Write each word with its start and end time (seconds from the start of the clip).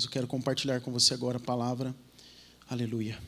Deus. 0.00 0.04
Eu 0.04 0.10
quero 0.10 0.26
compartilhar 0.26 0.80
com 0.80 0.90
você 0.90 1.12
agora 1.12 1.36
a 1.36 1.40
palavra. 1.40 1.94
Aleluia. 2.68 3.18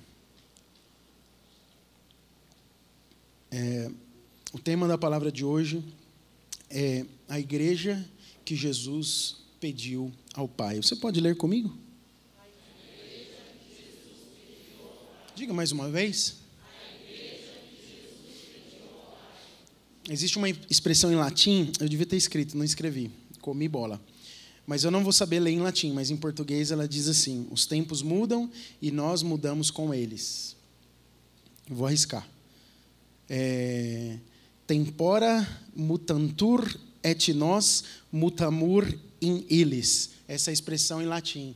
É, 3.51 3.91
o 4.53 4.59
tema 4.59 4.89
da 4.89 4.97
palavra 4.97 5.31
de 5.31 5.45
hoje 5.45 5.85
é 6.71 7.05
a 7.29 7.39
igreja 7.39 8.09
que 8.45 8.57
Jesus 8.57 9.37
pediu 9.61 10.11
ao 10.35 10.49
Pai. 10.49 10.77
Você 10.77 10.97
pode 10.97 11.21
ler 11.21 11.37
comigo? 11.37 11.77
Diga 15.35 15.53
mais 15.53 15.73
uma 15.73 15.91
vez. 15.91 16.41
Existe 20.09 20.37
uma 20.37 20.49
expressão 20.49 21.13
em 21.13 21.17
latim, 21.17 21.73
eu 21.79 21.89
devia 21.89 22.07
ter 22.07 22.17
escrito, 22.17 22.57
não 22.57 22.65
escrevi. 22.65 23.11
Comi 23.41 23.69
bola 23.69 24.01
mas 24.73 24.85
eu 24.85 24.91
não 24.91 25.05
vou 25.05 25.13
saber 25.13 25.39
ler 25.39 25.51
em 25.51 25.59
latim, 25.59 25.93
mas 25.93 26.11
em 26.11 26.17
português 26.17 26.71
ela 26.71 26.89
diz 26.89 27.07
assim: 27.07 27.47
os 27.51 27.67
tempos 27.67 28.01
mudam 28.01 28.51
e 28.81 28.91
nós 28.91 29.23
mudamos 29.23 29.71
com 29.71 29.93
eles. 29.93 30.57
Vou 31.69 31.87
arriscar. 31.87 32.27
É, 33.29 34.17
tempora 34.67 35.47
mutantur 35.77 36.75
et 37.05 37.35
nos 37.35 37.85
mutamur 38.11 38.91
in 39.21 39.45
illis. 39.51 40.13
Essa 40.27 40.49
é 40.49 40.53
a 40.53 40.55
expressão 40.55 41.03
em 41.03 41.05
latim. 41.05 41.55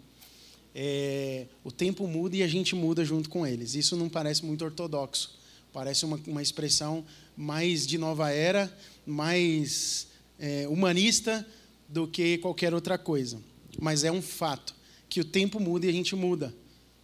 É, 0.74 1.46
o 1.64 1.72
tempo 1.72 2.06
muda 2.06 2.36
e 2.36 2.42
a 2.42 2.46
gente 2.46 2.74
muda 2.74 3.02
junto 3.02 3.30
com 3.30 3.46
eles. 3.46 3.74
Isso 3.74 3.96
não 3.96 4.10
parece 4.10 4.44
muito 4.44 4.62
ortodoxo. 4.62 5.38
Parece 5.72 6.04
uma, 6.04 6.20
uma 6.26 6.42
expressão 6.42 7.02
mais 7.34 7.86
de 7.86 7.96
nova 7.96 8.30
era, 8.30 8.70
mais 9.06 10.06
é, 10.38 10.68
humanista 10.68 11.46
do 11.88 12.06
que 12.06 12.38
qualquer 12.38 12.74
outra 12.74 12.98
coisa. 12.98 13.40
Mas 13.80 14.04
é 14.04 14.10
um 14.10 14.22
fato 14.22 14.74
que 15.08 15.20
o 15.20 15.24
tempo 15.24 15.60
muda 15.60 15.86
e 15.86 15.88
a 15.88 15.92
gente 15.92 16.16
muda. 16.16 16.54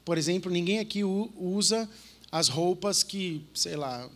Por 0.05 0.19
exemplo, 0.19 0.51
ninguém 0.51 0.79
aqui 0.79 1.05
usa 1.05 1.89
as 2.31 2.49
roupas 2.49 3.03
que, 3.03 3.45
sei 3.55 3.77
lá, 3.77 4.09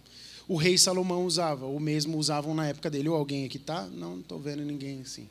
o 0.48 0.56
rei 0.56 0.78
Salomão 0.78 1.24
usava, 1.24 1.66
ou 1.66 1.78
mesmo 1.78 2.18
usavam 2.18 2.54
na 2.54 2.66
época 2.66 2.90
dele. 2.90 3.08
Ou 3.08 3.16
alguém 3.16 3.44
aqui 3.44 3.58
tá? 3.58 3.86
Não 3.86 4.20
estou 4.20 4.38
vendo 4.38 4.64
ninguém 4.64 5.00
assim. 5.00 5.28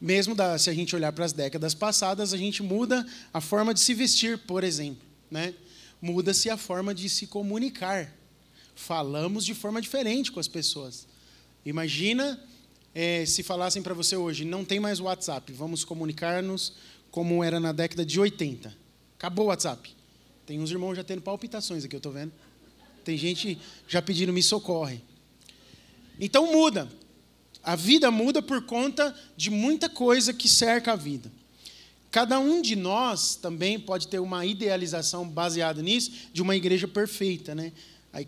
Mesmo 0.00 0.34
da, 0.34 0.58
se 0.58 0.68
a 0.68 0.74
gente 0.74 0.96
olhar 0.96 1.12
para 1.12 1.24
as 1.24 1.32
décadas 1.32 1.74
passadas, 1.74 2.32
a 2.32 2.36
gente 2.36 2.62
muda 2.62 3.06
a 3.32 3.40
forma 3.40 3.72
de 3.72 3.80
se 3.80 3.94
vestir, 3.94 4.36
por 4.38 4.64
exemplo, 4.64 5.02
né? 5.30 5.54
Muda-se 6.00 6.50
a 6.50 6.56
forma 6.56 6.92
de 6.92 7.08
se 7.08 7.26
comunicar. 7.26 8.12
Falamos 8.74 9.44
de 9.44 9.54
forma 9.54 9.80
diferente 9.80 10.32
com 10.32 10.40
as 10.40 10.48
pessoas. 10.48 11.06
Imagina 11.64 12.42
é, 12.94 13.24
se 13.24 13.42
falassem 13.42 13.82
para 13.82 13.94
você 13.94 14.16
hoje, 14.16 14.44
não 14.44 14.64
tem 14.64 14.78
mais 14.78 15.00
WhatsApp, 15.00 15.52
vamos 15.52 15.84
comunicar-nos 15.84 16.74
como 17.10 17.42
era 17.42 17.58
na 17.58 17.72
década 17.72 18.04
de 18.04 18.18
80. 18.18 18.74
Acabou 19.16 19.46
o 19.46 19.48
WhatsApp. 19.48 19.94
Tem 20.46 20.60
uns 20.60 20.70
irmãos 20.70 20.94
já 20.94 21.04
tendo 21.04 21.22
palpitações 21.22 21.84
aqui, 21.84 21.94
eu 21.94 21.98
estou 21.98 22.12
vendo. 22.12 22.32
Tem 23.04 23.16
gente 23.16 23.58
já 23.88 24.02
pedindo 24.02 24.32
me 24.32 24.42
socorre. 24.42 25.00
Então 26.18 26.52
muda. 26.52 26.88
A 27.62 27.76
vida 27.76 28.10
muda 28.10 28.42
por 28.42 28.64
conta 28.66 29.14
de 29.36 29.50
muita 29.50 29.88
coisa 29.88 30.32
que 30.32 30.48
cerca 30.48 30.92
a 30.92 30.96
vida. 30.96 31.30
Cada 32.10 32.38
um 32.38 32.60
de 32.60 32.76
nós 32.76 33.36
também 33.36 33.78
pode 33.78 34.08
ter 34.08 34.18
uma 34.18 34.44
idealização 34.44 35.26
baseada 35.26 35.80
nisso 35.80 36.12
de 36.32 36.42
uma 36.42 36.54
igreja 36.54 36.86
perfeita, 36.86 37.54
né? 37.54 37.72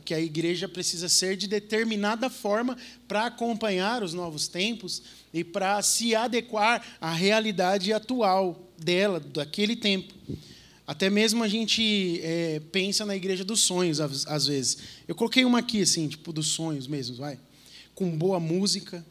Que 0.05 0.15
a 0.15 0.21
igreja 0.21 0.67
precisa 0.67 1.09
ser 1.09 1.37
de 1.37 1.47
determinada 1.47 2.31
forma 2.31 2.77
para 3.07 3.27
acompanhar 3.27 4.03
os 4.03 4.15
novos 4.15 4.49
tempos 4.49 5.03
e 5.33 5.45
para 5.45 5.83
se 5.83 6.15
adequar 6.15 6.97
à 7.01 7.13
realidade 7.13 7.93
atual 7.93 8.71
dela, 8.79 9.21
daquele 9.21 9.77
tempo. 9.77 10.15
Até 10.87 11.09
mesmo 11.09 11.43
a 11.43 11.49
gente 11.49 12.21
é, 12.23 12.61
pensa 12.73 13.07
na 13.07 13.17
igreja 13.17 13.45
dos 13.45 13.61
sonhos, 13.61 14.01
às 14.01 14.47
vezes. 14.47 14.79
Eu 15.09 15.15
coloquei 15.15 15.45
uma 15.45 15.61
aqui, 15.61 15.83
assim, 15.83 16.09
tipo, 16.09 16.33
dos 16.33 16.49
sonhos 16.49 16.87
mesmo, 16.87 17.17
vai. 17.17 17.39
Com 17.95 18.11
boa 18.11 18.39
música, 18.39 19.05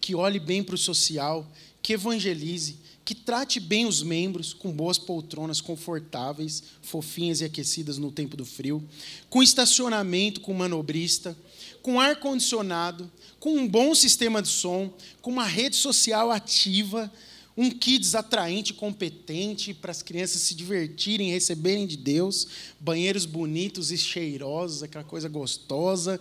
que 0.00 0.14
olhe 0.14 0.40
bem 0.40 0.62
para 0.62 0.74
o 0.74 0.78
social, 0.78 1.48
que 1.82 1.92
evangelize, 1.92 2.78
que 3.10 3.14
trate 3.16 3.58
bem 3.58 3.86
os 3.86 4.04
membros, 4.04 4.52
com 4.52 4.70
boas 4.70 4.96
poltronas 4.96 5.60
confortáveis, 5.60 6.62
fofinhas 6.80 7.40
e 7.40 7.44
aquecidas 7.44 7.98
no 7.98 8.12
tempo 8.12 8.36
do 8.36 8.44
frio, 8.44 8.88
com 9.28 9.42
estacionamento 9.42 10.40
com 10.40 10.54
manobrista, 10.54 11.36
com 11.82 11.98
ar 11.98 12.20
condicionado, 12.20 13.10
com 13.40 13.56
um 13.56 13.66
bom 13.66 13.96
sistema 13.96 14.40
de 14.40 14.46
som, 14.46 14.94
com 15.20 15.32
uma 15.32 15.44
rede 15.44 15.74
social 15.74 16.30
ativa, 16.30 17.12
um 17.56 17.68
kids 17.68 18.14
atraente, 18.14 18.72
competente 18.72 19.74
para 19.74 19.90
as 19.90 20.04
crianças 20.04 20.42
se 20.42 20.54
divertirem, 20.54 21.32
receberem 21.32 21.88
de 21.88 21.96
Deus, 21.96 22.46
banheiros 22.78 23.26
bonitos 23.26 23.90
e 23.90 23.98
cheirosos, 23.98 24.84
aquela 24.84 25.02
coisa 25.02 25.28
gostosa, 25.28 26.20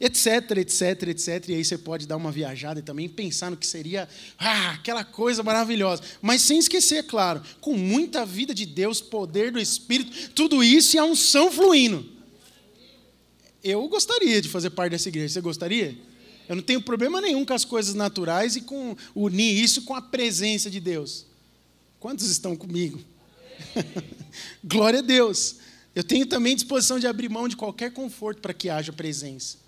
etc, 0.00 0.58
etc, 0.58 1.08
etc. 1.08 1.48
E 1.48 1.54
aí 1.54 1.64
você 1.64 1.76
pode 1.76 2.06
dar 2.06 2.16
uma 2.16 2.30
viajada 2.30 2.78
e 2.78 2.82
também 2.82 3.08
pensar 3.08 3.50
no 3.50 3.56
que 3.56 3.66
seria 3.66 4.08
ah, 4.38 4.70
aquela 4.70 5.04
coisa 5.04 5.42
maravilhosa. 5.42 6.02
Mas 6.22 6.42
sem 6.42 6.58
esquecer, 6.58 7.04
claro, 7.04 7.42
com 7.60 7.74
muita 7.74 8.24
vida 8.24 8.54
de 8.54 8.64
Deus, 8.64 9.00
poder 9.00 9.50
do 9.50 9.58
Espírito, 9.58 10.30
tudo 10.30 10.62
isso 10.62 10.96
e 10.96 10.98
a 10.98 11.04
unção 11.04 11.50
fluindo. 11.50 12.06
Eu 13.62 13.86
gostaria 13.88 14.40
de 14.40 14.48
fazer 14.48 14.70
parte 14.70 14.92
dessa 14.92 15.08
igreja. 15.08 15.34
Você 15.34 15.40
gostaria? 15.40 15.98
Eu 16.48 16.56
não 16.56 16.62
tenho 16.62 16.80
problema 16.80 17.20
nenhum 17.20 17.44
com 17.44 17.52
as 17.52 17.64
coisas 17.64 17.94
naturais 17.94 18.56
e 18.56 18.60
com 18.60 18.96
unir 19.14 19.62
isso 19.62 19.82
com 19.82 19.94
a 19.94 20.00
presença 20.00 20.70
de 20.70 20.80
Deus. 20.80 21.26
Quantos 21.98 22.30
estão 22.30 22.54
comigo? 22.56 23.00
Glória 24.62 25.00
a 25.00 25.02
Deus. 25.02 25.56
Eu 25.92 26.04
tenho 26.04 26.24
também 26.24 26.54
disposição 26.54 27.00
de 27.00 27.08
abrir 27.08 27.28
mão 27.28 27.48
de 27.48 27.56
qualquer 27.56 27.92
conforto 27.92 28.40
para 28.40 28.54
que 28.54 28.70
haja 28.70 28.92
presença 28.92 29.58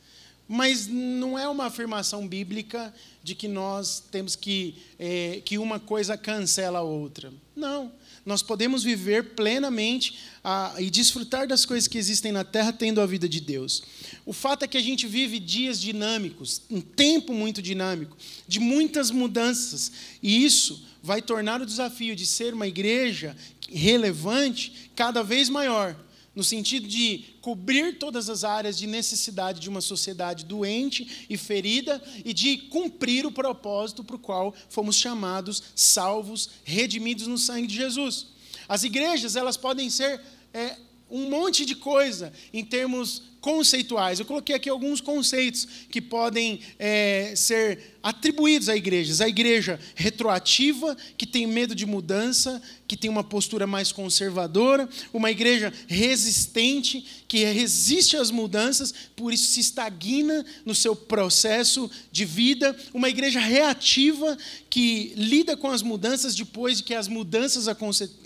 mas 0.53 0.89
não 0.89 1.39
é 1.39 1.49
uma 1.49 1.67
afirmação 1.67 2.27
bíblica 2.27 2.93
de 3.23 3.37
que 3.37 3.47
nós 3.47 4.03
temos 4.11 4.35
que 4.35 4.75
é, 4.99 5.41
que 5.45 5.57
uma 5.59 5.79
coisa 5.79 6.19
cancela 6.19 6.81
a 6.81 6.83
outra. 6.83 7.33
Não, 7.55 7.93
nós 8.27 8.43
podemos 8.43 8.83
viver 8.83 9.37
plenamente 9.37 10.19
a, 10.43 10.75
e 10.81 10.91
desfrutar 10.91 11.47
das 11.47 11.65
coisas 11.65 11.87
que 11.87 11.97
existem 11.97 12.33
na 12.33 12.43
Terra 12.43 12.73
tendo 12.73 13.01
a 13.01 13.07
vida 13.07 13.29
de 13.29 13.41
Deus. 13.41 13.85
O 14.27 14.33
fato 14.33 14.65
é 14.65 14.67
que 14.67 14.77
a 14.77 14.83
gente 14.83 15.07
vive 15.07 15.39
dias 15.39 15.81
dinâmicos, 15.81 16.63
um 16.69 16.81
tempo 16.81 17.33
muito 17.33 17.63
dinâmico, 17.63 18.17
de 18.49 18.59
muitas 18.59 19.13
mudanças, 19.13 19.93
e 20.21 20.45
isso 20.45 20.85
vai 21.01 21.23
tornar 21.23 21.63
o 21.63 21.67
desafio 21.67 22.17
de 22.17 22.27
ser 22.27 22.55
uma 22.55 22.67
igreja 22.67 23.37
relevante 23.69 24.91
cada 24.97 25.23
vez 25.23 25.49
maior 25.49 25.97
no 26.35 26.45
sentido 26.45 26.87
de 26.87 27.25
cobrir 27.41 27.99
todas 27.99 28.29
as 28.29 28.45
áreas 28.45 28.79
de 28.79 28.87
necessidade 28.87 29.61
de 29.61 29.69
uma 29.69 29.81
sociedade 29.81 30.45
doente 30.45 31.27
e 31.29 31.37
ferida 31.37 32.01
e 32.25 32.33
de 32.33 32.57
cumprir 32.57 33.27
o 33.27 33.33
propósito 33.33 34.05
para 34.05 34.17
o 34.17 34.19
qual 34.19 34.55
fomos 34.69 34.97
chamados, 34.97 35.63
salvos, 35.75 36.51
redimidos 36.65 37.27
no 37.27 37.37
sangue 37.37 37.67
de 37.67 37.75
Jesus. 37.75 38.29
As 38.69 38.85
igrejas 38.85 39.35
elas 39.35 39.57
podem 39.57 39.91
ser 39.91 40.21
é, 40.55 40.77
um 41.11 41.29
monte 41.29 41.67
de 41.67 41.75
coisa 41.75 42.33
em 42.53 42.65
termos 42.65 43.23
conceituais. 43.41 44.21
Eu 44.21 44.27
coloquei 44.27 44.55
aqui 44.55 44.69
alguns 44.69 45.01
conceitos 45.01 45.67
que 45.91 46.01
podem 46.01 46.61
é, 46.79 47.33
ser 47.35 47.97
atribuídos 48.03 48.69
a 48.69 48.77
igrejas. 48.77 49.21
A 49.21 49.29
igreja 49.29 49.81
retroativa, 49.95 50.97
que 51.17 51.27
tem 51.27 51.47
medo 51.47 51.75
de 51.75 51.87
mudança, 51.87 52.63
que 52.91 52.97
tem 52.97 53.09
uma 53.09 53.23
postura 53.23 53.69
mais 53.69 53.93
conservadora, 53.93 54.89
uma 55.13 55.31
igreja 55.31 55.73
resistente, 55.87 57.07
que 57.29 57.45
resiste 57.45 58.17
às 58.17 58.33
mudanças, 58.33 58.93
por 59.15 59.33
isso 59.33 59.53
se 59.53 59.61
estagna 59.61 60.45
no 60.67 60.75
seu 60.75 60.97
processo 60.97 61.89
de 62.11 62.25
vida, 62.25 62.77
uma 62.93 63.09
igreja 63.09 63.39
reativa, 63.39 64.37
que 64.69 65.13
lida 65.15 65.57
com 65.57 65.71
as 65.71 65.83
mudanças 65.83 66.35
depois 66.35 66.79
de 66.79 66.83
que 66.83 66.93
as 66.93 67.07
mudanças 67.07 67.69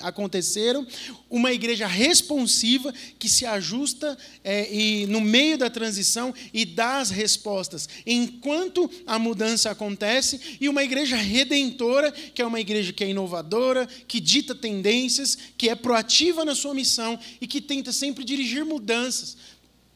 aconteceram, 0.00 0.86
uma 1.28 1.52
igreja 1.52 1.86
responsiva, 1.86 2.94
que 3.18 3.28
se 3.28 3.44
ajusta 3.44 4.16
é, 4.42 4.72
e 4.74 5.06
no 5.08 5.20
meio 5.20 5.58
da 5.58 5.68
transição 5.68 6.32
e 6.54 6.64
dá 6.64 7.00
as 7.00 7.10
respostas 7.10 7.86
enquanto 8.06 8.90
a 9.06 9.18
mudança 9.18 9.70
acontece, 9.70 10.40
e 10.58 10.70
uma 10.70 10.82
igreja 10.82 11.16
redentora, 11.16 12.10
que 12.10 12.40
é 12.40 12.46
uma 12.46 12.60
igreja 12.60 12.94
que 12.94 13.04
é 13.04 13.10
inovadora, 13.10 13.86
que 14.08 14.20
dita 14.20 14.53
tendências, 14.54 15.36
que 15.56 15.68
é 15.68 15.74
proativa 15.74 16.44
na 16.44 16.54
sua 16.54 16.74
missão 16.74 17.18
e 17.40 17.46
que 17.46 17.60
tenta 17.60 17.92
sempre 17.92 18.24
dirigir 18.24 18.64
mudanças, 18.64 19.36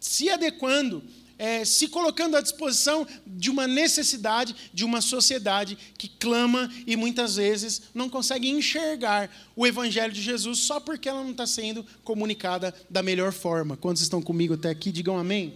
se 0.00 0.28
adequando 0.28 1.02
é, 1.38 1.64
se 1.64 1.86
colocando 1.86 2.36
à 2.36 2.40
disposição 2.40 3.06
de 3.24 3.48
uma 3.48 3.66
necessidade 3.66 4.54
de 4.74 4.84
uma 4.84 5.00
sociedade 5.00 5.78
que 5.96 6.08
clama 6.08 6.70
e 6.86 6.96
muitas 6.96 7.36
vezes 7.36 7.82
não 7.94 8.10
consegue 8.10 8.48
enxergar 8.48 9.30
o 9.54 9.66
Evangelho 9.66 10.12
de 10.12 10.20
Jesus 10.20 10.58
só 10.58 10.80
porque 10.80 11.08
ela 11.08 11.22
não 11.22 11.30
está 11.30 11.46
sendo 11.46 11.86
comunicada 12.02 12.74
da 12.90 13.02
melhor 13.02 13.32
forma. 13.32 13.76
Quantos 13.76 14.02
estão 14.02 14.20
comigo 14.20 14.54
até 14.54 14.68
aqui, 14.68 14.90
digam 14.90 15.16
amém. 15.16 15.54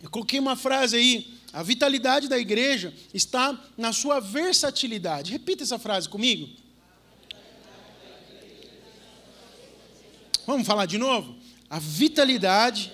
Eu 0.00 0.10
coloquei 0.10 0.38
uma 0.38 0.56
frase 0.56 0.96
aí. 0.96 1.41
A 1.52 1.62
vitalidade 1.62 2.28
da 2.28 2.38
igreja 2.38 2.94
está 3.12 3.58
na 3.76 3.92
sua 3.92 4.20
versatilidade. 4.20 5.32
Repita 5.32 5.62
essa 5.62 5.78
frase 5.78 6.08
comigo. 6.08 6.48
Vamos 10.46 10.66
falar 10.66 10.86
de 10.86 10.98
novo? 10.98 11.36
A 11.68 11.78
vitalidade. 11.78 12.90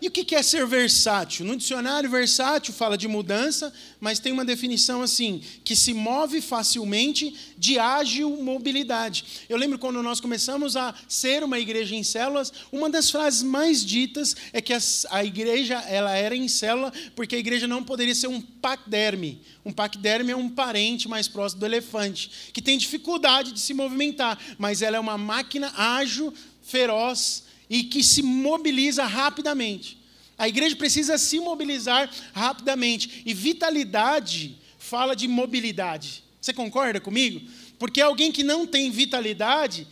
E 0.00 0.08
o 0.08 0.10
que 0.10 0.34
é 0.34 0.42
ser 0.42 0.66
versátil? 0.66 1.46
No 1.46 1.56
dicionário, 1.56 2.10
versátil 2.10 2.74
fala 2.74 2.98
de 2.98 3.08
mudança, 3.08 3.72
mas 3.98 4.18
tem 4.18 4.30
uma 4.30 4.44
definição 4.44 5.00
assim: 5.00 5.40
que 5.64 5.74
se 5.74 5.94
move 5.94 6.42
facilmente 6.42 7.34
de 7.56 7.78
ágil 7.78 8.30
mobilidade. 8.42 9.24
Eu 9.48 9.56
lembro 9.56 9.78
quando 9.78 10.02
nós 10.02 10.20
começamos 10.20 10.76
a 10.76 10.94
ser 11.08 11.42
uma 11.42 11.58
igreja 11.58 11.94
em 11.94 12.02
células, 12.02 12.52
uma 12.70 12.90
das 12.90 13.10
frases 13.10 13.42
mais 13.42 13.82
ditas 13.82 14.36
é 14.52 14.60
que 14.60 14.74
a, 14.74 15.24
igreja 15.24 15.76
ela 15.88 16.14
era 16.14 16.36
em 16.36 16.46
célula 16.46 16.92
porque 17.14 17.34
a 17.34 17.38
igreja 17.38 17.66
não 17.66 17.82
poderia 17.82 18.14
ser 18.14 18.26
um 18.26 18.40
paquiderme. 18.40 19.40
Um 19.64 19.72
paquiderme 19.72 20.30
é 20.30 20.36
um 20.36 20.50
parente 20.50 21.08
mais 21.08 21.26
próximo 21.26 21.60
do 21.60 21.66
elefante, 21.66 22.50
que 22.52 22.60
tem 22.60 22.76
dificuldade 22.76 23.50
de 23.50 23.60
se 23.60 23.72
movimentar, 23.72 24.38
mas 24.58 24.82
ela 24.82 24.98
é 24.98 25.00
uma 25.00 25.16
máquina 25.16 25.72
ágil, 25.74 26.34
feroz 26.62 27.45
e 27.68 27.84
que 27.84 28.02
se 28.02 28.22
mobiliza 28.22 29.04
rapidamente. 29.04 29.98
A 30.38 30.48
igreja 30.48 30.76
precisa 30.76 31.16
se 31.16 31.40
mobilizar 31.40 32.10
rapidamente. 32.32 33.22
E 33.24 33.32
vitalidade 33.32 34.58
fala 34.78 35.16
de 35.16 35.26
mobilidade. 35.26 36.22
Você 36.40 36.52
concorda 36.52 37.00
comigo? 37.00 37.40
Porque 37.78 38.00
alguém 38.00 38.30
que 38.30 38.44
não 38.44 38.66
tem 38.66 38.90
vitalidade, 38.90 39.86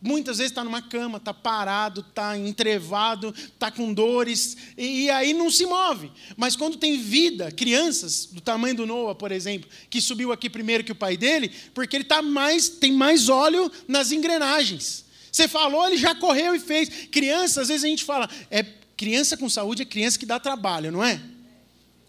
muitas 0.00 0.38
vezes 0.38 0.50
está 0.50 0.64
numa 0.64 0.82
cama, 0.82 1.18
está 1.18 1.32
parado, 1.32 2.00
está 2.00 2.36
entrevado, 2.36 3.34
está 3.36 3.70
com 3.70 3.92
dores, 3.92 4.56
e, 4.76 5.04
e, 5.04 5.10
aí 5.10 5.32
não 5.32 5.50
se 5.50 5.66
move. 5.66 6.10
Mas 6.36 6.56
quando 6.56 6.78
tem 6.78 6.98
vida, 6.98 7.52
crianças 7.52 8.26
do 8.26 8.40
tamanho 8.40 8.74
do 8.74 8.86
Noah, 8.86 9.14
por 9.14 9.30
exemplo, 9.30 9.68
que 9.88 10.00
subiu 10.00 10.32
aqui 10.32 10.48
primeiro 10.50 10.82
que 10.82 10.92
o 10.92 10.96
pai 10.96 11.16
dele, 11.16 11.50
porque 11.74 11.96
ele 11.96 12.04
tá 12.04 12.22
mais, 12.22 12.68
tem 12.68 12.92
mais 12.92 13.28
óleo 13.28 13.70
nas 13.86 14.10
engrenagens. 14.10 15.04
Você 15.30 15.46
falou, 15.46 15.86
ele 15.86 15.96
já 15.96 16.14
correu 16.14 16.54
e 16.54 16.60
fez. 16.60 16.88
Criança, 17.10 17.62
às 17.62 17.68
vezes 17.68 17.84
a 17.84 17.88
gente 17.88 18.04
fala, 18.04 18.28
é 18.50 18.64
criança 19.00 19.34
com 19.34 19.48
saúde 19.48 19.80
é 19.80 19.84
criança 19.86 20.18
que 20.18 20.26
dá 20.26 20.38
trabalho, 20.38 20.92
não 20.92 21.02
é? 21.02 21.18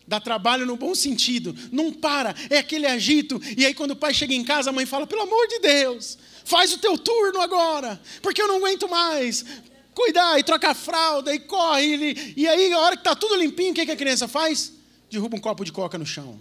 Dá 0.06 0.20
trabalho 0.20 0.66
no 0.66 0.76
bom 0.76 0.94
sentido, 0.94 1.56
não 1.72 1.94
para, 1.94 2.36
é 2.50 2.58
aquele 2.58 2.86
agito. 2.86 3.42
E 3.56 3.66
aí, 3.66 3.74
quando 3.74 3.92
o 3.92 3.96
pai 3.96 4.14
chega 4.14 4.34
em 4.34 4.44
casa, 4.44 4.70
a 4.70 4.74
mãe 4.74 4.86
fala: 4.86 5.08
pelo 5.08 5.22
amor 5.22 5.48
de 5.48 5.60
Deus, 5.60 6.18
faz 6.44 6.74
o 6.74 6.78
teu 6.78 6.98
turno 6.98 7.40
agora, 7.40 7.98
porque 8.22 8.42
eu 8.42 8.48
não 8.50 8.58
aguento 8.58 8.90
mais. 8.90 9.46
Cuidar, 9.94 10.38
e 10.38 10.44
troca 10.44 10.72
a 10.72 10.74
fralda, 10.74 11.34
e 11.34 11.40
corre. 11.40 11.96
E, 11.96 12.42
e 12.42 12.48
aí, 12.48 12.74
a 12.74 12.80
hora 12.80 12.98
que 12.98 13.02
está 13.02 13.16
tudo 13.16 13.36
limpinho, 13.36 13.72
o 13.72 13.74
que, 13.74 13.86
que 13.86 13.92
a 13.92 13.96
criança 13.96 14.28
faz? 14.28 14.74
Derruba 15.10 15.38
um 15.38 15.40
copo 15.40 15.64
de 15.64 15.72
coca 15.72 15.98
no 15.98 16.06
chão, 16.06 16.38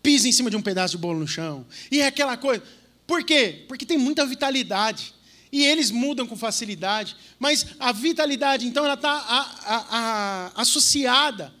pisa 0.00 0.28
em 0.28 0.32
cima 0.32 0.48
de 0.48 0.56
um 0.56 0.62
pedaço 0.62 0.96
de 0.96 0.98
bolo 0.98 1.18
no 1.18 1.26
chão, 1.26 1.66
e 1.90 2.00
é 2.00 2.06
aquela 2.06 2.36
coisa. 2.36 2.62
Por 3.06 3.22
quê? 3.24 3.64
Porque 3.68 3.86
tem 3.86 3.96
muita 3.96 4.26
vitalidade. 4.26 5.14
E 5.52 5.64
eles 5.64 5.90
mudam 5.90 6.26
com 6.26 6.36
facilidade. 6.36 7.16
Mas 7.38 7.66
a 7.78 7.92
vitalidade, 7.92 8.66
então, 8.66 8.84
ela 8.84 8.94
está 8.94 10.52
associada 10.54 11.54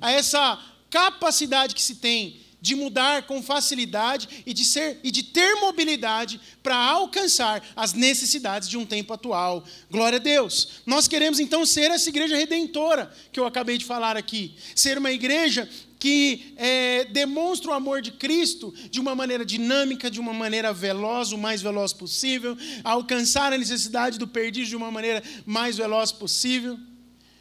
a 0.00 0.10
essa 0.10 0.58
capacidade 0.90 1.74
que 1.74 1.82
se 1.82 1.96
tem 1.96 2.40
de 2.60 2.74
mudar 2.74 3.22
com 3.22 3.42
facilidade 3.42 4.42
e 4.44 4.52
de 4.52 4.64
ser 4.64 4.98
e 5.04 5.10
de 5.10 5.22
ter 5.22 5.54
mobilidade 5.60 6.40
para 6.62 6.74
alcançar 6.74 7.62
as 7.76 7.92
necessidades 7.92 8.68
de 8.68 8.76
um 8.76 8.84
tempo 8.84 9.12
atual. 9.12 9.64
Glória 9.90 10.16
a 10.16 10.20
Deus. 10.20 10.80
Nós 10.84 11.06
queremos 11.06 11.38
então 11.38 11.64
ser 11.64 11.90
essa 11.90 12.08
igreja 12.08 12.36
redentora 12.36 13.12
que 13.30 13.38
eu 13.38 13.46
acabei 13.46 13.78
de 13.78 13.84
falar 13.84 14.16
aqui, 14.16 14.56
ser 14.74 14.98
uma 14.98 15.12
igreja 15.12 15.68
que 15.98 16.54
é, 16.56 17.04
demonstra 17.06 17.70
o 17.70 17.74
amor 17.74 18.00
de 18.00 18.12
Cristo 18.12 18.72
de 18.90 19.00
uma 19.00 19.14
maneira 19.14 19.44
dinâmica, 19.44 20.10
de 20.10 20.20
uma 20.20 20.32
maneira 20.32 20.72
veloz, 20.72 21.32
o 21.32 21.38
mais 21.38 21.60
veloz 21.60 21.92
possível, 21.92 22.56
alcançar 22.84 23.52
a 23.52 23.58
necessidade 23.58 24.18
do 24.18 24.28
perdido 24.28 24.68
de 24.68 24.76
uma 24.76 24.90
maneira 24.90 25.22
mais 25.44 25.76
veloz 25.76 26.12
possível. 26.12 26.78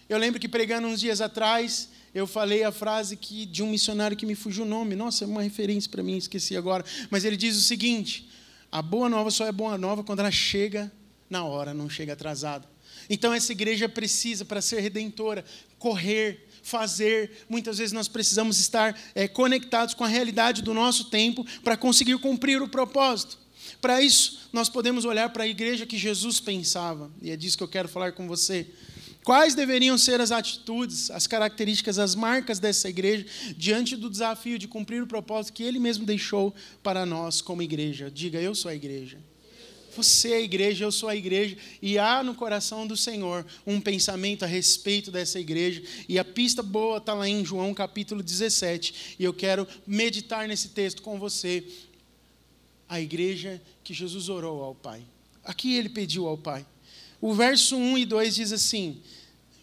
Eu 0.10 0.18
lembro 0.18 0.40
que 0.40 0.48
pregando 0.48 0.88
uns 0.88 1.00
dias 1.00 1.22
atrás, 1.22 1.90
eu 2.14 2.26
falei 2.26 2.64
a 2.64 2.72
frase 2.72 3.16
que 3.16 3.46
de 3.46 3.62
um 3.62 3.70
missionário 3.70 4.18
que 4.18 4.26
me 4.26 4.34
fugiu 4.34 4.64
o 4.64 4.68
nome. 4.68 4.96
Nossa, 4.96 5.24
é 5.24 5.28
uma 5.28 5.44
referência 5.44 5.90
para 5.92 6.02
mim, 6.02 6.18
esqueci 6.18 6.58
agora. 6.58 6.84
Mas 7.12 7.26
ele 7.26 7.38
diz 7.38 7.56
o 7.56 7.62
seguinte: 7.62 8.28
a 8.72 8.82
boa 8.82 9.08
nova 9.08 9.30
só 9.30 9.46
é 9.46 9.52
boa 9.52 9.78
nova 9.78 10.04
quando 10.04 10.20
ela 10.20 10.32
chega 10.32 10.92
na 11.30 11.44
hora, 11.44 11.74
não 11.74 11.90
chega 11.90 12.14
atrasada. 12.14 12.68
Então 13.10 13.34
essa 13.34 13.52
igreja 13.52 13.88
precisa, 13.88 14.44
para 14.44 14.62
ser 14.62 14.80
redentora, 14.80 15.46
correr 15.78 16.47
fazer. 16.68 17.32
Muitas 17.50 17.78
vezes 17.78 17.94
nós 17.94 18.08
precisamos 18.08 18.60
estar 18.60 19.00
é, 19.16 19.28
conectados 19.28 19.94
com 19.94 20.04
a 20.04 20.08
realidade 20.08 20.62
do 20.62 20.74
nosso 20.74 21.06
tempo 21.06 21.46
para 21.64 21.78
conseguir 21.78 22.18
cumprir 22.20 22.62
o 22.62 22.68
propósito. 22.68 23.38
Para 23.82 24.02
isso, 24.02 24.50
nós 24.52 24.70
podemos 24.70 25.06
olhar 25.06 25.30
para 25.30 25.44
a 25.44 25.48
igreja 25.48 25.86
que 25.86 25.98
Jesus 25.98 26.40
pensava, 26.40 27.12
e 27.22 27.32
é 27.32 27.38
disso 27.38 27.58
que 27.58 27.64
eu 27.64 27.68
quero 27.68 27.88
falar 27.88 28.12
com 28.12 28.28
você. 28.28 28.68
Quais 29.24 29.54
deveriam 29.54 29.98
ser 29.98 30.22
as 30.22 30.32
atitudes, 30.32 31.12
as 31.12 31.28
características, 31.28 32.00
as 32.00 32.16
marcas 32.16 32.60
dessa 32.60 32.88
igreja 32.88 33.26
diante 33.58 33.96
do 33.96 34.10
desafio 34.10 34.58
de 34.58 34.68
cumprir 34.68 35.04
o 35.04 35.08
propósito 35.08 35.54
que 35.54 35.64
ele 35.64 35.80
mesmo 35.80 36.06
deixou 36.06 36.56
para 36.82 37.06
nós 37.06 37.42
como 37.42 37.62
igreja? 37.62 38.10
Diga, 38.10 38.40
eu 38.40 38.56
sou 38.56 38.72
a 38.72 38.76
igreja. 38.76 39.18
Você 39.98 40.30
é 40.30 40.36
a 40.36 40.42
igreja, 40.42 40.86
eu 40.86 40.92
sou 40.92 41.10
a 41.10 41.16
igreja, 41.16 41.58
e 41.82 41.98
há 41.98 42.22
no 42.22 42.36
coração 42.36 42.86
do 42.86 42.96
Senhor 42.96 43.44
um 43.66 43.82
pensamento 43.82 44.46
a 44.46 44.48
respeito 44.48 45.10
dessa 45.10 45.40
igreja, 45.40 45.82
e 46.08 46.20
a 46.20 46.24
pista 46.24 46.62
boa 46.62 47.00
está 47.00 47.16
lá 47.16 47.28
em 47.28 47.44
João 47.44 47.74
capítulo 47.74 48.22
17, 48.22 49.16
e 49.18 49.24
eu 49.24 49.34
quero 49.34 49.68
meditar 49.88 50.48
nesse 50.48 50.70
texto 50.70 51.02
com 51.02 51.18
você. 51.18 51.64
A 52.88 53.02
igreja 53.02 53.60
que 53.84 53.92
Jesus 53.92 54.30
orou 54.30 54.62
ao 54.64 54.76
Pai. 54.76 55.02
Aqui 55.44 55.76
ele 55.76 55.90
pediu 55.90 56.28
ao 56.28 56.38
Pai. 56.38 56.64
O 57.20 57.34
verso 57.34 57.76
1 57.76 57.98
e 57.98 58.06
2 58.06 58.36
diz 58.36 58.52
assim: 58.52 59.02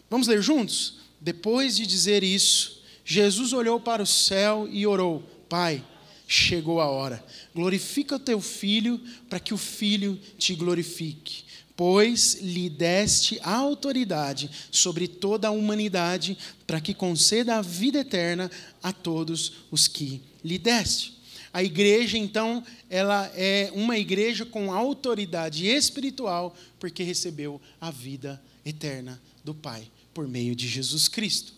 vamos 0.09 0.27
ler 0.27 0.41
juntos? 0.41 0.99
Depois 1.21 1.77
de 1.77 1.87
dizer 1.87 2.23
isso, 2.23 2.83
Jesus 3.05 3.53
olhou 3.53 3.79
para 3.79 4.03
o 4.03 4.05
céu 4.05 4.67
e 4.69 4.85
orou: 4.85 5.23
Pai 5.47 5.81
chegou 6.27 6.81
a 6.81 6.87
hora. 6.87 7.23
Glorifica 7.53 8.15
o 8.15 8.19
teu 8.19 8.41
filho, 8.41 8.99
para 9.29 9.39
que 9.39 9.53
o 9.53 9.57
filho 9.57 10.19
te 10.37 10.55
glorifique. 10.55 11.43
Pois 11.75 12.39
lhe 12.41 12.69
deste 12.69 13.39
a 13.43 13.55
autoridade 13.55 14.49
sobre 14.71 15.07
toda 15.07 15.49
a 15.49 15.51
humanidade, 15.51 16.37
para 16.65 16.79
que 16.79 16.93
conceda 16.93 17.57
a 17.57 17.61
vida 17.61 17.99
eterna 17.99 18.49
a 18.81 18.93
todos 18.93 19.65
os 19.69 19.87
que 19.87 20.21
lhe 20.43 20.57
deste. 20.57 21.15
A 21.51 21.63
igreja, 21.63 22.17
então, 22.17 22.63
ela 22.89 23.31
é 23.33 23.71
uma 23.73 23.97
igreja 23.97 24.45
com 24.45 24.73
autoridade 24.73 25.65
espiritual, 25.65 26.55
porque 26.79 27.01
recebeu 27.03 27.61
a 27.79 27.91
vida 27.91 28.41
eterna 28.65 29.21
do 29.43 29.53
Pai 29.53 29.87
por 30.13 30.27
meio 30.27 30.55
de 30.55 30.67
Jesus 30.67 31.07
Cristo. 31.07 31.53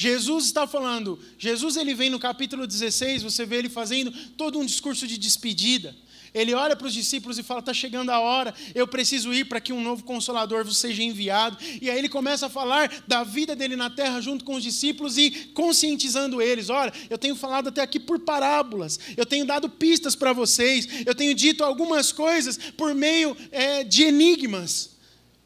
Jesus 0.00 0.44
está 0.44 0.64
falando, 0.64 1.18
Jesus 1.36 1.76
ele 1.76 1.92
vem 1.92 2.08
no 2.08 2.20
capítulo 2.20 2.68
16, 2.68 3.20
você 3.20 3.44
vê 3.44 3.56
ele 3.56 3.68
fazendo 3.68 4.12
todo 4.36 4.56
um 4.56 4.64
discurso 4.64 5.08
de 5.08 5.18
despedida. 5.18 5.92
Ele 6.32 6.54
olha 6.54 6.76
para 6.76 6.86
os 6.86 6.94
discípulos 6.94 7.36
e 7.36 7.42
fala: 7.42 7.58
Está 7.58 7.74
chegando 7.74 8.10
a 8.10 8.20
hora, 8.20 8.54
eu 8.76 8.86
preciso 8.86 9.34
ir 9.34 9.46
para 9.46 9.60
que 9.60 9.72
um 9.72 9.82
novo 9.82 10.04
consolador 10.04 10.64
vos 10.64 10.78
seja 10.78 11.02
enviado. 11.02 11.58
E 11.82 11.90
aí 11.90 11.98
ele 11.98 12.08
começa 12.08 12.46
a 12.46 12.48
falar 12.48 13.02
da 13.08 13.24
vida 13.24 13.56
dele 13.56 13.74
na 13.74 13.90
terra 13.90 14.20
junto 14.20 14.44
com 14.44 14.54
os 14.54 14.62
discípulos 14.62 15.18
e 15.18 15.32
conscientizando 15.52 16.40
eles: 16.40 16.70
Olha, 16.70 16.92
eu 17.10 17.18
tenho 17.18 17.34
falado 17.34 17.70
até 17.70 17.82
aqui 17.82 17.98
por 17.98 18.20
parábolas, 18.20 19.00
eu 19.16 19.26
tenho 19.26 19.44
dado 19.44 19.68
pistas 19.68 20.14
para 20.14 20.32
vocês, 20.32 20.86
eu 21.06 21.14
tenho 21.14 21.34
dito 21.34 21.64
algumas 21.64 22.12
coisas 22.12 22.56
por 22.76 22.94
meio 22.94 23.36
é, 23.50 23.82
de 23.82 24.04
enigmas 24.04 24.96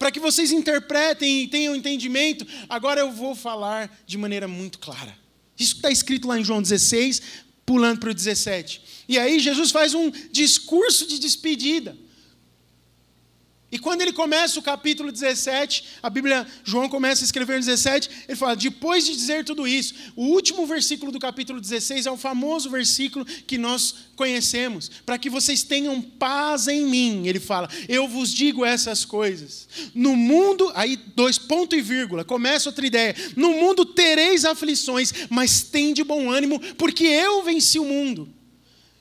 para 0.03 0.11
que 0.11 0.19
vocês 0.19 0.51
interpretem 0.51 1.45
e 1.45 1.47
tenham 1.47 1.77
entendimento, 1.77 2.45
agora 2.69 2.99
eu 2.99 3.13
vou 3.13 3.37
falar 3.37 4.03
de 4.05 4.19
maneira 4.19 4.49
muito 4.49 4.81
clara. 4.81 5.17
Isso 5.57 5.77
está 5.77 5.93
escrito 5.93 6.27
lá 6.27 6.37
em 6.37 6.43
João 6.43 6.61
16, 6.61 7.23
pulando 7.65 8.01
para 8.01 8.11
o 8.11 8.15
17. 8.15 8.83
E 9.09 9.17
aí 9.17 9.39
Jesus 9.39 9.71
faz 9.71 9.95
um 9.95 10.11
discurso 10.33 11.07
de 11.07 11.21
despedida. 11.21 11.97
E 13.73 13.79
quando 13.79 14.03
ele 14.03 14.13
começa 14.13 14.61
o 14.61 14.63
capítulo 14.63 15.11
17, 15.11 15.85
a 16.03 16.11
Bíblia, 16.11 16.47
João 16.63 16.91
começa 16.91 17.25
a 17.25 17.25
escrever 17.25 17.55
no 17.55 17.65
17, 17.65 18.11
ele 18.29 18.37
fala: 18.37 18.55
depois 18.55 19.07
de 19.07 19.15
dizer 19.15 19.47
tudo 19.47 19.67
isso, 19.67 19.95
o 20.15 20.27
último 20.27 20.67
versículo 20.67 21.11
do 21.11 21.19
capítulo 21.19 21.59
16 21.59 22.05
é 22.05 22.11
o 22.11 22.19
famoso 22.19 22.69
versículo 22.69 23.25
que 23.25 23.57
nós 23.57 23.95
conhecemos, 24.15 24.91
para 25.07 25.17
que 25.17 25.31
vocês 25.31 25.63
tenham 25.63 26.03
paz 26.03 26.69
em 26.69 26.85
mim. 26.85 27.27
Ele 27.27 27.41
fala: 27.41 27.67
eu 27.89 28.07
vos 28.07 28.31
digo 28.31 28.63
essas 28.63 29.07
coisas. 29.07 29.67
No 29.95 30.15
mundo, 30.15 30.71
aí 30.75 30.99
dois 31.17 31.39
ponto 31.39 31.75
e 31.75 31.81
vírgula, 31.81 32.27
começa 32.27 32.69
outra 32.69 32.87
ideia. 32.87 33.17
No 33.35 33.55
mundo 33.55 33.87
tereis 33.87 34.45
aflições, 34.45 35.15
mas 35.31 35.63
tem 35.63 35.95
de 35.95 36.05
bom 36.05 36.31
ânimo, 36.31 36.61
porque 36.77 37.05
eu 37.05 37.43
venci 37.43 37.79
o 37.79 37.87
mundo. 37.87 38.42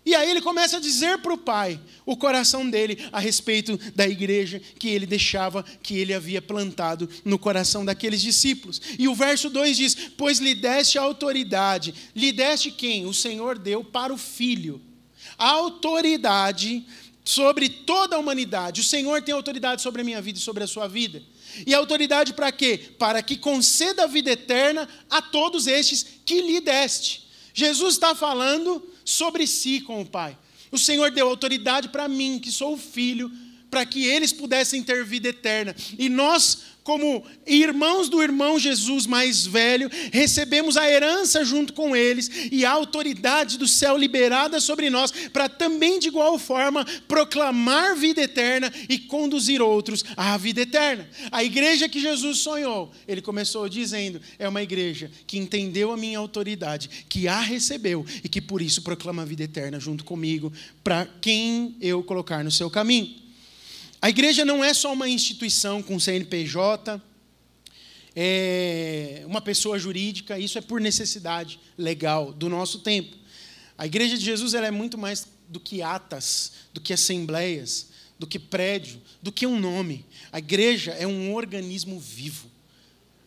E 0.03 0.15
aí 0.15 0.31
ele 0.31 0.41
começa 0.41 0.77
a 0.77 0.79
dizer 0.79 1.19
para 1.19 1.33
o 1.33 1.37
pai 1.37 1.79
o 2.05 2.17
coração 2.17 2.67
dele 2.67 2.97
a 3.11 3.19
respeito 3.19 3.77
da 3.95 4.07
igreja 4.07 4.59
que 4.79 4.89
ele 4.89 5.05
deixava, 5.05 5.63
que 5.83 5.95
ele 5.95 6.13
havia 6.13 6.41
plantado 6.41 7.07
no 7.23 7.37
coração 7.37 7.85
daqueles 7.85 8.19
discípulos. 8.19 8.81
E 8.97 9.07
o 9.07 9.13
verso 9.13 9.49
2 9.49 9.77
diz: 9.77 9.95
Pois 10.17 10.39
lhe 10.39 10.55
deste 10.55 10.97
autoridade. 10.97 11.93
Lhe 12.15 12.31
deste 12.31 12.71
quem? 12.71 13.05
O 13.05 13.13
Senhor 13.13 13.59
deu 13.59 13.83
para 13.83 14.11
o 14.11 14.17
filho. 14.17 14.81
A 15.37 15.49
autoridade 15.49 16.83
sobre 17.23 17.69
toda 17.69 18.15
a 18.15 18.19
humanidade. 18.19 18.81
O 18.81 18.83
Senhor 18.83 19.21
tem 19.21 19.35
autoridade 19.35 19.83
sobre 19.83 20.01
a 20.01 20.03
minha 20.03 20.21
vida 20.21 20.39
e 20.39 20.41
sobre 20.41 20.63
a 20.63 20.67
sua 20.67 20.87
vida. 20.87 21.21
E 21.67 21.75
autoridade 21.75 22.33
para 22.33 22.51
quê? 22.51 22.79
Para 22.97 23.21
que 23.21 23.37
conceda 23.37 24.05
a 24.05 24.07
vida 24.07 24.31
eterna 24.31 24.89
a 25.09 25.21
todos 25.21 25.67
estes 25.67 26.05
que 26.25 26.41
lhe 26.41 26.59
deste. 26.59 27.29
Jesus 27.53 27.93
está 27.95 28.15
falando 28.15 28.90
sobre 29.05 29.47
si 29.47 29.81
com 29.81 30.01
o 30.01 30.05
Pai. 30.05 30.37
O 30.71 30.77
Senhor 30.77 31.11
deu 31.11 31.27
autoridade 31.27 31.89
para 31.89 32.07
mim, 32.07 32.39
que 32.39 32.51
sou 32.51 32.73
o 32.73 32.77
filho, 32.77 33.31
para 33.71 33.85
que 33.85 34.05
eles 34.05 34.33
pudessem 34.33 34.83
ter 34.83 35.03
vida 35.03 35.29
eterna. 35.29 35.73
E 35.97 36.09
nós 36.09 36.71
como 36.83 37.23
irmãos 37.45 38.09
do 38.09 38.23
irmão 38.23 38.57
Jesus 38.57 39.05
mais 39.05 39.45
velho, 39.45 39.89
recebemos 40.11 40.77
a 40.77 40.89
herança 40.89 41.45
junto 41.45 41.73
com 41.73 41.95
eles 41.95 42.29
e 42.51 42.65
a 42.65 42.71
autoridade 42.71 43.57
do 43.57 43.67
céu 43.67 43.95
liberada 43.95 44.59
sobre 44.59 44.89
nós, 44.89 45.11
para 45.31 45.47
também, 45.47 45.99
de 45.99 46.07
igual 46.07 46.39
forma, 46.39 46.83
proclamar 47.07 47.95
vida 47.95 48.21
eterna 48.21 48.71
e 48.89 48.97
conduzir 48.97 49.61
outros 49.61 50.03
à 50.17 50.35
vida 50.37 50.61
eterna. 50.61 51.07
A 51.31 51.43
igreja 51.43 51.87
que 51.87 51.99
Jesus 51.99 52.39
sonhou, 52.39 52.91
ele 53.07 53.21
começou 53.21 53.69
dizendo: 53.69 54.19
é 54.39 54.49
uma 54.49 54.63
igreja 54.63 55.11
que 55.27 55.37
entendeu 55.37 55.91
a 55.91 55.97
minha 55.97 56.17
autoridade, 56.17 57.05
que 57.07 57.27
a 57.27 57.39
recebeu 57.39 58.05
e 58.23 58.29
que 58.29 58.41
por 58.41 58.61
isso 58.61 58.81
proclama 58.81 59.21
a 59.21 59.25
vida 59.25 59.43
eterna 59.43 59.79
junto 59.79 60.03
comigo, 60.03 60.51
para 60.83 61.05
quem 61.05 61.75
eu 61.79 62.01
colocar 62.01 62.43
no 62.43 62.51
seu 62.51 62.69
caminho. 62.71 63.20
A 64.01 64.09
igreja 64.09 64.43
não 64.43 64.63
é 64.63 64.73
só 64.73 64.91
uma 64.91 65.07
instituição 65.07 65.83
com 65.83 65.99
CNPJ, 65.99 66.99
é 68.15 69.23
uma 69.27 69.39
pessoa 69.39 69.77
jurídica, 69.77 70.39
isso 70.39 70.57
é 70.57 70.61
por 70.61 70.81
necessidade 70.81 71.59
legal 71.77 72.33
do 72.33 72.49
nosso 72.49 72.79
tempo. 72.79 73.15
A 73.77 73.85
igreja 73.85 74.17
de 74.17 74.25
Jesus 74.25 74.53
ela 74.53 74.67
é 74.67 74.71
muito 74.71 74.97
mais 74.97 75.27
do 75.47 75.59
que 75.59 75.81
atas, 75.81 76.51
do 76.73 76.81
que 76.81 76.93
assembleias, 76.93 77.89
do 78.17 78.25
que 78.27 78.39
prédio, 78.39 79.01
do 79.21 79.31
que 79.31 79.45
um 79.45 79.59
nome. 79.59 80.05
A 80.31 80.39
igreja 80.39 80.91
é 80.91 81.05
um 81.05 81.33
organismo 81.33 81.99
vivo. 81.99 82.50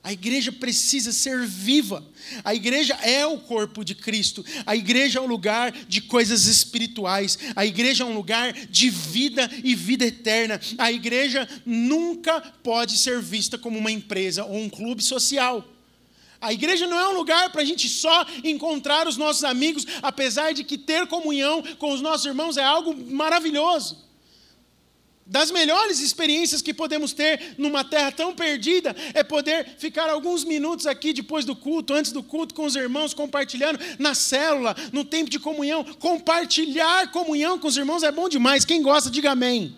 A 0.05 0.13
igreja 0.13 0.53
precisa 0.53 1.13
ser 1.13 1.47
viva. 1.47 2.05
A 2.45 2.55
igreja 2.55 2.93
é 2.97 3.25
o 3.25 3.39
corpo 3.39 3.83
de 3.83 3.95
Cristo. 3.95 4.45
A 4.67 4.77
igreja 4.77 5.19
é 5.19 5.23
um 5.23 5.27
lugar 5.27 5.73
de 5.73 6.03
coisas 6.03 6.45
espirituais. 6.45 7.39
A 7.57 7.65
igreja 7.65 8.05
é 8.05 8.07
um 8.07 8.13
lugar 8.13 8.53
de 8.53 8.91
vida 8.91 9.51
e 9.65 9.75
vida 9.75 10.05
eterna. 10.05 10.61
A 10.77 10.93
igreja 10.93 11.49
nunca 11.65 12.39
pode 12.63 12.99
ser 12.99 13.23
vista 13.23 13.57
como 13.57 13.79
uma 13.79 13.91
empresa 13.91 14.45
ou 14.45 14.59
um 14.59 14.69
clube 14.69 15.03
social. 15.03 15.67
A 16.39 16.53
igreja 16.53 16.87
não 16.87 16.99
é 16.99 17.09
um 17.09 17.17
lugar 17.17 17.51
para 17.51 17.63
a 17.63 17.65
gente 17.65 17.89
só 17.89 18.27
encontrar 18.45 19.09
os 19.09 19.17
nossos 19.17 19.43
amigos, 19.43 19.87
apesar 20.03 20.53
de 20.53 20.65
que 20.65 20.77
ter 20.77 21.07
comunhão 21.07 21.63
com 21.79 21.95
os 21.95 22.03
nossos 22.03 22.27
irmãos 22.27 22.59
é 22.59 22.63
algo 22.63 22.95
maravilhoso. 23.11 24.04
Das 25.27 25.51
melhores 25.51 26.01
experiências 26.01 26.61
que 26.61 26.75
podemos 26.75 27.15
ter 27.15 27.55
numa 27.57 27.83
terra 27.83 28.13
tão 28.13 28.35
perdida 28.35 28.95
é 29.15 29.23
poder 29.23 29.75
ficar 29.79 30.11
alguns 30.11 30.45
minutos 30.45 30.87
aqui 30.87 31.15
depois 31.15 31.47
do 31.47 31.57
culto, 31.57 31.95
antes 31.95 32.13
do 32.13 32.23
culto, 32.23 32.55
com 32.55 32.67
os 32.67 32.77
irmãos, 32.77 33.15
compartilhando 33.15 33.79
na 33.99 34.15
célula, 34.15 34.77
no 34.93 35.03
tempo 35.03 35.31
de 35.31 35.39
comunhão. 35.39 35.83
Compartilhar 35.83 37.11
comunhão 37.11 37.59
com 37.59 37.69
os 37.69 37.77
irmãos 37.77 38.03
é 38.03 38.13
bom 38.13 38.29
demais. 38.29 38.67
Quem 38.67 38.83
gosta, 38.83 39.11
diga 39.11 39.31
amém. 39.31 39.75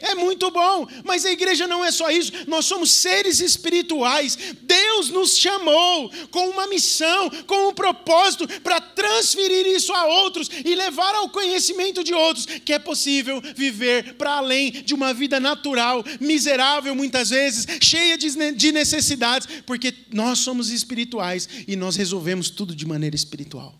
É 0.00 0.14
muito 0.14 0.50
bom, 0.50 0.88
mas 1.04 1.26
a 1.26 1.30
igreja 1.30 1.66
não 1.66 1.84
é 1.84 1.92
só 1.92 2.10
isso, 2.10 2.32
nós 2.46 2.64
somos 2.64 2.90
seres 2.90 3.40
espirituais. 3.40 4.36
Deus 4.62 5.10
nos 5.10 5.36
chamou 5.36 6.10
com 6.30 6.48
uma 6.48 6.66
missão, 6.66 7.28
com 7.46 7.68
um 7.68 7.74
propósito 7.74 8.48
para 8.60 8.80
transferir 8.80 9.66
isso 9.66 9.92
a 9.92 10.06
outros 10.06 10.48
e 10.64 10.74
levar 10.74 11.14
ao 11.14 11.28
conhecimento 11.28 12.02
de 12.02 12.14
outros 12.14 12.46
que 12.46 12.72
é 12.72 12.78
possível 12.78 13.42
viver 13.54 14.14
para 14.14 14.32
além 14.32 14.70
de 14.70 14.94
uma 14.94 15.12
vida 15.12 15.38
natural, 15.38 16.02
miserável 16.18 16.94
muitas 16.94 17.30
vezes, 17.30 17.66
cheia 17.82 18.16
de 18.16 18.72
necessidades, 18.72 19.46
porque 19.66 19.94
nós 20.10 20.38
somos 20.38 20.70
espirituais 20.70 21.48
e 21.68 21.76
nós 21.76 21.96
resolvemos 21.96 22.48
tudo 22.48 22.74
de 22.74 22.86
maneira 22.86 23.14
espiritual. 23.14 23.78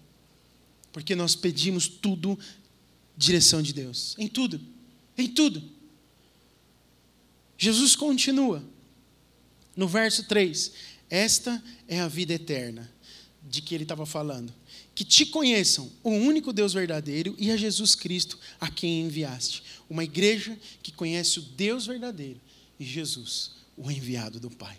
Porque 0.92 1.14
nós 1.14 1.34
pedimos 1.34 1.88
tudo 1.88 2.38
direção 3.16 3.62
de 3.62 3.72
Deus, 3.72 4.14
em 4.18 4.28
tudo, 4.28 4.60
em 5.16 5.28
tudo. 5.28 5.79
Jesus 7.60 7.94
continua 7.94 8.64
no 9.76 9.86
verso 9.86 10.24
3: 10.24 10.72
Esta 11.10 11.62
é 11.86 12.00
a 12.00 12.08
vida 12.08 12.32
eterna, 12.32 12.90
de 13.46 13.60
que 13.60 13.74
ele 13.74 13.84
estava 13.84 14.06
falando. 14.06 14.50
Que 14.94 15.04
te 15.04 15.26
conheçam, 15.26 15.92
o 16.02 16.08
único 16.08 16.54
Deus 16.54 16.72
verdadeiro 16.72 17.34
e 17.38 17.50
a 17.50 17.58
Jesus 17.58 17.94
Cristo, 17.94 18.38
a 18.58 18.70
quem 18.70 19.02
enviaste. 19.02 19.62
Uma 19.90 20.02
igreja 20.02 20.58
que 20.82 20.90
conhece 20.90 21.38
o 21.38 21.42
Deus 21.42 21.86
verdadeiro 21.86 22.40
e 22.78 22.84
Jesus, 22.84 23.52
o 23.76 23.90
enviado 23.90 24.40
do 24.40 24.50
Pai. 24.50 24.78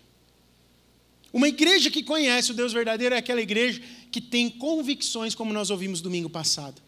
Uma 1.31 1.47
igreja 1.47 1.91
que 1.91 2.01
conhece 2.01 2.50
o 2.50 2.55
Deus 2.55 2.73
verdadeiro 2.73 3.13
é 3.13 3.19
aquela 3.19 3.41
igreja 3.41 3.79
que 4.11 4.19
tem 4.19 4.50
convicções, 4.50 5.35
como 5.35 5.53
nós 5.53 5.69
ouvimos 5.69 6.01
domingo 6.01 6.31
passado. 6.31 6.81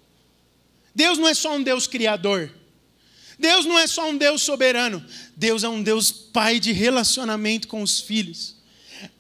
Deus 0.96 1.20
não 1.20 1.28
é 1.28 1.36
só 1.36 1.56
um 1.56 1.62
Deus 1.62 1.86
criador. 1.86 2.52
Deus 3.38 3.66
não 3.66 3.78
é 3.78 3.88
só 3.88 4.10
um 4.10 4.18
Deus 4.18 4.42
soberano, 4.42 5.04
Deus 5.36 5.64
é 5.64 5.70
um 5.70 5.82
Deus 5.82 6.12
pai 6.12 6.60
de 6.60 6.72
relacionamento 6.72 7.68
com 7.68 7.82
os 7.82 8.00
filhos. 8.00 8.56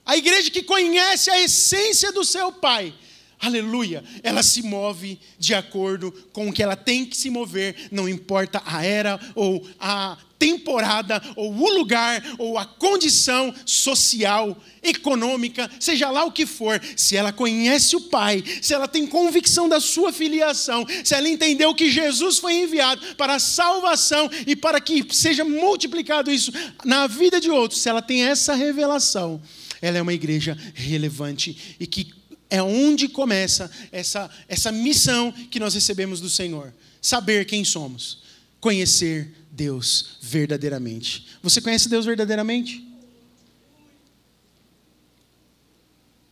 A 0.05 0.17
igreja 0.17 0.51
que 0.51 0.63
conhece 0.63 1.29
a 1.29 1.41
essência 1.41 2.12
do 2.12 2.24
seu 2.24 2.51
pai, 2.51 2.93
aleluia, 3.39 4.03
ela 4.22 4.43
se 4.43 4.62
move 4.62 5.20
de 5.39 5.53
acordo 5.53 6.12
com 6.32 6.50
o 6.50 6.53
que 6.53 6.62
ela 6.62 6.75
tem 6.75 7.05
que 7.05 7.15
se 7.15 7.29
mover, 7.29 7.75
não 7.91 8.08
importa 8.08 8.62
a 8.65 8.86
era 8.86 9.20
ou 9.36 9.67
a 9.79 10.17
temporada, 10.44 11.24
ou 11.38 11.56
o 11.56 11.70
lugar, 11.74 12.22
ou 12.38 12.58
a 12.58 12.66
condição 12.66 13.56
social, 13.66 14.62
econômica, 14.84 15.72
seja 15.80 16.10
lá 16.10 16.26
o 16.26 16.32
que 16.34 16.46
for, 16.46 16.82
se 16.98 17.16
ela 17.16 17.32
conhece 17.32 17.96
o 17.96 18.02
Pai, 18.02 18.44
se 18.62 18.74
ela 18.74 18.90
tem 18.90 19.08
convicção 19.08 19.70
da 19.70 19.80
sua 19.80 20.12
filiação, 20.12 20.86
se 21.02 21.16
ela 21.16 21.30
entendeu 21.30 21.74
que 21.74 21.90
Jesus 21.90 22.40
foi 22.40 22.56
enviado 22.56 23.16
para 23.16 23.36
a 23.36 23.40
salvação 23.40 24.30
e 24.46 24.54
para 24.54 24.82
que 24.82 25.06
seja 25.16 25.46
multiplicado 25.46 26.30
isso 26.30 26.52
na 26.84 27.08
vida 27.08 27.40
de 27.40 27.50
outros, 27.50 27.82
se 27.82 27.88
ela 27.88 28.02
tem 28.02 28.26
essa 28.26 28.54
revelação, 28.54 29.42
ela 29.82 29.98
é 29.98 30.02
uma 30.02 30.14
igreja 30.14 30.58
relevante 30.74 31.78
e 31.80 31.88
que 31.88 32.12
é 32.50 32.62
onde 32.62 33.08
começa 33.08 33.72
essa, 33.92 34.30
essa 34.50 34.74
missão 34.74 35.32
que 35.32 35.60
nós 35.60 35.74
recebemos 35.74 36.20
do 36.20 36.30
Senhor: 36.30 36.74
saber 37.02 37.46
quem 37.46 37.64
somos, 37.64 38.20
conhecer 38.60 39.43
Deus 39.53 40.17
verdadeiramente. 40.19 41.27
Você 41.43 41.62
conhece 41.62 41.88
Deus 41.88 42.05
verdadeiramente? 42.05 42.83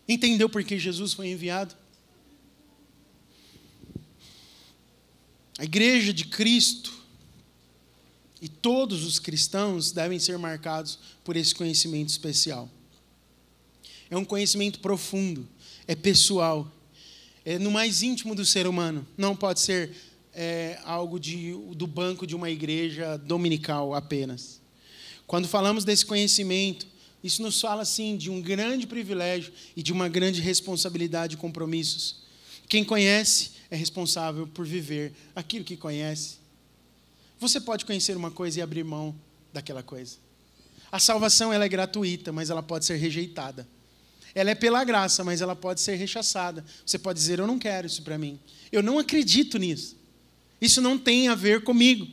Entendeu 0.08 0.50
por 0.50 0.64
que 0.64 0.80
Jesus 0.80 1.14
foi 1.14 1.28
enviado? 1.28 1.76
A 5.60 5.64
igreja 5.64 6.12
de 6.12 6.26
Cristo 6.26 6.92
e 8.42 8.50
todos 8.50 9.06
os 9.06 9.20
cristãos 9.20 9.92
devem 9.92 10.18
ser 10.18 10.40
marcados 10.40 10.98
por 11.24 11.38
esse 11.38 11.54
conhecimento 11.54 12.10
especial. 12.10 12.68
É 14.10 14.18
um 14.18 14.26
conhecimento 14.26 14.80
profundo, 14.80 15.48
é 15.88 15.96
pessoal, 15.96 16.70
é 17.46 17.60
no 17.60 17.70
mais 17.70 18.02
íntimo 18.02 18.34
do 18.34 18.44
ser 18.44 18.66
humano. 18.66 19.08
Não 19.16 19.36
pode 19.36 19.60
ser 19.60 19.96
é, 20.34 20.80
algo 20.84 21.20
de, 21.20 21.54
do 21.76 21.86
banco 21.86 22.26
de 22.26 22.36
uma 22.36 22.50
igreja 22.50 23.18
dominical 23.18 23.94
apenas. 23.94 24.62
Quando 25.28 25.48
falamos 25.48 25.84
desse 25.84 26.06
conhecimento, 26.06 26.88
isso 27.24 27.42
nos 27.42 27.60
fala 27.60 27.86
sim 27.86 28.18
de 28.18 28.30
um 28.30 28.42
grande 28.42 28.88
privilégio 28.88 29.54
e 29.76 29.84
de 29.84 29.94
uma 29.94 30.10
grande 30.10 30.42
responsabilidade 30.42 31.36
e 31.36 31.38
compromissos. 31.38 32.22
Quem 32.68 32.84
conhece 32.84 33.52
é 33.70 33.76
responsável 33.76 34.48
por 34.48 34.66
viver 34.66 35.14
aquilo 35.36 35.64
que 35.64 35.78
conhece. 35.78 36.38
Você 37.40 37.60
pode 37.60 37.86
conhecer 37.86 38.16
uma 38.18 38.32
coisa 38.32 38.60
e 38.60 38.62
abrir 38.62 38.84
mão 38.84 39.16
daquela 39.54 39.84
coisa. 39.84 40.18
A 40.92 41.00
salvação 41.00 41.54
ela 41.54 41.66
é 41.66 41.70
gratuita, 41.70 42.32
mas 42.32 42.50
ela 42.50 42.62
pode 42.62 42.86
ser 42.86 42.96
rejeitada. 42.96 43.68
Ela 44.34 44.52
é 44.52 44.56
pela 44.56 44.84
graça, 44.84 45.24
mas 45.24 45.42
ela 45.42 45.56
pode 45.56 45.82
ser 45.82 45.96
rechaçada. 45.96 46.64
Você 46.86 46.98
pode 46.98 47.20
dizer: 47.20 47.40
Eu 47.40 47.48
não 47.48 47.60
quero 47.60 47.88
isso 47.88 48.02
para 48.04 48.18
mim. 48.18 48.40
Eu 48.72 48.82
não 48.82 49.00
acredito 49.00 49.58
nisso. 49.58 49.98
Isso 50.62 50.80
não 50.80 50.98
tem 50.98 51.28
a 51.28 51.36
ver 51.36 51.64
comigo. 51.64 52.08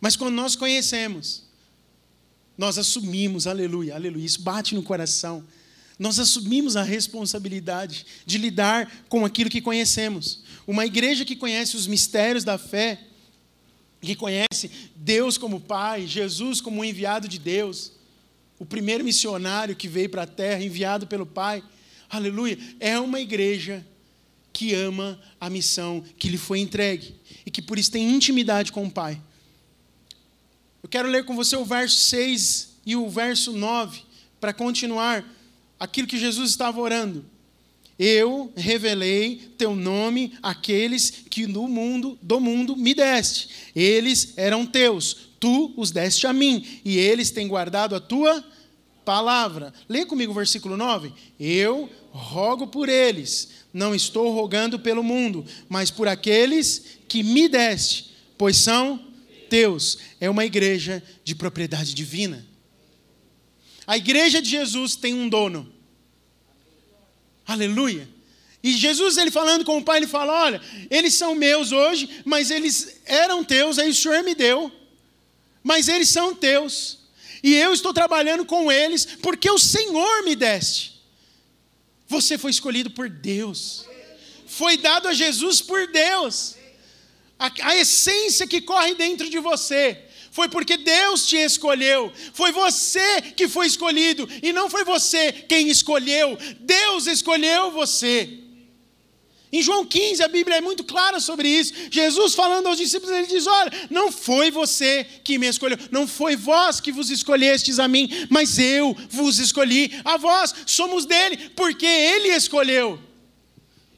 Mas 0.00 0.16
quando 0.16 0.34
nós 0.34 0.54
conhecemos, 0.54 1.44
nós 2.56 2.78
assumimos, 2.78 3.46
aleluia, 3.46 3.94
aleluia, 3.94 4.24
isso 4.24 4.40
bate 4.40 4.74
no 4.74 4.82
coração. 4.82 5.44
Nós 5.98 6.18
assumimos 6.18 6.76
a 6.76 6.82
responsabilidade 6.82 8.06
de 8.24 8.38
lidar 8.38 9.04
com 9.08 9.24
aquilo 9.24 9.50
que 9.50 9.60
conhecemos. 9.60 10.42
Uma 10.66 10.86
igreja 10.86 11.24
que 11.24 11.36
conhece 11.36 11.76
os 11.76 11.86
mistérios 11.86 12.44
da 12.44 12.56
fé, 12.56 13.00
que 14.00 14.14
conhece 14.14 14.70
Deus 14.96 15.36
como 15.36 15.60
Pai, 15.60 16.06
Jesus 16.06 16.60
como 16.60 16.84
enviado 16.84 17.28
de 17.28 17.38
Deus, 17.38 17.92
o 18.58 18.64
primeiro 18.64 19.04
missionário 19.04 19.76
que 19.76 19.88
veio 19.88 20.08
para 20.08 20.22
a 20.22 20.26
terra, 20.26 20.62
enviado 20.62 21.06
pelo 21.06 21.26
Pai, 21.26 21.62
aleluia, 22.08 22.58
é 22.78 22.98
uma 22.98 23.20
igreja 23.20 23.84
que 24.60 24.74
ama 24.74 25.18
a 25.40 25.48
missão 25.48 26.04
que 26.18 26.28
lhe 26.28 26.36
foi 26.36 26.58
entregue 26.58 27.14
e 27.46 27.50
que 27.50 27.62
por 27.62 27.78
isso 27.78 27.90
tem 27.90 28.14
intimidade 28.14 28.70
com 28.70 28.84
o 28.84 28.90
Pai. 28.90 29.18
Eu 30.82 30.88
quero 30.90 31.08
ler 31.08 31.24
com 31.24 31.34
você 31.34 31.56
o 31.56 31.64
verso 31.64 31.98
6 31.98 32.76
e 32.84 32.94
o 32.94 33.08
verso 33.08 33.52
9 33.52 34.02
para 34.38 34.52
continuar 34.52 35.24
aquilo 35.78 36.06
que 36.06 36.18
Jesus 36.18 36.50
estava 36.50 36.78
orando. 36.78 37.24
Eu 37.98 38.52
revelei 38.54 39.50
teu 39.56 39.74
nome 39.74 40.34
àqueles 40.42 41.08
que 41.30 41.46
no 41.46 41.66
mundo, 41.66 42.18
do 42.20 42.38
mundo 42.38 42.76
me 42.76 42.92
deste. 42.92 43.48
Eles 43.74 44.34
eram 44.36 44.66
teus, 44.66 45.30
tu 45.40 45.72
os 45.74 45.90
deste 45.90 46.26
a 46.26 46.34
mim, 46.34 46.66
e 46.84 46.98
eles 46.98 47.30
têm 47.30 47.48
guardado 47.48 47.94
a 47.94 48.00
tua 48.00 48.44
palavra. 49.06 49.72
Lê 49.88 50.04
comigo 50.04 50.32
o 50.32 50.34
versículo 50.34 50.76
9. 50.76 51.14
Eu 51.38 51.88
rogo 52.10 52.66
por 52.66 52.88
eles, 52.88 53.48
não 53.72 53.94
estou 53.94 54.32
rogando 54.32 54.78
pelo 54.78 55.02
mundo, 55.02 55.44
mas 55.68 55.90
por 55.90 56.08
aqueles 56.08 56.98
que 57.08 57.22
me 57.22 57.48
deste, 57.48 58.10
pois 58.36 58.56
são 58.56 59.00
teus. 59.48 59.98
É 60.20 60.28
uma 60.28 60.44
igreja 60.44 61.02
de 61.24 61.34
propriedade 61.34 61.94
divina. 61.94 62.46
A 63.86 63.96
igreja 63.96 64.40
de 64.40 64.48
Jesus 64.48 64.96
tem 64.96 65.14
um 65.14 65.28
dono. 65.28 65.70
Aleluia. 67.46 68.08
E 68.62 68.72
Jesus, 68.72 69.16
ele 69.16 69.30
falando 69.30 69.64
com 69.64 69.78
o 69.78 69.84
Pai, 69.84 69.98
ele 69.98 70.06
fala: 70.06 70.44
Olha, 70.44 70.60
eles 70.90 71.14
são 71.14 71.34
meus 71.34 71.72
hoje, 71.72 72.08
mas 72.24 72.50
eles 72.50 73.00
eram 73.06 73.42
teus, 73.42 73.78
aí 73.78 73.90
o 73.90 73.94
Senhor 73.94 74.22
me 74.22 74.34
deu. 74.34 74.70
Mas 75.62 75.88
eles 75.88 76.08
são 76.08 76.34
teus. 76.34 76.98
E 77.42 77.54
eu 77.54 77.72
estou 77.72 77.92
trabalhando 77.92 78.44
com 78.44 78.70
eles, 78.70 79.04
porque 79.04 79.50
o 79.50 79.58
Senhor 79.58 80.22
me 80.24 80.36
deste. 80.36 80.89
Você 82.10 82.36
foi 82.36 82.50
escolhido 82.50 82.90
por 82.90 83.08
Deus. 83.08 83.86
Foi 84.44 84.76
dado 84.76 85.06
a 85.06 85.14
Jesus 85.14 85.62
por 85.62 85.86
Deus. 85.86 86.56
A, 87.38 87.52
a 87.62 87.76
essência 87.76 88.48
que 88.48 88.60
corre 88.60 88.96
dentro 88.96 89.30
de 89.30 89.38
você 89.38 89.96
foi 90.32 90.48
porque 90.48 90.76
Deus 90.76 91.28
te 91.28 91.36
escolheu. 91.36 92.12
Foi 92.34 92.50
você 92.50 93.22
que 93.36 93.46
foi 93.46 93.68
escolhido 93.68 94.28
e 94.42 94.52
não 94.52 94.68
foi 94.68 94.82
você 94.82 95.30
quem 95.30 95.68
escolheu. 95.68 96.36
Deus 96.58 97.06
escolheu 97.06 97.70
você. 97.70 98.39
Em 99.52 99.62
João 99.62 99.84
15, 99.84 100.22
a 100.22 100.28
Bíblia 100.28 100.58
é 100.58 100.60
muito 100.60 100.84
clara 100.84 101.18
sobre 101.18 101.48
isso. 101.48 101.72
Jesus 101.90 102.34
falando 102.34 102.68
aos 102.68 102.78
discípulos, 102.78 103.14
ele 103.14 103.26
diz: 103.26 103.46
Olha, 103.48 103.72
não 103.90 104.12
foi 104.12 104.48
você 104.48 105.04
que 105.24 105.38
me 105.38 105.48
escolheu, 105.48 105.76
não 105.90 106.06
foi 106.06 106.36
vós 106.36 106.80
que 106.80 106.92
vos 106.92 107.10
escolhestes 107.10 107.80
a 107.80 107.88
mim, 107.88 108.08
mas 108.28 108.58
eu 108.58 108.96
vos 109.08 109.38
escolhi 109.38 109.90
a 110.04 110.16
vós. 110.16 110.54
Somos 110.66 111.04
dele, 111.04 111.50
porque 111.56 111.86
ele 111.86 112.28
escolheu. 112.28 113.00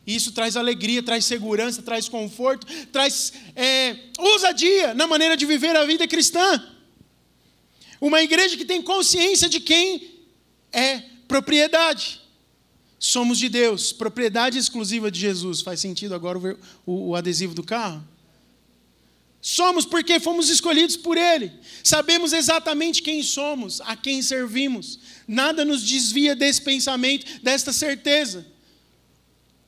Isso 0.06 0.32
traz 0.32 0.56
alegria, 0.56 1.02
traz 1.02 1.26
segurança, 1.26 1.82
traz 1.82 2.08
conforto, 2.08 2.66
traz 2.90 3.34
é, 3.54 3.96
ousadia 4.18 4.94
na 4.94 5.06
maneira 5.06 5.36
de 5.36 5.44
viver 5.44 5.76
a 5.76 5.84
vida 5.84 6.08
cristã. 6.08 6.66
Uma 8.00 8.22
igreja 8.22 8.56
que 8.56 8.64
tem 8.64 8.80
consciência 8.80 9.50
de 9.50 9.60
quem 9.60 10.18
é 10.72 11.02
propriedade. 11.28 12.21
Somos 13.04 13.36
de 13.36 13.48
Deus, 13.48 13.92
propriedade 13.92 14.56
exclusiva 14.56 15.10
de 15.10 15.18
Jesus. 15.18 15.60
Faz 15.60 15.80
sentido 15.80 16.14
agora 16.14 16.38
o, 16.38 16.58
o, 16.86 17.08
o 17.08 17.16
adesivo 17.16 17.52
do 17.52 17.64
carro? 17.64 18.00
Somos 19.40 19.84
porque 19.84 20.20
fomos 20.20 20.48
escolhidos 20.48 20.96
por 20.96 21.18
Ele. 21.18 21.50
Sabemos 21.82 22.32
exatamente 22.32 23.02
quem 23.02 23.20
somos, 23.24 23.80
a 23.80 23.96
quem 23.96 24.22
servimos. 24.22 25.00
Nada 25.26 25.64
nos 25.64 25.82
desvia 25.82 26.36
desse 26.36 26.62
pensamento, 26.62 27.26
desta 27.42 27.72
certeza. 27.72 28.46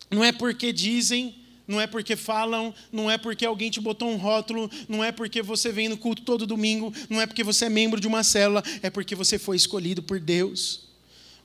Não 0.09 0.23
é 0.23 0.31
porque 0.31 0.73
dizem, 0.73 1.35
não 1.67 1.81
é 1.81 1.89
porque 1.89 2.15
falam, 2.15 2.73
não 2.93 3.11
é 3.11 3.19
porque 3.19 3.45
alguém 3.45 3.69
te 3.69 3.81
botou 3.81 4.09
um 4.13 4.17
rótulo, 4.17 4.71
não 4.89 5.03
é 5.03 5.11
porque 5.11 5.43
você 5.43 5.73
vem 5.73 5.89
no 5.89 5.99
culto 5.99 6.23
todo 6.23 6.47
domingo, 6.47 6.95
não 7.11 7.21
é 7.21 7.27
porque 7.27 7.43
você 7.43 7.65
é 7.65 7.69
membro 7.69 7.99
de 7.99 8.07
uma 8.07 8.23
célula, 8.23 8.63
é 8.81 8.91
porque 8.91 9.17
você 9.17 9.41
foi 9.41 9.57
escolhido 9.57 10.05
por 10.05 10.21
Deus. 10.21 10.84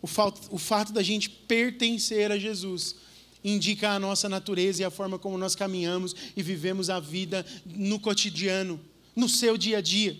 O 0.01 0.07
fato, 0.07 0.41
o 0.49 0.57
fato 0.57 0.93
da 0.93 1.03
gente 1.03 1.29
pertencer 1.29 2.31
a 2.31 2.37
Jesus 2.37 2.95
indica 3.43 3.91
a 3.91 3.99
nossa 3.99 4.27
natureza 4.27 4.81
e 4.81 4.85
a 4.85 4.89
forma 4.89 5.17
como 5.17 5.37
nós 5.37 5.55
caminhamos 5.55 6.15
e 6.35 6.43
vivemos 6.43 6.89
a 6.89 6.99
vida 6.99 7.45
no 7.65 7.99
cotidiano, 7.99 8.79
no 9.15 9.29
seu 9.29 9.57
dia 9.57 9.77
a 9.77 9.81
dia. 9.81 10.17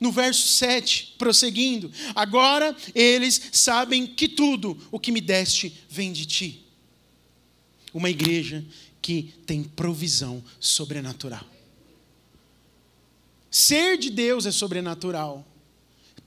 No 0.00 0.12
verso 0.12 0.46
7, 0.46 1.16
prosseguindo, 1.18 1.90
agora 2.14 2.76
eles 2.94 3.40
sabem 3.52 4.06
que 4.06 4.28
tudo 4.28 4.78
o 4.92 5.00
que 5.00 5.10
me 5.10 5.20
deste 5.20 5.76
vem 5.88 6.12
de 6.12 6.24
ti. 6.24 6.64
Uma 7.92 8.10
igreja 8.10 8.64
que 9.02 9.34
tem 9.44 9.64
provisão 9.64 10.42
sobrenatural. 10.60 11.44
Ser 13.50 13.98
de 13.98 14.10
Deus 14.10 14.46
é 14.46 14.52
sobrenatural. 14.52 15.46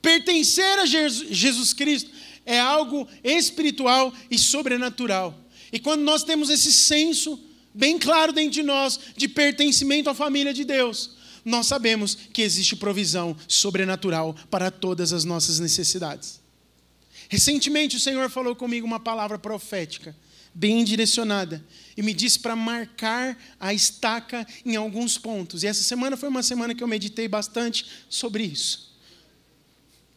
Pertencer 0.02 0.78
a 0.80 0.84
Jesus 0.84 1.72
Cristo 1.72 2.10
é 2.44 2.58
algo 2.58 3.08
espiritual 3.22 4.12
e 4.30 4.38
sobrenatural. 4.38 5.38
E 5.72 5.78
quando 5.78 6.02
nós 6.02 6.22
temos 6.22 6.50
esse 6.50 6.72
senso 6.72 7.38
bem 7.74 7.98
claro 7.98 8.32
dentro 8.32 8.52
de 8.52 8.62
nós 8.62 8.98
de 9.16 9.28
pertencimento 9.28 10.10
à 10.10 10.14
família 10.14 10.52
de 10.52 10.64
Deus, 10.64 11.12
nós 11.44 11.66
sabemos 11.66 12.14
que 12.32 12.42
existe 12.42 12.76
provisão 12.76 13.36
sobrenatural 13.48 14.36
para 14.50 14.70
todas 14.70 15.12
as 15.12 15.24
nossas 15.24 15.58
necessidades. 15.58 16.40
Recentemente 17.28 17.96
o 17.96 18.00
Senhor 18.00 18.28
falou 18.30 18.54
comigo 18.54 18.86
uma 18.86 19.00
palavra 19.00 19.38
profética 19.38 20.14
bem 20.54 20.84
direcionada. 20.84 21.64
E 21.96 22.02
me 22.02 22.12
disse 22.12 22.38
para 22.38 22.56
marcar 22.56 23.38
a 23.58 23.72
estaca 23.72 24.46
em 24.64 24.76
alguns 24.76 25.18
pontos. 25.18 25.62
E 25.62 25.66
essa 25.66 25.82
semana 25.82 26.16
foi 26.16 26.28
uma 26.28 26.42
semana 26.42 26.74
que 26.74 26.82
eu 26.82 26.88
meditei 26.88 27.28
bastante 27.28 27.86
sobre 28.08 28.44
isso. 28.44 28.92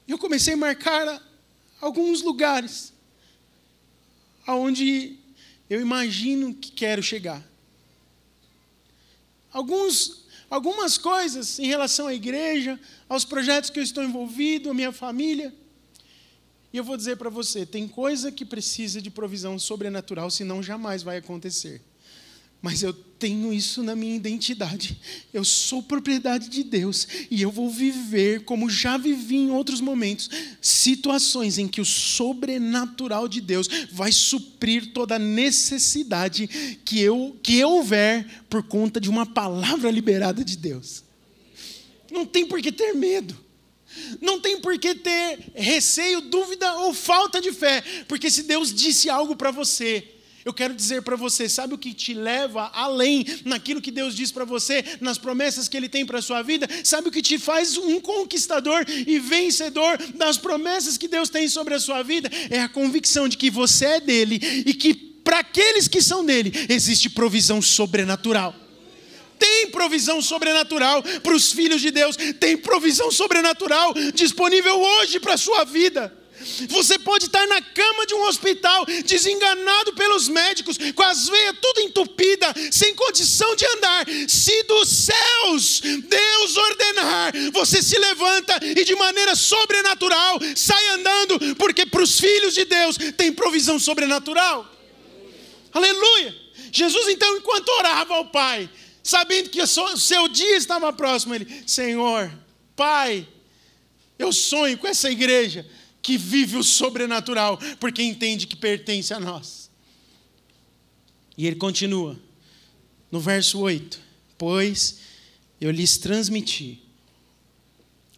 Eu 0.08 0.18
comecei 0.18 0.54
a 0.54 0.58
marcar 0.58 1.22
alguns 1.86 2.24
lugares 2.24 2.91
aonde 4.43 5.19
eu 5.69 5.80
imagino 5.80 6.52
que 6.52 6.71
quero 6.71 7.04
chegar. 7.04 7.43
Alguns, 9.54 10.26
algumas 10.50 10.98
coisas 10.98 11.60
em 11.60 11.67
relação 11.67 12.08
à 12.08 12.13
igreja, 12.13 12.80
aos 13.08 13.24
projetos 13.24 13.69
que 13.69 13.78
eu 13.78 13.84
estou 13.84 14.04
envolvido, 14.04 14.71
a 14.71 14.74
minha 14.74 14.91
família. 14.91 15.54
E 16.74 16.78
eu 16.78 16.84
vou 16.84 16.98
dizer 16.98 17.17
para 17.17 17.30
você: 17.30 17.67
tem 17.67 17.88
coisa 17.88 18.32
que 18.32 18.43
precisa 18.43 19.00
de 19.00 19.12
provisão 19.12 19.60
sobrenatural, 19.60 20.32
senão 20.32 20.63
jamais 20.63 21.04
vai 21.04 21.17
acontecer. 21.17 21.84
Mas 22.65 22.82
eu 22.82 22.91
tenho 22.91 23.54
isso 23.54 23.84
na 23.84 23.95
minha 23.95 24.15
identidade. 24.15 24.99
Eu 25.32 25.45
sou 25.45 25.84
propriedade 25.84 26.49
de 26.49 26.63
Deus 26.63 27.08
e 27.30 27.39
eu 27.39 27.51
vou 27.51 27.69
viver 27.69 28.43
como 28.43 28.71
já 28.71 28.97
vivi 28.97 29.36
em 29.36 29.51
outros 29.51 29.80
momentos, 29.80 30.32
situações 30.60 31.60
em 31.60 31.67
que 31.67 31.80
o 31.80 31.86
sobrenatural 31.86 33.28
de 33.28 33.39
Deus 33.39 33.69
vai 33.91 34.12
suprir 34.12 34.93
toda 34.93 35.19
necessidade 35.19 36.47
que 36.84 36.99
eu 36.99 37.38
que 37.43 37.63
houver 37.63 38.25
por 38.49 38.63
conta 38.63 38.99
de 38.99 39.12
uma 39.12 39.28
palavra 39.28 39.91
liberada 39.91 40.43
de 40.43 40.58
Deus. 40.58 41.04
Não 42.12 42.25
tem 42.25 42.47
por 42.47 42.60
que 42.63 42.71
ter 42.71 42.95
medo. 42.95 43.38
Não 44.19 44.41
tem 44.41 44.60
por 44.60 44.80
que 44.80 44.95
ter 44.95 45.51
receio, 45.54 46.19
dúvida 46.19 46.73
ou 46.80 46.95
falta 46.95 47.39
de 47.39 47.51
fé, 47.51 47.84
porque 48.08 48.32
se 48.32 48.41
Deus 48.41 48.73
disse 48.73 49.08
algo 49.08 49.36
para 49.36 49.51
você, 49.51 50.14
eu 50.45 50.53
quero 50.53 50.75
dizer 50.75 51.01
para 51.01 51.15
você, 51.15 51.49
sabe 51.49 51.73
o 51.73 51.77
que 51.77 51.91
te 51.91 52.13
leva 52.13 52.69
além 52.71 53.25
naquilo 53.43 53.81
que 53.81 53.89
Deus 53.89 54.15
diz 54.15 54.31
para 54.31 54.45
você, 54.45 54.86
nas 55.01 55.17
promessas 55.17 55.67
que 55.67 55.75
Ele 55.75 55.89
tem 55.89 56.05
para 56.05 56.19
a 56.19 56.21
sua 56.21 56.43
vida? 56.43 56.67
Sabe 56.84 57.08
o 57.08 57.12
que 57.12 57.23
te 57.23 57.39
faz 57.39 57.75
um 57.77 57.99
conquistador 57.99 58.86
e 58.88 59.17
vencedor 59.17 59.97
das 60.13 60.38
promessas 60.38 60.99
que 60.99 61.08
Deus 61.08 61.29
tem 61.29 61.49
sobre 61.49 61.73
a 61.73 61.79
sua 61.79 62.03
vida? 62.03 62.29
É 62.51 62.60
a 62.60 62.69
convicção 62.69 63.27
de 63.27 63.38
que 63.38 63.49
você 63.49 63.86
é 63.86 63.99
dele 63.99 64.39
e 64.67 64.75
que 64.75 64.93
para 64.93 65.39
aqueles 65.39 65.88
que 65.88 65.99
são 65.99 66.23
dele 66.23 66.53
existe 66.69 67.10
provisão 67.10 67.60
sobrenatural 67.60 68.53
Tem 69.39 69.71
provisão 69.71 70.21
sobrenatural 70.21 71.01
para 71.23 71.34
os 71.34 71.51
filhos 71.51 71.81
de 71.81 71.89
Deus, 71.89 72.15
tem 72.39 72.55
provisão 72.55 73.12
sobrenatural 73.12 73.95
disponível 74.13 74.79
hoje 74.79 75.19
para 75.19 75.34
a 75.34 75.38
sua 75.38 75.63
vida. 75.63 76.25
Você 76.69 77.00
pode 77.00 77.26
estar 77.26 77.48
na 77.48 77.62
cama 77.62 78.06
de 78.06 78.13
um 78.13 78.24
hospital, 78.24 78.86
desenganado 79.06 79.93
pelos 79.93 80.28
médicos, 80.28 80.78
com 80.93 81.04
as 81.04 81.28
veias 81.28 81.56
tudo 81.62 81.82
entupida, 81.82 82.54
sem 82.71 82.93
condição 82.93 83.56
de 83.56 83.65
andar. 83.65 84.06
Se 84.28 84.63
dos 84.63 84.89
céus 84.89 85.82
Deus 85.82 86.58
ordenar, 86.58 87.34
você 87.52 87.82
se 87.82 87.98
levanta 87.98 88.60
e 88.62 88.84
de 88.84 88.95
maneira 88.95 89.36
sobrenatural 89.36 90.39
sai 90.56 90.88
andando, 90.89 91.56
porque 91.56 91.86
para 91.86 92.04
os 92.04 92.19
filhos 92.19 92.54
de 92.54 92.65
Deus 92.65 92.98
tem 93.17 93.32
provisão 93.32 93.80
sobrenatural. 93.80 94.69
Aleluia! 95.74 96.36
Jesus, 96.71 97.08
então, 97.08 97.38
enquanto 97.38 97.69
orava 97.69 98.15
ao 98.15 98.26
Pai, 98.26 98.69
sabendo 99.02 99.50
que 99.50 99.62
o 99.62 99.98
seu 99.98 100.28
dia 100.28 100.58
estava 100.58 100.91
próximo, 100.91 101.34
ele, 101.34 101.63
Senhor, 101.65 102.32
Pai, 102.76 103.28
eu 104.17 104.32
sonho 104.32 104.78
com 104.78 104.88
essa 104.88 105.10
igreja 105.10 105.65
que 106.06 106.20
vive 106.20 106.56
o 106.56 106.63
sobrenatural, 106.63 107.58
porque 107.80 108.04
entende 108.04 108.46
que 108.46 108.56
pertence 108.56 109.12
a 109.12 109.20
nós. 109.20 109.72
E 111.36 111.48
ele 111.48 111.56
continua, 111.56 112.15
no 113.12 113.20
verso 113.20 113.58
8: 113.58 114.00
Pois 114.38 115.00
eu 115.60 115.72
lhes 115.72 115.98
transmiti 115.98 116.80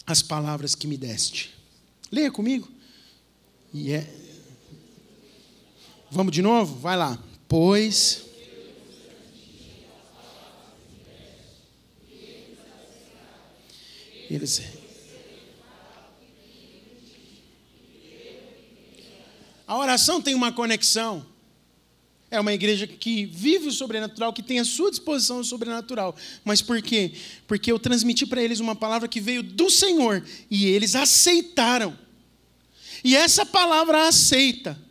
as 0.05 0.21
palavras 0.21 0.75
que 0.75 0.85
me 0.85 0.97
deste. 0.97 1.55
Leia 2.11 2.29
comigo. 2.29 2.69
E 3.73 3.93
é... 3.93 4.13
Vamos 6.11 6.33
de 6.33 6.41
novo? 6.41 6.77
Vai 6.77 6.97
lá. 6.97 7.17
Pois. 7.47 8.25
Eles 14.29 14.76
A 19.67 19.77
oração 19.77 20.21
tem 20.21 20.33
uma 20.33 20.51
conexão. 20.51 21.25
É 22.31 22.39
uma 22.39 22.53
igreja 22.53 22.87
que 22.87 23.25
vive 23.25 23.67
o 23.67 23.71
sobrenatural, 23.71 24.33
que 24.33 24.41
tem 24.41 24.59
à 24.59 24.65
sua 24.65 24.89
disposição 24.89 25.39
o 25.39 25.43
sobrenatural. 25.43 26.15
Mas 26.43 26.61
por 26.61 26.81
quê? 26.81 27.13
Porque 27.45 27.71
eu 27.71 27.77
transmiti 27.77 28.25
para 28.25 28.41
eles 28.41 28.59
uma 28.59 28.75
palavra 28.75 29.07
que 29.07 29.21
veio 29.21 29.43
do 29.43 29.69
Senhor 29.69 30.25
e 30.49 30.65
eles 30.65 30.95
aceitaram. 30.95 31.97
E 33.03 33.15
essa 33.15 33.45
palavra 33.45 34.07
aceita 34.07 34.87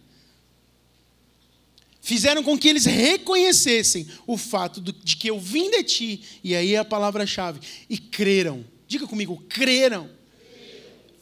fizeram 2.06 2.40
com 2.40 2.56
que 2.56 2.68
eles 2.68 2.84
reconhecessem 2.84 4.06
o 4.28 4.36
fato 4.36 4.80
de 4.80 5.16
que 5.16 5.28
eu 5.28 5.40
vim 5.40 5.68
de 5.68 5.82
ti, 5.82 6.20
e 6.44 6.54
aí 6.54 6.72
é 6.72 6.78
a 6.78 6.84
palavra-chave, 6.84 7.58
e 7.90 7.98
creram. 7.98 8.64
Diga 8.86 9.08
comigo, 9.08 9.42
creram. 9.48 10.08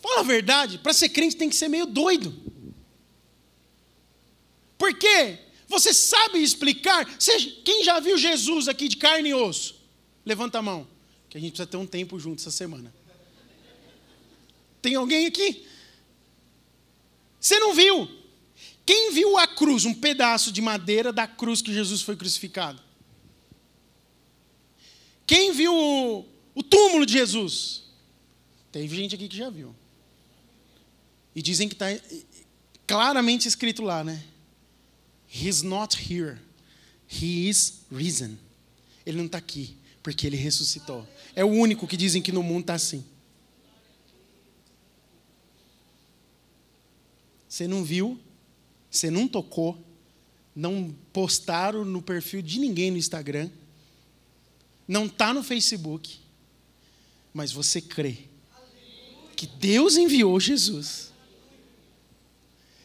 Fala 0.02 0.20
a 0.20 0.22
verdade, 0.22 0.76
para 0.76 0.92
ser 0.92 1.08
crente 1.08 1.36
tem 1.36 1.48
que 1.48 1.56
ser 1.56 1.68
meio 1.68 1.86
doido. 1.86 2.36
Por 4.84 4.92
quê? 4.98 5.38
Você 5.66 5.94
sabe 5.94 6.42
explicar? 6.42 7.06
Você, 7.18 7.40
quem 7.64 7.82
já 7.82 7.98
viu 8.00 8.18
Jesus 8.18 8.68
aqui 8.68 8.86
de 8.86 8.98
carne 8.98 9.30
e 9.30 9.34
osso? 9.34 9.76
Levanta 10.26 10.58
a 10.58 10.62
mão, 10.62 10.86
que 11.30 11.38
a 11.38 11.40
gente 11.40 11.52
precisa 11.52 11.66
ter 11.66 11.78
um 11.78 11.86
tempo 11.86 12.20
junto 12.20 12.40
essa 12.40 12.50
semana. 12.50 12.94
Tem 14.82 14.94
alguém 14.94 15.24
aqui? 15.24 15.66
Você 17.40 17.58
não 17.58 17.72
viu? 17.72 18.06
Quem 18.84 19.10
viu 19.10 19.38
a 19.38 19.46
cruz, 19.46 19.86
um 19.86 19.94
pedaço 19.94 20.52
de 20.52 20.60
madeira 20.60 21.10
da 21.10 21.26
cruz 21.26 21.62
que 21.62 21.72
Jesus 21.72 22.02
foi 22.02 22.14
crucificado? 22.14 22.82
Quem 25.26 25.50
viu 25.50 25.74
o, 25.74 26.26
o 26.54 26.62
túmulo 26.62 27.06
de 27.06 27.14
Jesus? 27.14 27.84
Teve 28.70 28.94
gente 28.94 29.14
aqui 29.14 29.28
que 29.28 29.36
já 29.38 29.48
viu. 29.48 29.74
E 31.34 31.40
dizem 31.40 31.70
que 31.70 31.74
está 31.74 31.86
claramente 32.86 33.48
escrito 33.48 33.82
lá, 33.82 34.04
né? 34.04 34.22
He's 35.44 35.62
not 35.62 35.94
here. 35.94 36.38
He 37.06 37.50
is 37.50 37.82
risen. 37.92 38.38
Ele 39.04 39.18
não 39.18 39.26
está 39.26 39.36
aqui, 39.36 39.76
porque 40.02 40.26
ele 40.26 40.36
ressuscitou. 40.36 41.06
É 41.36 41.44
o 41.44 41.48
único 41.48 41.86
que 41.86 41.98
dizem 41.98 42.22
que 42.22 42.32
no 42.32 42.42
mundo 42.42 42.62
está 42.62 42.74
assim. 42.74 43.04
Você 47.46 47.68
não 47.68 47.84
viu, 47.84 48.18
você 48.90 49.10
não 49.10 49.28
tocou, 49.28 49.78
não 50.56 50.94
postaram 51.12 51.84
no 51.84 52.00
perfil 52.00 52.40
de 52.40 52.58
ninguém 52.58 52.90
no 52.90 52.96
Instagram, 52.96 53.50
não 54.88 55.06
está 55.06 55.34
no 55.34 55.42
Facebook, 55.42 56.18
mas 57.32 57.52
você 57.52 57.80
crê 57.80 58.18
que 59.36 59.46
Deus 59.46 59.96
enviou 59.96 60.40
Jesus 60.40 61.12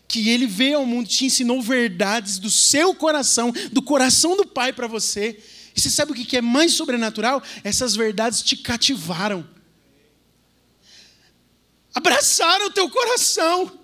que 0.09 0.27
ele 0.27 0.47
veio 0.47 0.79
ao 0.79 0.85
mundo, 0.87 1.07
te 1.07 1.23
ensinou 1.23 1.61
verdades 1.61 2.39
do 2.39 2.49
seu 2.49 2.95
coração, 2.95 3.53
do 3.71 3.79
coração 3.79 4.35
do 4.35 4.45
Pai 4.45 4.73
para 4.73 4.87
você. 4.87 5.39
E 5.75 5.79
você 5.79 5.87
sabe 5.87 6.11
o 6.11 6.15
que 6.15 6.35
é 6.35 6.41
mais 6.41 6.73
sobrenatural? 6.73 7.43
Essas 7.63 7.95
verdades 7.95 8.41
te 8.41 8.57
cativaram. 8.57 9.47
Abraçaram 11.93 12.65
o 12.65 12.71
teu 12.71 12.89
coração. 12.89 13.79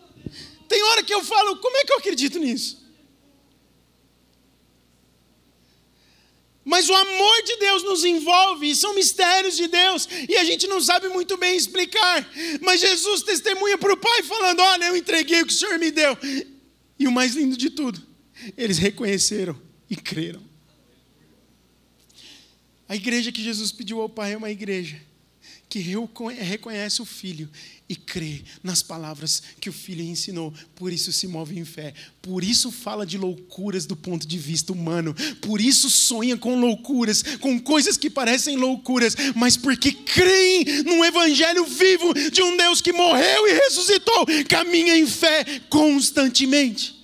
Tem 0.67 0.81
hora 0.81 1.03
que 1.03 1.13
eu 1.13 1.23
falo, 1.23 1.57
como 1.57 1.77
é 1.77 1.85
que 1.85 1.93
eu 1.93 1.99
acredito 1.99 2.39
nisso? 2.39 2.84
Mas 6.65 6.89
o 6.89 6.95
amor 6.95 7.43
de 7.43 7.57
Deus 7.57 7.83
nos 7.83 8.03
envolve, 8.03 8.75
são 8.75 8.95
mistérios 8.95 9.55
de 9.55 9.67
Deus, 9.67 10.09
e 10.27 10.35
a 10.35 10.43
gente 10.43 10.65
não 10.65 10.81
sabe 10.81 11.07
muito 11.09 11.37
bem 11.37 11.55
explicar. 11.55 12.27
Mas 12.59 12.81
Jesus 12.81 13.21
testemunha 13.21 13.77
para 13.77 13.93
o 13.93 13.97
Pai, 13.97 14.23
falando: 14.23 14.61
Olha, 14.61 14.85
eu 14.85 14.97
entreguei 14.97 15.43
o 15.43 15.45
que 15.45 15.53
o 15.53 15.55
Senhor 15.55 15.77
me 15.77 15.91
deu. 15.91 16.17
E 16.97 17.07
o 17.07 17.11
mais 17.11 17.35
lindo 17.35 17.55
de 17.55 17.69
tudo, 17.69 18.01
eles 18.57 18.79
reconheceram 18.79 19.55
e 19.87 19.95
creram. 19.95 20.41
A 22.89 22.95
igreja 22.95 23.31
que 23.31 23.43
Jesus 23.43 23.71
pediu 23.71 24.01
ao 24.01 24.09
Pai 24.09 24.33
é 24.33 24.37
uma 24.37 24.49
igreja 24.49 24.99
que 25.69 25.79
reconhece 25.79 27.01
o 27.01 27.05
Filho 27.05 27.49
e 27.87 27.95
crê 27.95 28.41
nas 28.63 28.81
palavras 28.81 29.43
que 29.59 29.69
o 29.69 29.73
Filho 29.73 30.03
ensinou. 30.03 30.53
Por 30.75 30.91
isso 30.91 31.11
se 31.11 31.27
move 31.27 31.57
em 31.57 31.65
fé. 31.65 31.93
Por 32.21 32.43
isso 32.43 32.71
fala 32.71 33.05
de 33.05 33.17
loucuras 33.17 33.85
do 33.85 33.95
ponto 33.95 34.27
de 34.27 34.37
vista 34.37 34.73
humano. 34.73 35.15
Por 35.41 35.61
isso 35.61 35.89
sonha 35.89 36.35
com 36.35 36.59
loucuras, 36.59 37.23
com 37.39 37.59
coisas 37.59 37.97
que 37.97 38.09
parecem 38.09 38.57
loucuras, 38.57 39.15
mas 39.35 39.55
porque 39.55 39.91
creem 39.91 40.83
num 40.83 41.05
evangelho 41.05 41.65
vivo 41.65 42.13
de 42.13 42.41
um 42.41 42.57
Deus 42.57 42.81
que 42.81 42.91
morreu 42.91 43.47
e 43.47 43.53
ressuscitou, 43.53 44.25
caminha 44.49 44.97
em 44.97 45.05
fé 45.05 45.45
constantemente. 45.69 46.95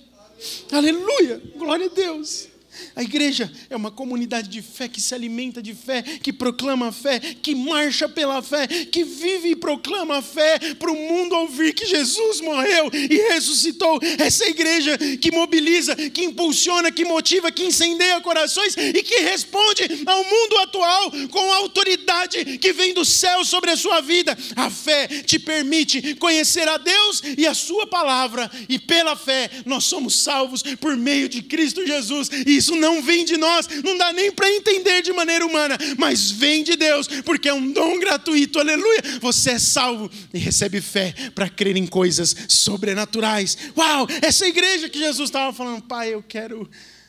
Aleluia! 0.72 1.40
Glória 1.56 1.86
a 1.86 1.94
Deus. 1.94 2.51
A 2.94 3.02
igreja 3.02 3.50
é 3.68 3.76
uma 3.76 3.90
comunidade 3.90 4.48
de 4.48 4.62
fé 4.62 4.88
que 4.88 5.00
se 5.00 5.14
alimenta 5.14 5.62
de 5.62 5.74
fé, 5.74 6.02
que 6.02 6.32
proclama 6.32 6.88
a 6.88 6.92
fé, 6.92 7.18
que 7.18 7.54
marcha 7.54 8.08
pela 8.08 8.42
fé, 8.42 8.66
que 8.66 9.04
vive 9.04 9.50
e 9.50 9.56
proclama 9.56 10.18
a 10.18 10.22
fé 10.22 10.58
para 10.78 10.90
o 10.90 10.96
mundo 10.96 11.34
ouvir 11.36 11.74
que 11.74 11.86
Jesus 11.86 12.40
morreu 12.40 12.90
e 12.92 13.16
ressuscitou. 13.32 13.98
Essa 14.18 14.46
igreja 14.46 14.96
que 15.20 15.30
mobiliza, 15.30 15.94
que 15.96 16.24
impulsiona, 16.24 16.90
que 16.90 17.04
motiva, 17.04 17.50
que 17.50 17.64
incendeia 17.64 18.20
corações 18.20 18.76
e 18.76 19.02
que 19.02 19.20
responde 19.20 19.82
ao 20.06 20.24
mundo 20.24 20.58
atual 20.58 21.10
com 21.30 21.52
a 21.52 21.56
autoridade 21.56 22.58
que 22.58 22.72
vem 22.72 22.94
do 22.94 23.04
céu 23.04 23.44
sobre 23.44 23.70
a 23.70 23.76
sua 23.76 24.00
vida. 24.00 24.36
A 24.56 24.70
fé 24.70 25.06
te 25.06 25.38
permite 25.38 26.14
conhecer 26.16 26.68
a 26.68 26.76
Deus 26.76 27.22
e 27.36 27.46
a 27.46 27.54
sua 27.54 27.86
palavra, 27.86 28.50
e 28.68 28.78
pela 28.78 29.16
fé 29.16 29.50
nós 29.64 29.84
somos 29.84 30.16
salvos 30.22 30.62
por 30.80 30.96
meio 30.96 31.28
de 31.28 31.42
Cristo 31.42 31.86
Jesus. 31.86 32.28
E 32.46 32.60
isso 32.72 32.76
não 32.76 33.02
vem 33.02 33.24
de 33.24 33.36
nós, 33.36 33.68
não 33.84 33.96
dá 33.96 34.12
nem 34.12 34.32
para 34.32 34.50
entender 34.50 35.02
de 35.02 35.12
maneira 35.12 35.44
humana, 35.44 35.76
mas 35.98 36.30
vem 36.30 36.64
de 36.64 36.76
Deus, 36.76 37.06
porque 37.24 37.48
é 37.48 37.54
um 37.54 37.72
dom 37.72 37.98
gratuito, 37.98 38.58
aleluia. 38.58 39.02
Você 39.20 39.52
é 39.52 39.58
salvo 39.58 40.10
e 40.32 40.38
recebe 40.38 40.80
fé 40.80 41.12
para 41.34 41.48
crer 41.48 41.76
em 41.76 41.86
coisas 41.86 42.34
sobrenaturais. 42.48 43.56
Uau, 43.76 44.06
essa 44.22 44.46
igreja 44.46 44.88
que 44.88 44.98
Jesus 44.98 45.28
estava 45.28 45.52
falando, 45.52 45.82
Pai, 45.82 46.14
eu 46.14 46.22
quero 46.22 46.68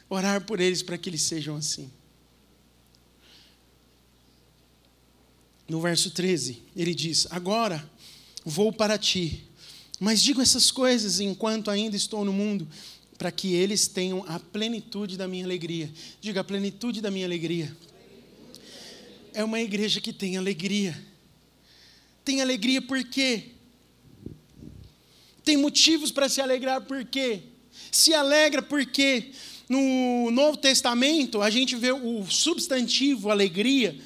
orar 0.10 0.42
por 0.42 0.60
eles 0.60 0.84
para 0.84 0.98
que 0.98 1.10
eles 1.10 1.22
sejam 1.22 1.56
assim. 1.56 1.92
No 5.68 5.80
verso 5.80 6.12
13, 6.12 6.62
ele 6.76 6.94
diz: 6.94 7.26
Agora 7.32 7.90
vou 8.44 8.72
para 8.72 8.98
ti, 8.98 9.48
mas 10.00 10.22
digo 10.22 10.42
essas 10.42 10.70
coisas 10.70 11.22
enquanto 11.22 11.72
ainda 11.72 11.96
estou 11.96 12.26
no 12.26 12.34
mundo 12.34 12.68
para 13.24 13.32
que 13.32 13.54
eles 13.54 13.88
tenham 13.88 14.26
a 14.28 14.38
plenitude 14.38 15.16
da 15.16 15.30
minha 15.30 15.46
alegria. 15.46 15.90
Diga, 16.20 16.42
a 16.42 16.44
plenitude 16.44 17.00
da 17.00 17.10
minha 17.10 17.26
alegria. 17.26 17.74
É 19.34 19.42
uma 19.46 19.62
igreja 19.62 20.02
que 20.02 20.12
tem 20.12 20.36
alegria. 20.36 20.94
Tem 22.26 22.42
alegria 22.42 22.82
por 22.82 23.02
quê? 23.02 23.52
Tem 25.42 25.56
motivos 25.56 26.12
para 26.12 26.28
se 26.28 26.42
alegrar 26.42 26.82
por 26.82 27.06
quê? 27.06 27.44
Se 27.90 28.14
alegra 28.14 28.62
porque 28.62 29.32
no 29.70 30.30
Novo 30.30 30.58
Testamento 30.58 31.42
a 31.42 31.50
gente 31.50 31.78
vê 31.78 31.94
o 31.94 32.26
substantivo 32.26 33.32
alegria 33.32 33.98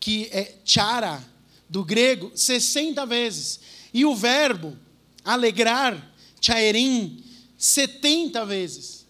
que 0.00 0.30
é 0.32 0.54
chara, 0.64 1.22
do 1.68 1.84
grego, 1.84 2.32
60 2.34 3.04
vezes. 3.04 3.60
E 3.92 4.06
o 4.06 4.16
verbo 4.16 4.78
alegrar, 5.22 6.10
chaerim, 6.40 7.22
70 7.56 8.44
vezes. 8.44 9.06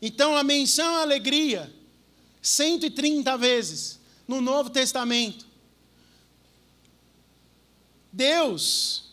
Então 0.00 0.36
a 0.36 0.44
menção 0.44 0.96
à 0.96 1.02
alegria, 1.02 1.72
130 2.42 3.36
vezes 3.38 3.98
no 4.26 4.40
Novo 4.40 4.70
Testamento. 4.70 5.46
Deus 8.12 9.10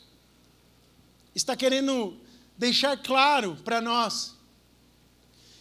está 1.36 1.56
querendo 1.56 2.18
deixar 2.58 2.98
claro 2.98 3.58
para 3.64 3.82
nós 3.82 4.36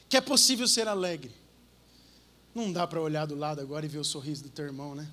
que 0.09 0.17
é 0.17 0.21
possível 0.21 0.69
ser 0.69 0.87
alegre. 0.87 1.33
Não 2.55 2.71
dá 2.71 2.87
para 2.87 3.01
olhar 3.01 3.27
do 3.27 3.35
lado 3.35 3.61
agora 3.61 3.87
e 3.87 3.89
ver 3.89 3.99
o 3.99 4.05
sorriso 4.05 4.43
do 4.43 4.51
teu 4.51 4.67
irmão, 4.67 4.95
né? 4.95 5.11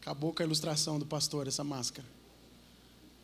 Acabou 0.00 0.32
com 0.34 0.42
a 0.42 0.44
ilustração 0.44 0.98
do 0.98 1.06
pastor, 1.06 1.46
essa 1.46 1.62
máscara. 1.62 2.06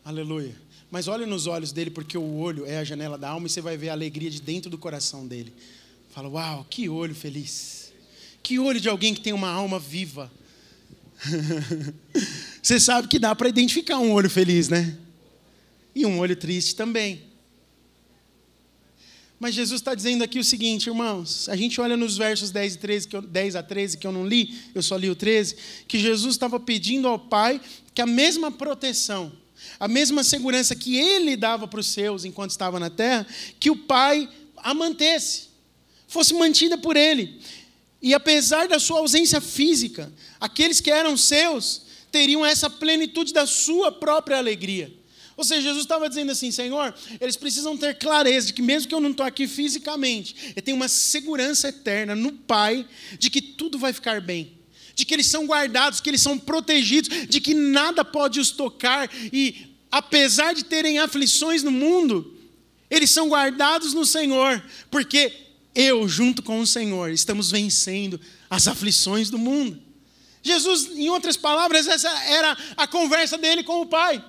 Aleluia. 0.03 0.55
Mas 0.91 1.07
olhe 1.07 1.25
nos 1.25 1.45
olhos 1.45 1.71
dele, 1.71 1.91
porque 1.91 2.17
o 2.17 2.37
olho 2.37 2.65
é 2.65 2.77
a 2.77 2.83
janela 2.83 3.17
da 3.17 3.29
alma 3.29 3.47
e 3.47 3.49
você 3.49 3.61
vai 3.61 3.77
ver 3.77 3.89
a 3.89 3.93
alegria 3.93 4.29
de 4.29 4.41
dentro 4.41 4.69
do 4.69 4.77
coração 4.77 5.27
dele. 5.27 5.53
Fala, 6.09 6.27
uau, 6.29 6.65
que 6.69 6.89
olho 6.89 7.13
feliz. 7.13 7.93
Que 8.41 8.57
olho 8.57 8.79
de 8.79 8.89
alguém 8.89 9.13
que 9.13 9.21
tem 9.21 9.33
uma 9.33 9.49
alma 9.49 9.77
viva. 9.77 10.31
você 12.61 12.79
sabe 12.79 13.07
que 13.07 13.19
dá 13.19 13.35
para 13.35 13.49
identificar 13.49 13.99
um 13.99 14.11
olho 14.11 14.29
feliz, 14.29 14.69
né? 14.69 14.97
E 15.93 16.05
um 16.05 16.19
olho 16.19 16.35
triste 16.35 16.75
também. 16.75 17.29
Mas 19.39 19.55
Jesus 19.55 19.79
está 19.79 19.95
dizendo 19.95 20.23
aqui 20.23 20.37
o 20.37 20.43
seguinte, 20.43 20.87
irmãos, 20.87 21.47
a 21.47 21.55
gente 21.55 21.79
olha 21.79 21.95
nos 21.95 22.17
versos 22.17 22.51
10, 22.51 22.75
e 22.75 22.77
13, 22.77 23.07
que 23.07 23.15
eu, 23.15 23.21
10 23.21 23.55
a 23.55 23.63
13, 23.63 23.97
que 23.97 24.05
eu 24.05 24.11
não 24.11 24.27
li, 24.27 24.59
eu 24.75 24.83
só 24.83 24.97
li 24.97 25.09
o 25.09 25.15
13, 25.15 25.55
que 25.87 25.97
Jesus 25.97 26.35
estava 26.35 26.59
pedindo 26.59 27.07
ao 27.07 27.17
Pai 27.17 27.61
que 27.93 28.01
a 28.01 28.05
mesma 28.05 28.51
proteção, 28.51 29.31
a 29.79 29.87
mesma 29.87 30.23
segurança 30.23 30.75
que 30.75 30.97
ele 30.97 31.35
dava 31.35 31.67
para 31.67 31.79
os 31.79 31.87
seus 31.87 32.23
enquanto 32.23 32.51
estava 32.51 32.79
na 32.79 32.89
terra, 32.89 33.27
que 33.59 33.69
o 33.69 33.75
Pai 33.75 34.29
a 34.57 34.73
mantesse, 34.73 35.49
fosse 36.07 36.33
mantida 36.33 36.77
por 36.77 36.95
ele. 36.97 37.39
E 38.01 38.13
apesar 38.13 38.67
da 38.67 38.79
sua 38.79 38.99
ausência 38.99 39.41
física, 39.41 40.11
aqueles 40.39 40.79
que 40.79 40.91
eram 40.91 41.17
seus 41.17 41.83
teriam 42.11 42.45
essa 42.45 42.69
plenitude 42.69 43.33
da 43.33 43.45
sua 43.45 43.91
própria 43.91 44.37
alegria. 44.37 44.93
Ou 45.35 45.43
seja, 45.43 45.61
Jesus 45.61 45.83
estava 45.83 46.09
dizendo 46.09 46.31
assim: 46.31 46.51
Senhor, 46.51 46.93
eles 47.19 47.37
precisam 47.37 47.77
ter 47.77 47.97
clareza 47.97 48.47
de 48.47 48.53
que, 48.53 48.61
mesmo 48.61 48.89
que 48.89 48.95
eu 48.95 48.99
não 48.99 49.11
estou 49.11 49.25
aqui 49.25 49.47
fisicamente, 49.47 50.53
eu 50.55 50.61
tenho 50.61 50.75
uma 50.75 50.89
segurança 50.89 51.69
eterna 51.69 52.15
no 52.15 52.33
Pai 52.33 52.85
de 53.17 53.29
que 53.29 53.41
tudo 53.41 53.79
vai 53.79 53.93
ficar 53.93 54.19
bem, 54.19 54.58
de 54.99 55.05
que 55.05 55.13
eles 55.13 55.27
são 55.27 55.45
guardados, 55.45 56.01
que 56.01 56.09
eles 56.09 56.21
são 56.21 56.37
protegidos, 56.37 57.27
de 57.27 57.39
que 57.39 57.53
nada 57.53 58.03
pode 58.03 58.39
os 58.39 58.51
tocar 58.51 59.09
e, 59.31 59.75
apesar 59.89 60.53
de 60.53 60.65
terem 60.65 60.99
aflições 60.99 61.63
no 61.63 61.71
mundo, 61.71 62.37
eles 62.89 63.09
são 63.09 63.29
guardados 63.29 63.93
no 63.93 64.05
Senhor, 64.05 64.61
porque 64.91 65.31
eu, 65.73 66.07
junto 66.07 66.43
com 66.43 66.59
o 66.59 66.67
Senhor, 66.67 67.11
estamos 67.11 67.49
vencendo 67.49 68.19
as 68.49 68.67
aflições 68.67 69.29
do 69.29 69.37
mundo. 69.37 69.81
Jesus, 70.43 70.89
em 70.95 71.09
outras 71.09 71.37
palavras, 71.37 71.87
essa 71.87 72.09
era 72.25 72.57
a 72.75 72.85
conversa 72.85 73.37
dele 73.37 73.63
com 73.63 73.81
o 73.81 73.85
Pai. 73.85 74.23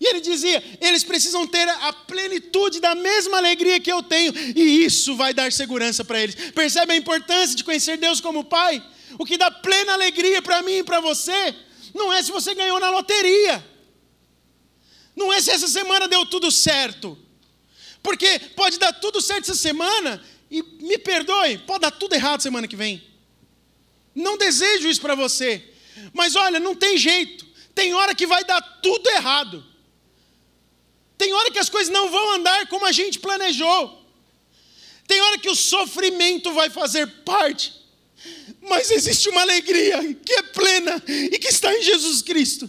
E 0.00 0.06
ele 0.06 0.20
dizia: 0.20 0.62
eles 0.80 1.04
precisam 1.04 1.46
ter 1.46 1.68
a 1.68 1.92
plenitude 1.92 2.80
da 2.80 2.94
mesma 2.94 3.38
alegria 3.38 3.80
que 3.80 3.90
eu 3.90 4.02
tenho, 4.02 4.32
e 4.54 4.84
isso 4.84 5.14
vai 5.14 5.32
dar 5.32 5.52
segurança 5.52 6.04
para 6.04 6.20
eles. 6.20 6.34
Percebe 6.52 6.92
a 6.92 6.96
importância 6.96 7.56
de 7.56 7.64
conhecer 7.64 7.96
Deus 7.96 8.20
como 8.20 8.44
Pai? 8.44 8.82
O 9.18 9.24
que 9.24 9.38
dá 9.38 9.50
plena 9.50 9.92
alegria 9.92 10.42
para 10.42 10.62
mim 10.62 10.78
e 10.78 10.84
para 10.84 11.00
você, 11.00 11.54
não 11.94 12.12
é 12.12 12.22
se 12.22 12.30
você 12.30 12.54
ganhou 12.54 12.78
na 12.78 12.90
loteria, 12.90 13.64
não 15.14 15.32
é 15.32 15.40
se 15.40 15.50
essa 15.50 15.68
semana 15.68 16.06
deu 16.06 16.26
tudo 16.26 16.50
certo, 16.50 17.18
porque 18.02 18.38
pode 18.54 18.78
dar 18.78 18.92
tudo 18.92 19.20
certo 19.20 19.44
essa 19.44 19.54
semana, 19.54 20.22
e 20.50 20.62
me 20.62 20.98
perdoe, 20.98 21.58
pode 21.58 21.80
dar 21.80 21.90
tudo 21.90 22.14
errado 22.14 22.42
semana 22.42 22.68
que 22.68 22.76
vem. 22.76 23.02
Não 24.14 24.36
desejo 24.36 24.88
isso 24.88 25.00
para 25.00 25.14
você, 25.14 25.74
mas 26.12 26.36
olha, 26.36 26.60
não 26.60 26.74
tem 26.74 26.96
jeito, 26.96 27.44
tem 27.74 27.94
hora 27.94 28.14
que 28.14 28.26
vai 28.26 28.44
dar 28.44 28.60
tudo 28.80 29.08
errado. 29.10 29.64
Tem 31.18 31.32
hora 31.32 31.50
que 31.50 31.58
as 31.58 31.70
coisas 31.70 31.92
não 31.92 32.10
vão 32.10 32.34
andar 32.34 32.66
como 32.68 32.84
a 32.84 32.92
gente 32.92 33.18
planejou. 33.18 34.04
Tem 35.06 35.20
hora 35.20 35.38
que 35.38 35.48
o 35.48 35.54
sofrimento 35.54 36.52
vai 36.52 36.68
fazer 36.68 37.06
parte. 37.24 37.72
Mas 38.62 38.90
existe 38.90 39.28
uma 39.28 39.42
alegria 39.42 39.98
que 40.24 40.32
é 40.32 40.42
plena 40.42 41.02
e 41.06 41.38
que 41.38 41.48
está 41.48 41.72
em 41.74 41.82
Jesus 41.82 42.22
Cristo. 42.22 42.68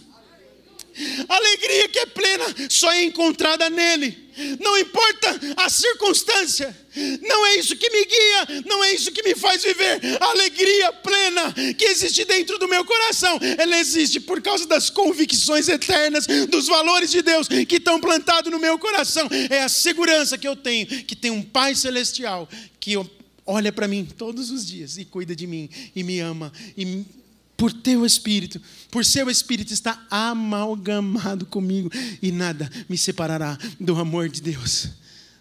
Alegria 1.28 1.88
que 1.88 1.98
é 1.98 2.06
plena 2.06 2.44
só 2.68 2.90
é 2.92 3.04
encontrada 3.04 3.70
nele. 3.70 4.28
Não 4.60 4.78
importa 4.78 5.40
a 5.56 5.68
circunstância, 5.68 6.76
não 7.22 7.46
é 7.46 7.56
isso 7.56 7.76
que 7.76 7.90
me 7.90 8.04
guia, 8.04 8.62
não 8.66 8.84
é 8.84 8.94
isso 8.94 9.10
que 9.10 9.22
me 9.22 9.34
faz 9.34 9.62
viver. 9.62 10.00
A 10.20 10.26
alegria 10.26 10.92
plena 10.92 11.52
que 11.76 11.84
existe 11.84 12.24
dentro 12.24 12.56
do 12.58 12.68
meu 12.68 12.84
coração, 12.84 13.38
ela 13.58 13.78
existe 13.78 14.20
por 14.20 14.40
causa 14.40 14.66
das 14.66 14.90
convicções 14.90 15.68
eternas, 15.68 16.26
dos 16.48 16.66
valores 16.66 17.10
de 17.10 17.20
Deus 17.20 17.48
que 17.48 17.76
estão 17.76 18.00
plantados 18.00 18.50
no 18.50 18.60
meu 18.60 18.78
coração. 18.78 19.28
É 19.50 19.62
a 19.62 19.68
segurança 19.68 20.38
que 20.38 20.46
eu 20.46 20.54
tenho, 20.54 20.86
que 20.86 21.16
tem 21.16 21.32
um 21.32 21.42
Pai 21.42 21.74
Celestial 21.74 22.48
que 22.78 22.96
olha 23.48 23.72
para 23.72 23.88
mim 23.88 24.04
todos 24.04 24.50
os 24.50 24.66
dias 24.66 24.98
e 24.98 25.06
cuida 25.06 25.34
de 25.34 25.46
mim 25.46 25.70
e 25.96 26.04
me 26.04 26.20
ama 26.20 26.52
e 26.76 27.04
por 27.56 27.72
teu 27.72 28.06
espírito, 28.06 28.60
por 28.88 29.04
seu 29.04 29.28
espírito 29.28 29.72
está 29.72 30.06
amalgamado 30.08 31.44
comigo 31.46 31.90
e 32.22 32.30
nada 32.30 32.70
me 32.88 32.96
separará 32.96 33.58
do 33.80 33.96
amor 33.96 34.28
de 34.28 34.40
Deus. 34.40 34.90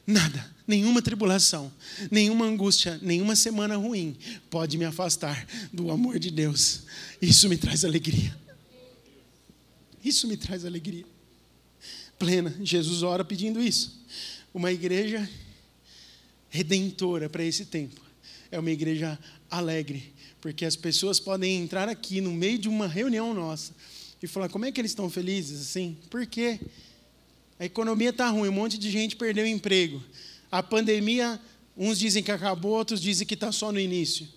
Nada, 0.07 0.49
nenhuma 0.65 1.01
tribulação, 1.01 1.71
nenhuma 2.09 2.45
angústia, 2.45 2.97
nenhuma 3.03 3.35
semana 3.35 3.75
ruim 3.75 4.15
pode 4.49 4.77
me 4.77 4.85
afastar 4.85 5.45
do 5.71 5.91
amor 5.91 6.17
de 6.17 6.31
Deus. 6.31 6.83
Isso 7.21 7.47
me 7.49 7.57
traz 7.57 7.85
alegria. 7.85 8.35
Isso 10.03 10.27
me 10.27 10.37
traz 10.37 10.65
alegria. 10.65 11.05
Plena, 12.17 12.55
Jesus 12.63 13.03
ora 13.03 13.23
pedindo 13.23 13.61
isso. 13.61 14.01
Uma 14.53 14.71
igreja 14.71 15.29
redentora 16.49 17.29
para 17.29 17.43
esse 17.43 17.65
tempo. 17.65 18.01
É 18.51 18.59
uma 18.59 18.71
igreja 18.71 19.19
alegre, 19.49 20.13
porque 20.41 20.65
as 20.65 20.75
pessoas 20.75 21.19
podem 21.19 21.57
entrar 21.57 21.89
aqui 21.89 22.21
no 22.21 22.31
meio 22.31 22.57
de 22.57 22.69
uma 22.69 22.87
reunião 22.87 23.33
nossa 23.33 23.73
e 24.21 24.27
falar: 24.27 24.49
como 24.49 24.65
é 24.65 24.71
que 24.71 24.79
eles 24.79 24.91
estão 24.91 25.09
felizes 25.09 25.61
assim? 25.61 25.97
Por 26.09 26.25
quê? 26.25 26.59
A 27.59 27.65
economia 27.65 28.09
está 28.09 28.29
ruim, 28.29 28.49
um 28.49 28.53
monte 28.53 28.77
de 28.77 28.89
gente 28.91 29.15
perdeu 29.15 29.43
o 29.43 29.47
emprego. 29.47 30.01
A 30.51 30.61
pandemia, 30.61 31.39
uns 31.75 31.97
dizem 31.97 32.23
que 32.23 32.31
acabou, 32.31 32.71
outros 32.71 33.01
dizem 33.01 33.25
que 33.25 33.33
está 33.33 33.51
só 33.51 33.71
no 33.71 33.79
início. 33.79 34.27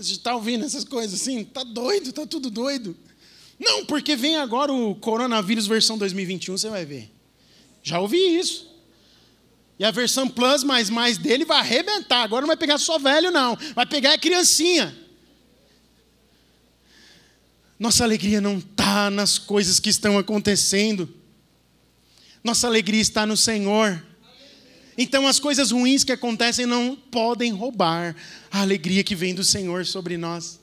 Está 0.00 0.34
ouvindo 0.34 0.64
essas 0.64 0.84
coisas 0.84 1.20
assim? 1.20 1.40
Está 1.40 1.64
doido, 1.64 2.10
está 2.10 2.26
tudo 2.26 2.50
doido. 2.50 2.96
Não, 3.58 3.86
porque 3.86 4.16
vem 4.16 4.36
agora 4.36 4.72
o 4.72 4.94
coronavírus 4.96 5.66
versão 5.66 5.96
2021, 5.96 6.58
você 6.58 6.68
vai 6.68 6.84
ver. 6.84 7.10
Já 7.82 8.00
ouvi 8.00 8.18
isso. 8.18 8.71
E 9.78 9.84
a 9.84 9.90
versão 9.90 10.28
Plus 10.28 10.62
mais 10.62 10.90
mais 10.90 11.18
dele 11.18 11.44
vai 11.44 11.58
arrebentar. 11.58 12.22
Agora 12.22 12.42
não 12.42 12.48
vai 12.48 12.56
pegar 12.56 12.78
só 12.78 12.98
velho, 12.98 13.30
não. 13.30 13.56
Vai 13.74 13.86
pegar 13.86 14.14
a 14.14 14.18
criancinha. 14.18 14.96
Nossa 17.78 18.04
alegria 18.04 18.40
não 18.40 18.58
está 18.58 19.10
nas 19.10 19.38
coisas 19.38 19.80
que 19.80 19.90
estão 19.90 20.16
acontecendo. 20.16 21.12
Nossa 22.44 22.66
alegria 22.66 23.00
está 23.00 23.26
no 23.26 23.36
Senhor. 23.36 24.00
Então 24.96 25.26
as 25.26 25.40
coisas 25.40 25.70
ruins 25.70 26.04
que 26.04 26.12
acontecem 26.12 26.66
não 26.66 26.94
podem 26.94 27.52
roubar 27.52 28.14
a 28.50 28.60
alegria 28.60 29.02
que 29.02 29.16
vem 29.16 29.34
do 29.34 29.42
Senhor 29.42 29.86
sobre 29.86 30.16
nós. 30.16 30.60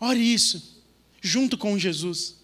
Ore 0.00 0.20
isso, 0.20 0.82
junto 1.22 1.56
com 1.56 1.78
Jesus. 1.78 2.36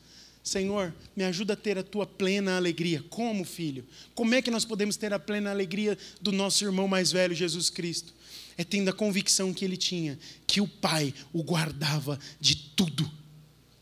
Senhor, 0.43 0.93
me 1.15 1.25
ajuda 1.25 1.53
a 1.53 1.57
ter 1.57 1.79
a 1.79 1.83
tua 1.83 2.05
plena 2.07 2.57
alegria. 2.57 3.05
Como, 3.09 3.45
filho? 3.45 3.85
Como 4.15 4.35
é 4.35 4.43
que 4.43 4.51
nós 4.51 4.65
podemos 4.65 4.97
ter 4.97 5.13
a 5.13 5.19
plena 5.19 5.51
alegria 5.51 5.97
do 6.21 6.33
nosso 6.33 6.65
irmão 6.65 6.89
mais 6.89 7.13
velho, 7.13 7.35
Jesus 7.35 7.71
Cristo? 7.71 8.13
é 8.57 8.65
tendo 8.65 8.89
a 8.89 8.93
convicção 8.93 9.53
que 9.53 9.65
ele 9.65 9.77
tinha 9.77 10.19
que 10.47 10.61
o 10.61 10.69
Pai 10.69 11.15
o 11.33 11.43
guardava 11.43 12.19
de 12.41 12.55
tudo. 12.55 13.11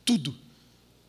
Tudo. 0.05 0.35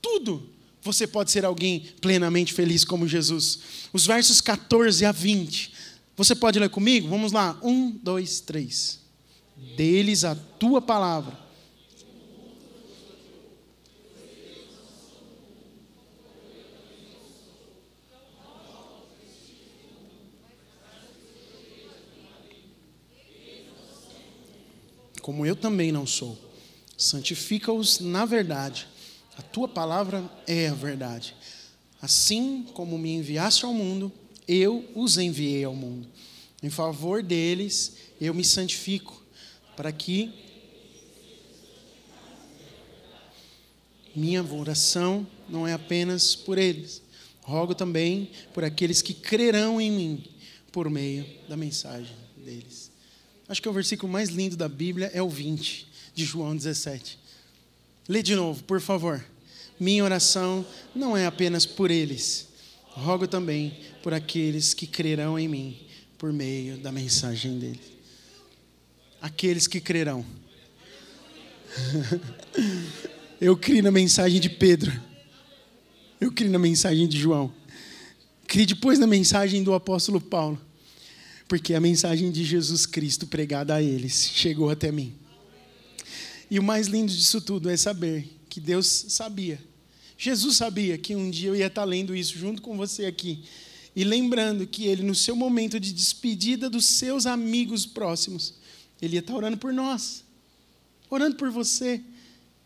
Tudo. 0.01 0.49
Você 0.81 1.05
pode 1.05 1.31
ser 1.31 1.45
alguém 1.45 1.85
plenamente 2.01 2.53
feliz 2.53 2.83
como 2.83 3.07
Jesus. 3.07 3.59
Os 3.93 4.05
versos 4.05 4.41
14 4.41 5.05
a 5.05 5.11
20. 5.11 5.71
Você 6.17 6.35
pode 6.35 6.59
ler 6.59 6.69
comigo? 6.69 7.07
Vamos 7.07 7.31
lá. 7.31 7.59
Um, 7.63 7.91
dois, 7.91 8.39
três. 8.39 8.99
Deles 9.77 10.23
a 10.23 10.35
tua 10.35 10.81
palavra 10.81 11.37
como 25.21 25.45
eu 25.45 25.55
também 25.55 25.91
não 25.91 26.05
sou. 26.05 26.37
Santifica-os 26.97 27.99
na 27.99 28.25
verdade. 28.25 28.87
A 29.37 29.41
tua 29.41 29.67
palavra 29.67 30.29
é 30.45 30.67
a 30.67 30.73
verdade. 30.73 31.35
Assim 32.01 32.65
como 32.73 32.97
me 32.97 33.11
enviaste 33.11 33.65
ao 33.65 33.73
mundo, 33.73 34.11
eu 34.47 34.85
os 34.95 35.17
enviei 35.17 35.63
ao 35.63 35.75
mundo. 35.75 36.07
Em 36.61 36.69
favor 36.69 37.23
deles, 37.23 37.95
eu 38.19 38.33
me 38.33 38.43
santifico, 38.43 39.23
para 39.75 39.91
que 39.91 40.31
minha 44.15 44.43
oração 44.43 45.25
não 45.47 45.67
é 45.67 45.73
apenas 45.73 46.35
por 46.35 46.57
eles. 46.57 47.01
Rogo 47.41 47.73
também 47.73 48.29
por 48.53 48.63
aqueles 48.63 49.01
que 49.01 49.13
crerão 49.13 49.81
em 49.81 49.91
mim 49.91 50.23
por 50.71 50.89
meio 50.89 51.25
da 51.49 51.57
mensagem 51.57 52.15
deles. 52.37 52.90
Acho 53.51 53.61
que 53.61 53.67
o 53.67 53.73
versículo 53.73 54.09
mais 54.09 54.29
lindo 54.29 54.55
da 54.55 54.69
Bíblia 54.69 55.11
é 55.13 55.21
o 55.21 55.27
20 55.27 55.85
de 56.15 56.23
João 56.23 56.55
17. 56.55 57.19
Lê 58.07 58.23
de 58.23 58.33
novo, 58.33 58.63
por 58.63 58.79
favor. 58.79 59.21
Minha 59.77 60.05
oração 60.05 60.65
não 60.95 61.17
é 61.17 61.25
apenas 61.25 61.65
por 61.65 61.91
eles, 61.91 62.47
rogo 62.91 63.27
também 63.27 63.77
por 64.01 64.13
aqueles 64.13 64.73
que 64.73 64.87
crerão 64.87 65.37
em 65.37 65.49
mim 65.49 65.77
por 66.17 66.31
meio 66.31 66.77
da 66.77 66.93
mensagem 66.93 67.59
dele. 67.59 67.81
Aqueles 69.21 69.67
que 69.67 69.81
crerão. 69.81 70.25
Eu 73.41 73.57
criei 73.57 73.81
na 73.81 73.91
mensagem 73.91 74.39
de 74.39 74.49
Pedro. 74.49 74.97
Eu 76.21 76.31
criei 76.31 76.49
na 76.53 76.59
mensagem 76.59 77.05
de 77.05 77.19
João. 77.19 77.51
Criei 78.47 78.65
depois 78.65 78.97
na 78.97 79.07
mensagem 79.07 79.61
do 79.61 79.73
apóstolo 79.73 80.21
Paulo. 80.21 80.70
Porque 81.51 81.73
a 81.73 81.81
mensagem 81.81 82.31
de 82.31 82.45
Jesus 82.45 82.85
Cristo 82.85 83.27
pregada 83.27 83.75
a 83.75 83.83
eles 83.83 84.31
chegou 84.33 84.69
até 84.69 84.89
mim. 84.89 85.13
E 86.49 86.57
o 86.57 86.63
mais 86.63 86.87
lindo 86.87 87.11
disso 87.11 87.41
tudo 87.41 87.69
é 87.69 87.75
saber 87.75 88.25
que 88.47 88.61
Deus 88.61 88.87
sabia 89.09 89.59
Jesus 90.21 90.57
sabia 90.57 90.99
que 90.99 91.15
um 91.15 91.31
dia 91.31 91.49
eu 91.49 91.55
ia 91.55 91.65
estar 91.65 91.83
lendo 91.83 92.15
isso 92.15 92.37
junto 92.37 92.61
com 92.61 92.77
você 92.77 93.07
aqui. 93.07 93.43
E 93.95 94.03
lembrando 94.03 94.67
que 94.67 94.85
ele, 94.85 95.01
no 95.01 95.15
seu 95.15 95.35
momento 95.35 95.79
de 95.79 95.91
despedida 95.91 96.69
dos 96.69 96.85
seus 96.85 97.25
amigos 97.25 97.87
próximos, 97.87 98.53
ele 99.01 99.15
ia 99.15 99.19
estar 99.19 99.33
orando 99.33 99.57
por 99.57 99.73
nós, 99.73 100.23
orando 101.09 101.35
por 101.35 101.49
você. 101.49 101.99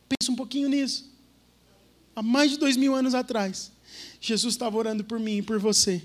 Pensa 0.09 0.31
um 0.33 0.35
pouquinho 0.35 0.67
nisso. 0.67 1.09
Há 2.13 2.21
mais 2.21 2.51
de 2.51 2.57
dois 2.57 2.75
mil 2.75 2.93
anos 2.93 3.15
atrás, 3.15 3.71
Jesus 4.19 4.53
estava 4.53 4.77
orando 4.77 5.05
por 5.05 5.17
mim 5.17 5.37
e 5.37 5.41
por 5.41 5.57
você. 5.57 6.03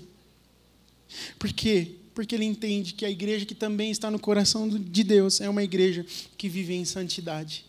Por 1.37 1.51
quê? 1.51 1.95
Porque 2.13 2.35
ele 2.35 2.45
entende 2.45 2.93
que 2.93 3.05
a 3.05 3.09
igreja 3.09 3.45
que 3.45 3.55
também 3.55 3.91
está 3.91 4.11
no 4.11 4.19
coração 4.19 4.67
de 4.67 5.03
Deus 5.03 5.39
é 5.39 5.49
uma 5.49 5.63
igreja 5.63 6.05
que 6.37 6.49
vive 6.49 6.73
em 6.73 6.85
santidade. 6.85 7.65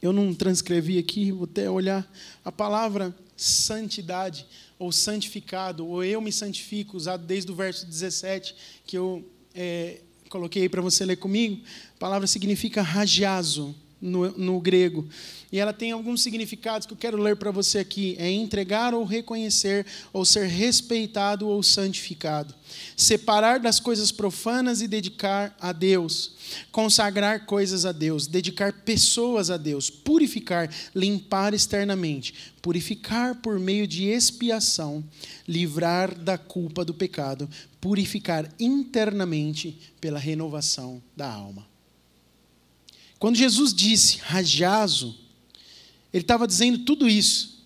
Eu 0.00 0.12
não 0.12 0.34
transcrevi 0.34 0.98
aqui, 0.98 1.32
vou 1.32 1.44
até 1.44 1.70
olhar 1.70 2.10
a 2.44 2.52
palavra 2.52 3.16
santidade 3.36 4.46
ou 4.78 4.92
santificado, 4.92 5.86
ou 5.86 6.04
eu 6.04 6.20
me 6.20 6.30
santifico, 6.30 6.96
usado 6.96 7.24
desde 7.26 7.50
o 7.50 7.54
verso 7.54 7.86
17, 7.86 8.54
que 8.86 8.96
eu 8.96 9.24
é, 9.54 10.00
coloquei 10.28 10.68
para 10.68 10.82
você 10.82 11.04
ler 11.04 11.16
comigo. 11.16 11.62
A 11.94 11.98
palavra 11.98 12.26
significa 12.26 12.82
rajazo 12.82 13.74
no, 14.00 14.30
no 14.32 14.60
grego. 14.60 15.08
E 15.50 15.58
ela 15.58 15.72
tem 15.72 15.92
alguns 15.92 16.22
significados 16.22 16.86
que 16.86 16.92
eu 16.92 16.96
quero 16.96 17.16
ler 17.16 17.36
para 17.36 17.50
você 17.50 17.78
aqui: 17.78 18.16
é 18.18 18.30
entregar 18.30 18.94
ou 18.94 19.04
reconhecer, 19.04 19.86
ou 20.12 20.24
ser 20.24 20.46
respeitado 20.46 21.48
ou 21.48 21.62
santificado. 21.62 22.54
Separar 22.96 23.60
das 23.60 23.80
coisas 23.80 24.10
profanas 24.10 24.80
e 24.82 24.88
dedicar 24.88 25.56
a 25.60 25.72
Deus. 25.72 26.32
Consagrar 26.70 27.44
coisas 27.44 27.84
a 27.84 27.90
Deus, 27.90 28.28
dedicar 28.28 28.72
pessoas 28.72 29.50
a 29.50 29.56
Deus, 29.56 29.90
purificar, 29.90 30.70
limpar 30.94 31.52
externamente, 31.52 32.34
purificar 32.62 33.34
por 33.36 33.58
meio 33.58 33.84
de 33.84 34.04
expiação, 34.04 35.02
livrar 35.48 36.14
da 36.14 36.38
culpa 36.38 36.84
do 36.84 36.94
pecado, 36.94 37.48
purificar 37.80 38.48
internamente 38.60 39.76
pela 40.00 40.20
renovação 40.20 41.02
da 41.16 41.28
alma. 41.28 41.75
Quando 43.18 43.36
Jesus 43.36 43.72
disse 43.72 44.18
rajazo, 44.18 45.16
ele 46.12 46.22
estava 46.22 46.46
dizendo 46.46 46.78
tudo 46.78 47.08
isso. 47.08 47.64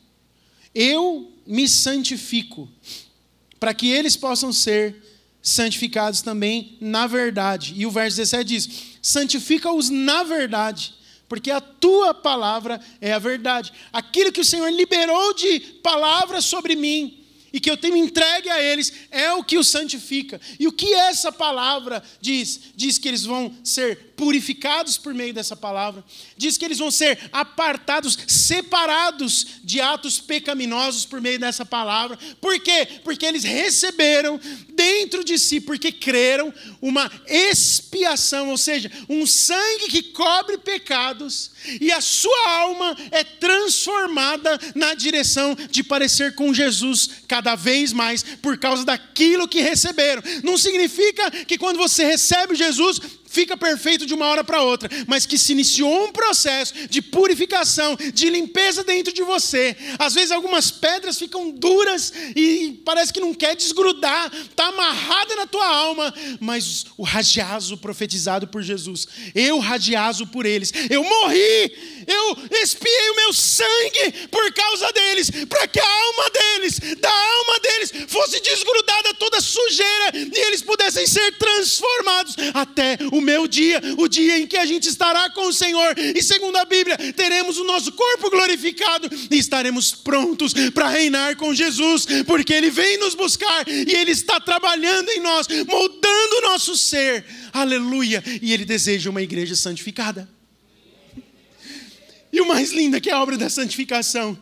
Eu 0.74 1.32
me 1.46 1.68
santifico, 1.68 2.68
para 3.58 3.74
que 3.74 3.88
eles 3.88 4.16
possam 4.16 4.52
ser 4.52 4.96
santificados 5.42 6.22
também 6.22 6.76
na 6.80 7.06
verdade. 7.06 7.74
E 7.76 7.84
o 7.86 7.90
verso 7.90 8.16
17 8.18 8.44
diz: 8.44 8.68
santifica-os 9.02 9.90
na 9.90 10.22
verdade, 10.22 10.94
porque 11.28 11.50
a 11.50 11.60
tua 11.60 12.14
palavra 12.14 12.80
é 13.00 13.12
a 13.12 13.18
verdade. 13.18 13.72
Aquilo 13.92 14.32
que 14.32 14.40
o 14.40 14.44
Senhor 14.44 14.70
liberou 14.70 15.34
de 15.34 15.60
palavras 15.82 16.44
sobre 16.44 16.76
mim, 16.76 17.20
e 17.52 17.58
que 17.58 17.70
eu 17.70 17.76
tenho 17.76 17.96
entregue 17.96 18.48
a 18.48 18.62
eles 18.62 18.92
é 19.10 19.32
o 19.32 19.42
que 19.42 19.58
os 19.58 19.68
santifica. 19.68 20.40
E 20.58 20.66
o 20.68 20.72
que 20.72 20.92
essa 20.94 21.32
palavra 21.32 22.02
diz? 22.20 22.60
Diz 22.76 22.98
que 22.98 23.08
eles 23.08 23.24
vão 23.24 23.52
ser 23.64 24.09
purificados 24.20 24.98
por 24.98 25.14
meio 25.14 25.32
dessa 25.32 25.56
palavra. 25.56 26.04
Diz 26.36 26.58
que 26.58 26.64
eles 26.66 26.76
vão 26.76 26.90
ser 26.90 27.18
apartados, 27.32 28.18
separados 28.26 29.46
de 29.64 29.80
atos 29.80 30.20
pecaminosos 30.20 31.06
por 31.06 31.22
meio 31.22 31.38
dessa 31.38 31.64
palavra. 31.64 32.18
Por 32.38 32.60
quê? 32.60 32.86
Porque 33.02 33.24
eles 33.24 33.44
receberam 33.44 34.38
dentro 34.74 35.24
de 35.24 35.38
si, 35.38 35.58
porque 35.58 35.90
creram, 35.90 36.52
uma 36.82 37.10
expiação, 37.26 38.50
ou 38.50 38.58
seja, 38.58 38.92
um 39.08 39.24
sangue 39.24 39.88
que 39.88 40.02
cobre 40.02 40.58
pecados, 40.58 41.52
e 41.80 41.90
a 41.90 42.02
sua 42.02 42.50
alma 42.58 42.94
é 43.10 43.24
transformada 43.24 44.60
na 44.74 44.92
direção 44.92 45.56
de 45.70 45.82
parecer 45.82 46.34
com 46.34 46.52
Jesus 46.52 47.08
cada 47.26 47.54
vez 47.54 47.90
mais 47.90 48.22
por 48.22 48.58
causa 48.58 48.84
daquilo 48.84 49.48
que 49.48 49.62
receberam. 49.62 50.22
Não 50.44 50.58
significa 50.58 51.30
que 51.30 51.56
quando 51.56 51.78
você 51.78 52.04
recebe 52.04 52.54
Jesus, 52.54 53.00
fica 53.30 53.56
perfeito 53.56 54.04
de 54.04 54.12
uma 54.12 54.26
hora 54.26 54.42
para 54.42 54.60
outra, 54.62 54.90
mas 55.06 55.24
que 55.24 55.38
se 55.38 55.52
iniciou 55.52 56.06
um 56.06 56.12
processo 56.12 56.74
de 56.88 57.00
purificação, 57.00 57.96
de 58.12 58.28
limpeza 58.28 58.82
dentro 58.82 59.12
de 59.12 59.22
você. 59.22 59.76
Às 59.98 60.14
vezes 60.14 60.32
algumas 60.32 60.70
pedras 60.70 61.16
ficam 61.16 61.50
duras 61.50 62.12
e 62.34 62.82
parece 62.84 63.12
que 63.12 63.20
não 63.20 63.32
quer 63.32 63.54
desgrudar, 63.54 64.32
está 64.34 64.66
amarrada 64.66 65.36
na 65.36 65.46
tua 65.46 65.64
alma, 65.64 66.12
mas 66.40 66.86
o 66.98 67.04
radiazo 67.04 67.76
profetizado 67.78 68.48
por 68.48 68.62
Jesus, 68.62 69.06
eu 69.32 69.60
radiazo 69.60 70.26
por 70.26 70.44
eles, 70.44 70.72
eu 70.90 71.04
morri, 71.04 72.04
eu 72.06 72.36
espiei 72.62 73.10
o 73.10 73.16
meu 73.16 73.32
sangue 73.32 74.28
por 74.28 74.52
causa 74.52 74.92
deles, 74.92 75.30
para 75.48 75.68
que 75.68 75.78
a 75.78 75.88
alma 75.88 76.30
deles, 76.30 76.80
da 76.98 77.10
alma 77.10 77.60
deles, 77.60 77.92
fosse 78.08 78.40
desgrudada 78.40 79.14
toda 79.14 79.40
sujeira 79.40 80.12
e 80.14 80.40
eles 80.46 80.62
pudessem 80.62 81.06
ser 81.06 81.38
transformados 81.38 82.34
até 82.54 82.98
o 83.12 83.19
o 83.20 83.22
meu 83.22 83.46
dia, 83.46 83.80
o 83.98 84.08
dia 84.08 84.38
em 84.38 84.46
que 84.46 84.56
a 84.56 84.66
gente 84.66 84.88
estará 84.88 85.30
com 85.30 85.46
o 85.46 85.52
Senhor, 85.52 85.94
e 85.98 86.22
segundo 86.22 86.56
a 86.56 86.64
Bíblia, 86.64 86.96
teremos 87.12 87.58
o 87.58 87.64
nosso 87.64 87.92
corpo 87.92 88.30
glorificado 88.30 89.08
e 89.30 89.38
estaremos 89.38 89.92
prontos 89.92 90.52
para 90.74 90.88
reinar 90.88 91.36
com 91.36 91.54
Jesus, 91.54 92.06
porque 92.26 92.52
Ele 92.52 92.70
vem 92.70 92.98
nos 92.98 93.14
buscar 93.14 93.68
e 93.68 93.94
Ele 93.94 94.10
está 94.10 94.40
trabalhando 94.40 95.10
em 95.10 95.20
nós, 95.20 95.46
moldando 95.68 96.36
o 96.38 96.40
nosso 96.42 96.76
ser, 96.76 97.24
aleluia, 97.52 98.24
e 98.42 98.52
Ele 98.52 98.64
deseja 98.64 99.10
uma 99.10 99.22
igreja 99.22 99.54
santificada. 99.54 100.28
E 102.32 102.40
o 102.40 102.46
mais 102.46 102.72
lindo 102.72 102.96
é 102.96 103.00
que 103.00 103.10
a 103.10 103.20
obra 103.20 103.36
da 103.36 103.50
santificação, 103.50 104.38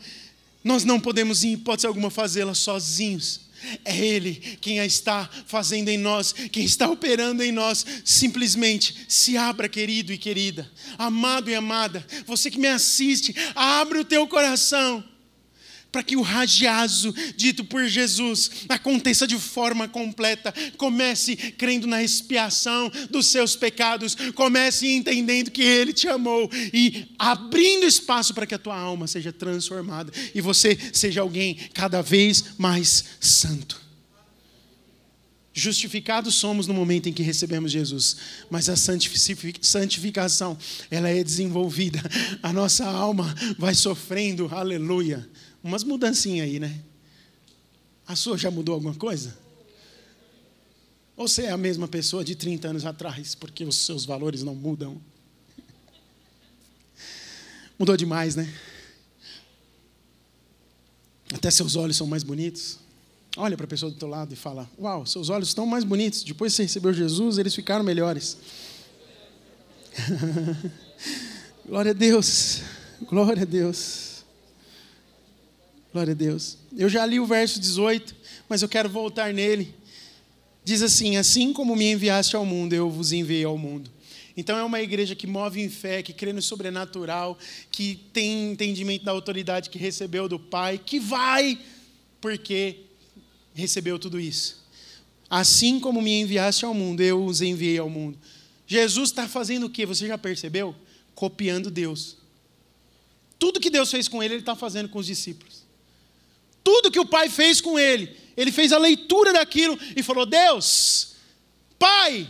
nós 0.63 0.85
não 0.85 1.01
podemos, 1.01 1.43
em 1.43 1.55
hipótese 1.55 1.87
alguma, 1.87 2.11
fazê-la 2.11 2.55
sozinhos 2.55 3.48
é 3.85 3.97
Ele 3.97 4.35
quem 4.61 4.81
a 4.81 4.87
está 4.87 5.29
fazendo 5.47 5.89
em 5.89 5.99
nós, 5.99 6.33
quem 6.33 6.65
está 6.65 6.89
operando 6.89 7.43
em 7.43 7.53
nós. 7.53 7.85
Simplesmente 8.05 9.07
se 9.09 9.37
abra, 9.37 9.69
querido 9.69 10.13
e 10.13 10.19
querida, 10.19 10.71
amado 10.97 11.51
e 11.51 11.55
amada, 11.55 12.07
você 12.27 12.51
que 12.51 12.59
me 12.59 12.69
assiste, 12.69 13.35
abre 13.55 13.99
o 13.99 14.05
teu 14.05 14.27
coração 14.27 15.05
para 15.91 16.03
que 16.03 16.17
o 16.17 16.23
radiazo 16.23 17.15
dito 17.37 17.65
por 17.65 17.87
Jesus 17.87 18.51
aconteça 18.69 19.27
de 19.27 19.39
forma 19.39 19.89
completa. 19.89 20.53
Comece 20.77 21.37
crendo 21.37 21.87
na 21.87 22.03
expiação 22.03 22.91
dos 23.11 23.27
seus 23.27 23.57
pecados, 23.57 24.17
comece 24.35 24.87
entendendo 24.87 25.51
que 25.51 25.63
Ele 25.63 25.93
te 25.93 26.09
amou 26.09 26.51
e 26.73 27.09
abrindo 27.19 27.87
espaço 27.87 28.35
para 28.35 28.47
que 28.47 28.55
a 28.55 28.59
tua 28.59 28.79
alma 28.79 29.07
seja 29.07 29.33
transformada 29.33 30.13
e 30.35 30.41
você 30.41 30.79
seja 30.93 31.21
alguém 31.21 31.59
cada 31.73 32.03
vez 32.03 32.57
mais 32.59 33.05
santo. 33.21 33.89
Justificados 35.59 36.37
somos 36.37 36.69
no 36.69 36.75
momento 36.75 37.09
em 37.09 37.13
que 37.13 37.21
recebemos 37.21 37.73
Jesus, 37.73 38.17
mas 38.49 38.69
a 38.69 38.77
santificação, 38.77 40.57
ela 40.89 41.09
é 41.09 41.25
desenvolvida. 41.25 42.01
A 42.41 42.53
nossa 42.53 42.87
alma 42.87 43.35
vai 43.59 43.75
sofrendo, 43.75 44.49
aleluia, 44.53 45.29
umas 45.69 45.85
mudancinhas 45.85 46.47
aí, 46.47 46.59
né? 46.59 46.83
A 48.07 48.17
sua 48.17 48.39
já 48.39 48.51
mudou 48.51 48.75
alguma 48.75 48.95
coisa? 48.95 49.37
Ou 51.15 51.29
você 51.29 51.43
é 51.43 51.51
a 51.51 51.57
mesma 51.57 51.87
pessoa 51.87 52.25
de 52.25 52.35
30 52.35 52.69
anos 52.69 52.87
atrás, 52.87 53.35
porque 53.35 53.65
os 53.65 53.77
seus 53.77 54.05
valores 54.05 54.43
não 54.43 54.55
mudam? 54.55 55.01
Mudou 57.79 57.97
demais, 57.97 58.35
né? 58.35 58.53
Até 61.35 61.51
seus 61.51 61.77
olhos 61.77 61.97
são 61.97 62.07
mais 62.07 62.23
bonitos. 62.23 62.79
Olha 63.37 63.57
para 63.57 63.67
a 63.67 63.69
pessoa 63.69 63.93
do 63.93 63.99
teu 63.99 64.09
lado 64.09 64.33
e 64.33 64.37
fala: 64.37 64.71
Uau, 64.79 65.05
seus 65.05 65.29
olhos 65.29 65.49
estão 65.49 65.67
mais 65.67 65.85
bonitos. 65.85 66.23
Depois 66.23 66.53
que 66.53 66.57
você 66.57 66.63
recebeu 66.63 66.95
Jesus, 66.95 67.37
eles 67.37 67.55
ficaram 67.55 67.85
melhores. 67.85 68.39
Glória 71.67 71.91
a 71.91 71.95
Deus. 71.95 72.63
Glória 73.03 73.43
a 73.43 73.47
Deus. 73.47 74.08
Glória 75.93 76.13
a 76.13 76.17
Deus. 76.17 76.59
Eu 76.77 76.89
já 76.89 77.05
li 77.07 77.19
o 77.19 77.27
verso 77.27 77.59
18, 77.59 78.15
mas 78.49 78.63
eu 78.63 78.69
quero 78.69 78.89
voltar 78.89 79.33
nele. 79.33 79.75
Diz 80.65 80.83
assim: 80.83 81.17
Assim 81.17 81.53
como 81.53 81.75
me 81.75 81.91
enviaste 81.91 82.37
ao 82.37 82.45
mundo, 82.45 82.75
eu 82.75 82.91
vos 82.91 83.13
enviei 83.13 83.45
ao 83.45 83.57
mundo. 83.57 83.91
Então 84.37 84.57
é 84.57 84.63
uma 84.63 84.81
igreja 84.81 85.17
que 85.17 85.27
move 85.27 85.61
em 85.61 85.69
fé, 85.69 86.01
que 86.03 86.13
crê 86.13 86.33
no 86.33 86.41
sobrenatural, 86.41 87.37
que 87.73 87.99
tem 88.13 88.53
entendimento 88.53 89.05
da 89.05 89.11
autoridade 89.11 89.69
que 89.69 89.79
recebeu 89.79 90.29
do 90.29 90.39
Pai, 90.39 90.79
que 90.79 91.01
vai 91.01 91.59
porque 92.21 92.85
recebeu 93.55 93.99
tudo 93.99 94.21
isso. 94.21 94.65
Assim 95.29 95.81
como 95.81 96.01
me 96.01 96.21
enviaste 96.21 96.65
ao 96.65 96.73
mundo, 96.73 97.01
eu 97.01 97.25
os 97.25 97.43
enviei 97.43 97.79
ao 97.79 97.91
mundo. 97.91 98.19
Jesus 98.67 99.11
está 99.11 99.27
fazendo 99.27 99.67
o 99.67 99.71
que? 99.71 99.85
Você 99.85 100.07
já 100.07 100.17
percebeu? 100.17 100.75
Copiando 101.15 101.71
Deus. 101.71 102.17
Tudo 103.39 103.61
que 103.61 103.71
Deus 103.71 103.91
fez 103.91 104.07
com 104.07 104.23
ele, 104.23 104.35
ele 104.35 104.43
está 104.43 104.55
fazendo 104.55 104.89
com 104.89 104.99
os 104.99 105.07
discípulos. 105.07 105.68
Tudo 106.69 106.91
que 106.91 107.01
o 107.01 107.07
Pai 107.07 107.29
fez 107.29 107.61
com 107.61 107.79
ele, 107.79 108.15
ele 108.37 108.53
fez 108.53 108.73
a 108.73 108.79
leitura 108.79 109.33
daquilo 109.33 109.79
e 109.97 110.03
falou: 110.03 110.27
Deus, 110.27 111.15
Pai, 111.79 112.29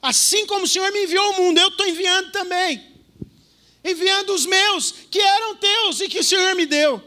Assim 0.00 0.46
como 0.46 0.64
o 0.64 0.68
Senhor 0.68 0.92
me 0.92 1.04
enviou 1.04 1.24
ao 1.24 1.42
mundo, 1.42 1.58
eu 1.58 1.68
estou 1.68 1.86
enviando 1.86 2.30
também. 2.30 2.82
Enviando 3.84 4.32
os 4.32 4.46
meus, 4.46 4.92
que 5.10 5.18
eram 5.18 5.56
teus 5.56 6.00
e 6.00 6.08
que 6.08 6.20
o 6.20 6.24
Senhor 6.24 6.54
me 6.54 6.66
deu. 6.66 7.02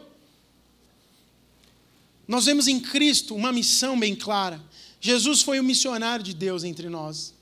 Nós 2.28 2.44
vemos 2.44 2.68
em 2.68 2.78
Cristo 2.78 3.34
uma 3.34 3.52
missão 3.52 3.98
bem 3.98 4.14
clara. 4.14 4.62
Jesus 5.00 5.42
foi 5.42 5.58
o 5.58 5.64
missionário 5.64 6.24
de 6.24 6.34
Deus 6.34 6.64
entre 6.64 6.88
nós. 6.88 7.34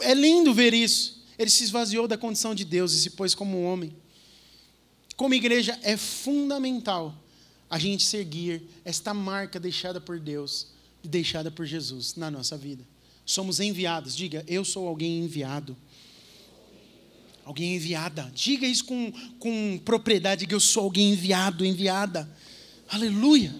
É 0.00 0.14
lindo 0.14 0.54
ver 0.54 0.72
isso. 0.72 1.22
Ele 1.36 1.50
se 1.50 1.64
esvaziou 1.64 2.06
da 2.06 2.16
condição 2.16 2.54
de 2.54 2.64
Deus 2.64 2.92
e 2.92 3.00
se 3.00 3.10
pôs 3.10 3.34
como 3.34 3.62
homem. 3.64 3.94
Como 5.16 5.34
igreja, 5.34 5.78
é 5.82 5.96
fundamental 5.96 7.14
a 7.68 7.78
gente 7.78 8.04
seguir 8.04 8.62
esta 8.84 9.12
marca 9.12 9.58
deixada 9.58 10.00
por 10.00 10.18
Deus 10.20 10.68
e 11.02 11.08
deixada 11.08 11.50
por 11.50 11.66
Jesus 11.66 12.14
na 12.14 12.30
nossa 12.30 12.56
vida. 12.56 12.86
Somos 13.24 13.60
enviados. 13.60 14.16
Diga, 14.16 14.44
eu 14.46 14.64
sou 14.64 14.86
alguém 14.86 15.20
enviado. 15.20 15.76
Alguém 17.44 17.76
enviada. 17.76 18.30
Diga 18.34 18.66
isso 18.66 18.84
com, 18.84 19.12
com 19.38 19.78
propriedade. 19.84 20.40
Diga, 20.40 20.54
eu 20.54 20.60
sou 20.60 20.84
alguém 20.84 21.12
enviado, 21.12 21.64
enviada. 21.64 22.28
Aleluia. 22.88 23.54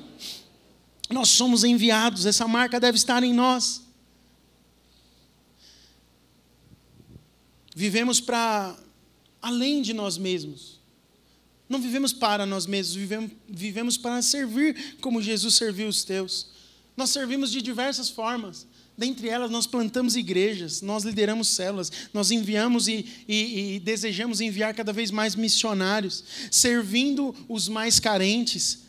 Nós 1.11 1.29
somos 1.29 1.65
enviados. 1.65 2.27
Essa 2.27 2.47
marca 2.47 2.79
deve 2.79 2.97
estar 2.97 3.23
em 3.23 3.33
nós. 3.33 3.83
Vivemos 7.75 8.21
para 8.21 8.79
além 9.43 9.83
de 9.83 9.93
nós 9.93 10.17
mesmos. 10.17 10.74
Não 11.75 11.81
vivemos 11.81 12.13
para 12.13 12.47
nós 12.47 12.67
mesmos, 12.67 12.95
vivemos, 12.95 13.31
vivemos 13.49 13.97
para 13.97 14.23
servir 14.23 14.97
como 15.01 15.21
Jesus 15.21 15.57
serviu 15.57 15.89
os 15.89 16.05
teus. 16.05 16.47
Nós 16.97 17.11
servimos 17.11 17.51
de 17.51 17.61
diversas 17.61 18.09
formas. 18.09 18.65
Dentre 18.97 19.29
elas, 19.29 19.51
nós 19.51 19.67
plantamos 19.67 20.15
igrejas, 20.15 20.81
nós 20.83 21.03
lideramos 21.03 21.49
células, 21.49 21.91
nós 22.13 22.31
enviamos 22.31 22.87
e, 22.87 23.05
e, 23.27 23.75
e, 23.75 23.81
desejamos 23.81 24.41
enviar 24.41 24.73
cada 24.73 24.93
vez 24.93 25.11
mais 25.11 25.35
missionários, 25.35 26.23
servindo 26.49 27.35
os 27.49 27.69
mais 27.69 27.99
carentes. 27.99 28.85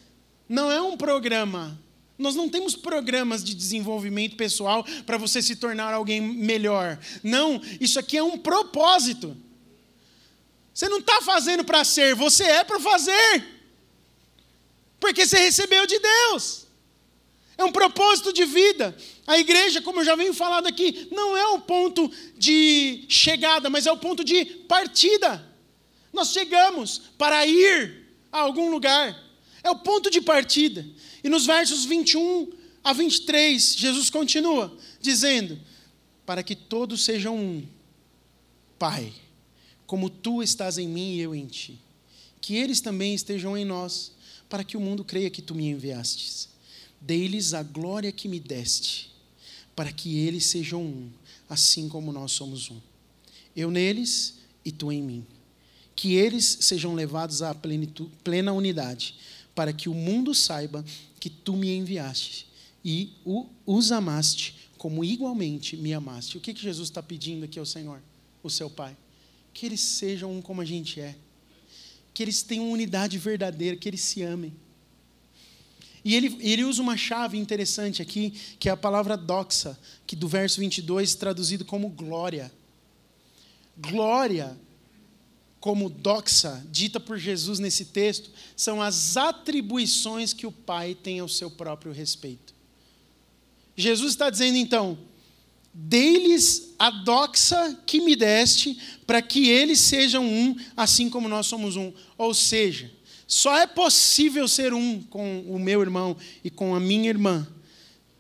Não 0.48 0.72
é 0.72 0.80
um 0.80 0.96
programa. 0.96 1.82
Nós 2.20 2.36
não 2.36 2.48
temos 2.48 2.76
programas 2.76 3.44
de 3.44 3.56
desenvolvimento 3.56 4.36
pessoal 4.36 4.86
para 5.08 5.18
você 5.18 5.42
se 5.42 5.56
tornar 5.56 5.92
alguém 5.92 6.22
melhor. 6.22 7.00
Não, 7.24 7.60
isso 7.82 7.98
aqui 7.98 8.16
é 8.16 8.24
um 8.24 8.38
propósito. 8.38 9.36
Você 10.76 10.90
não 10.90 10.98
está 10.98 11.22
fazendo 11.22 11.64
para 11.64 11.86
ser, 11.86 12.14
você 12.14 12.44
é 12.44 12.64
para 12.66 12.82
fazer. 12.82 13.46
Porque 15.00 15.26
você 15.26 15.38
recebeu 15.38 15.88
de 15.88 15.98
Deus. 15.98 16.68
É 17.58 17.64
um 17.64 17.72
propósito 17.72 18.34
de 18.34 18.44
vida. 18.44 18.94
A 19.26 19.40
igreja, 19.40 19.82
como 19.82 20.02
eu 20.02 20.06
já 20.06 20.18
venho 20.18 20.34
falando 20.34 20.68
aqui, 20.68 21.08
não 21.12 21.38
é 21.38 21.48
o 21.48 21.62
ponto 21.62 22.12
de 22.38 23.06
chegada, 23.08 23.70
mas 23.70 23.88
é 23.88 23.92
o 23.92 23.96
ponto 23.98 24.22
de 24.22 24.44
partida. 24.44 25.50
Nós 26.12 26.34
chegamos 26.34 27.04
para 27.18 27.48
ir 27.48 28.10
a 28.30 28.40
algum 28.40 28.70
lugar. 28.70 29.18
É 29.64 29.70
o 29.70 29.78
ponto 29.78 30.10
de 30.10 30.20
partida. 30.20 30.86
E 31.24 31.30
nos 31.30 31.46
versos 31.46 31.86
21 31.86 32.52
a 32.84 32.92
23, 32.92 33.76
Jesus 33.78 34.10
continua 34.10 34.78
dizendo: 35.00 35.58
Para 36.26 36.44
que 36.44 36.54
todos 36.54 37.06
sejam 37.06 37.38
um, 37.38 37.66
Pai, 38.78 39.14
como 39.86 40.10
tu 40.10 40.42
estás 40.42 40.78
em 40.78 40.88
mim 40.88 41.16
e 41.16 41.22
eu 41.22 41.36
em 41.36 41.46
ti, 41.46 41.80
que 42.42 42.56
eles 42.56 42.82
também 42.82 43.14
estejam 43.14 43.58
em 43.58 43.66
nós, 43.66 44.12
para 44.50 44.64
que 44.64 44.78
o 44.78 44.80
mundo 44.80 45.04
creia 45.04 45.30
que 45.30 45.42
tu 45.42 45.56
me 45.56 45.68
enviastes. 45.68 46.50
Dei-lhes 47.02 47.54
a 47.54 47.64
glória 47.64 48.12
que 48.12 48.28
me 48.28 48.40
deste, 48.40 49.12
para 49.76 49.92
que 49.92 50.18
eles 50.20 50.46
sejam 50.46 50.84
um, 50.84 51.10
assim 51.50 51.90
como 51.90 52.12
nós 52.12 52.32
somos 52.32 52.70
um. 52.70 52.80
Eu 53.56 53.72
neles 53.72 54.36
e 54.64 54.72
tu 54.72 54.92
em 54.92 55.02
mim. 55.02 55.26
Que 55.96 56.14
eles 56.14 56.58
sejam 56.62 56.94
levados 56.94 57.42
à 57.42 57.56
plena 57.56 58.54
unidade, 58.54 59.16
para 59.54 59.72
que 59.72 59.88
o 59.88 59.94
mundo 59.94 60.34
saiba 60.34 60.84
que 61.20 61.30
tu 61.30 61.56
me 61.56 61.74
enviaste 61.74 62.48
e 62.84 63.14
os 63.66 63.92
amaste 63.92 64.70
como 64.78 65.04
igualmente 65.04 65.76
me 65.76 65.94
amaste. 65.94 66.38
O 66.38 66.42
que, 66.42 66.54
que 66.54 66.62
Jesus 66.62 66.90
está 66.90 67.02
pedindo 67.02 67.46
aqui 67.46 67.58
ao 67.58 67.66
Senhor, 67.66 68.02
o 68.44 68.50
seu 68.50 68.70
Pai? 68.70 68.96
Que 69.56 69.66
eles 69.66 69.80
sejam 69.80 70.34
um 70.34 70.42
como 70.42 70.62
a 70.62 70.66
gente 70.66 71.00
é. 71.00 71.16
Que 72.14 72.22
eles 72.22 72.44
tenham 72.44 72.70
unidade 72.70 73.18
verdadeira, 73.18 73.78
que 73.78 73.88
eles 73.88 74.02
se 74.02 74.22
amem. 74.22 74.54
E 76.04 76.14
ele, 76.14 76.38
ele 76.42 76.66
usa 76.66 76.82
uma 76.82 76.98
chave 76.98 77.38
interessante 77.38 78.02
aqui, 78.02 78.32
que 78.60 78.68
é 78.68 78.72
a 78.74 78.78
palavra 78.78 79.16
doxa, 79.16 79.80
que 80.06 80.14
do 80.14 80.28
verso 80.28 80.60
22 80.60 81.16
traduzido 81.16 81.64
como 81.64 81.88
glória. 81.88 82.52
Glória, 83.78 84.58
como 85.62 85.90
doxa, 85.90 86.62
dita 86.70 87.00
por 87.00 87.18
Jesus 87.18 87.58
nesse 87.58 87.86
texto, 87.86 88.30
são 88.58 88.82
as 88.82 89.16
atribuições 89.16 90.34
que 90.34 90.46
o 90.46 90.52
Pai 90.52 90.94
tem 90.94 91.22
ao 91.22 91.30
seu 91.30 91.50
próprio 91.50 91.94
respeito. 91.94 92.54
Jesus 93.76 94.12
está 94.12 94.30
dizendo 94.30 94.58
então: 94.58 94.98
dei-lhes 95.78 96.74
a 96.80 96.90
doxa 96.90 97.78
que 97.86 98.00
me 98.00 98.16
deste, 98.16 98.80
para 99.06 99.22
que 99.22 99.50
eles 99.50 99.82
sejam 99.82 100.26
um, 100.26 100.56
assim 100.76 101.10
como 101.10 101.28
nós 101.28 101.48
somos 101.48 101.76
um. 101.76 101.92
Ou 102.18 102.34
seja, 102.34 102.90
só 103.28 103.58
é 103.58 103.68
possível 103.68 104.48
ser 104.48 104.74
um 104.74 105.02
com 105.02 105.42
o 105.42 105.60
meu 105.60 105.82
irmão 105.82 106.16
e 106.44 106.50
com 106.50 106.74
a 106.74 106.80
minha 106.80 107.10
irmã 107.10 107.46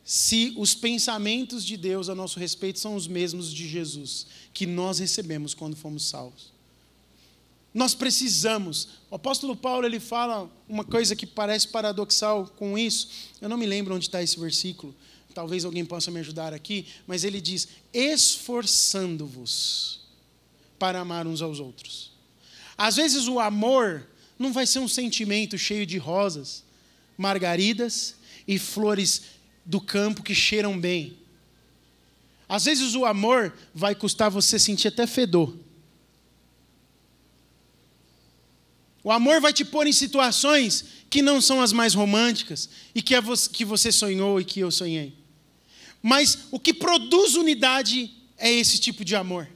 se 0.03 0.53
os 0.55 0.75
pensamentos 0.75 1.65
de 1.65 1.75
Deus 1.77 2.09
a 2.09 2.15
nosso 2.15 2.39
respeito 2.39 2.77
são 2.77 2.95
os 2.95 3.07
mesmos 3.07 3.51
de 3.51 3.67
Jesus, 3.67 4.27
que 4.53 4.67
nós 4.67 4.99
recebemos 4.99 5.55
quando 5.55 5.75
fomos 5.75 6.05
salvos. 6.05 6.53
Nós 7.73 7.95
precisamos. 7.95 8.87
O 9.09 9.15
apóstolo 9.15 9.55
Paulo 9.55 9.85
ele 9.85 9.99
fala 9.99 10.49
uma 10.69 10.83
coisa 10.83 11.15
que 11.15 11.25
parece 11.25 11.67
paradoxal 11.69 12.47
com 12.55 12.77
isso. 12.77 13.09
Eu 13.41 13.49
não 13.49 13.57
me 13.57 13.65
lembro 13.65 13.95
onde 13.95 14.05
está 14.05 14.21
esse 14.21 14.39
versículo. 14.39 14.95
Talvez 15.35 15.63
alguém 15.65 15.83
possa 15.83 16.09
me 16.09 16.21
ajudar 16.21 16.53
aqui, 16.53 16.85
mas 17.05 17.25
ele 17.25 17.41
diz: 17.41 17.67
esforçando-vos 17.93 19.99
para 20.79 21.01
amar 21.01 21.27
uns 21.27 21.41
aos 21.41 21.59
outros. 21.59 22.13
Às 22.77 22.95
vezes 22.95 23.27
o 23.27 23.37
amor 23.37 24.07
não 24.39 24.53
vai 24.53 24.65
ser 24.65 24.79
um 24.79 24.87
sentimento 24.87 25.57
cheio 25.57 25.85
de 25.85 25.97
rosas, 25.97 26.63
margaridas 27.17 28.15
e 28.47 28.57
flores 28.57 29.23
do 29.65 29.81
campo 29.81 30.23
que 30.23 30.33
cheiram 30.33 30.79
bem. 30.79 31.17
Às 32.47 32.63
vezes 32.63 32.95
o 32.95 33.03
amor 33.03 33.53
vai 33.73 33.93
custar 33.93 34.31
você 34.31 34.57
sentir 34.57 34.87
até 34.87 35.05
fedor. 35.05 35.53
O 39.03 39.11
amor 39.11 39.41
vai 39.41 39.51
te 39.51 39.65
pôr 39.65 39.85
em 39.85 39.91
situações 39.91 40.85
que 41.09 41.21
não 41.21 41.41
são 41.41 41.61
as 41.61 41.73
mais 41.73 41.93
românticas 41.93 42.69
e 42.93 43.01
que, 43.01 43.13
é 43.13 43.21
que 43.51 43.65
você 43.65 43.91
sonhou 43.91 44.39
e 44.39 44.45
que 44.45 44.61
eu 44.61 44.71
sonhei. 44.71 45.24
Mas 46.07 46.49
o 46.51 46.59
que 46.59 46.71
produz 46.71 47.33
unidade 47.33 48.13
é 48.37 48.51
esse 48.51 48.77
tipo 48.77 49.03
de 49.03 49.15
amor, 49.15 49.49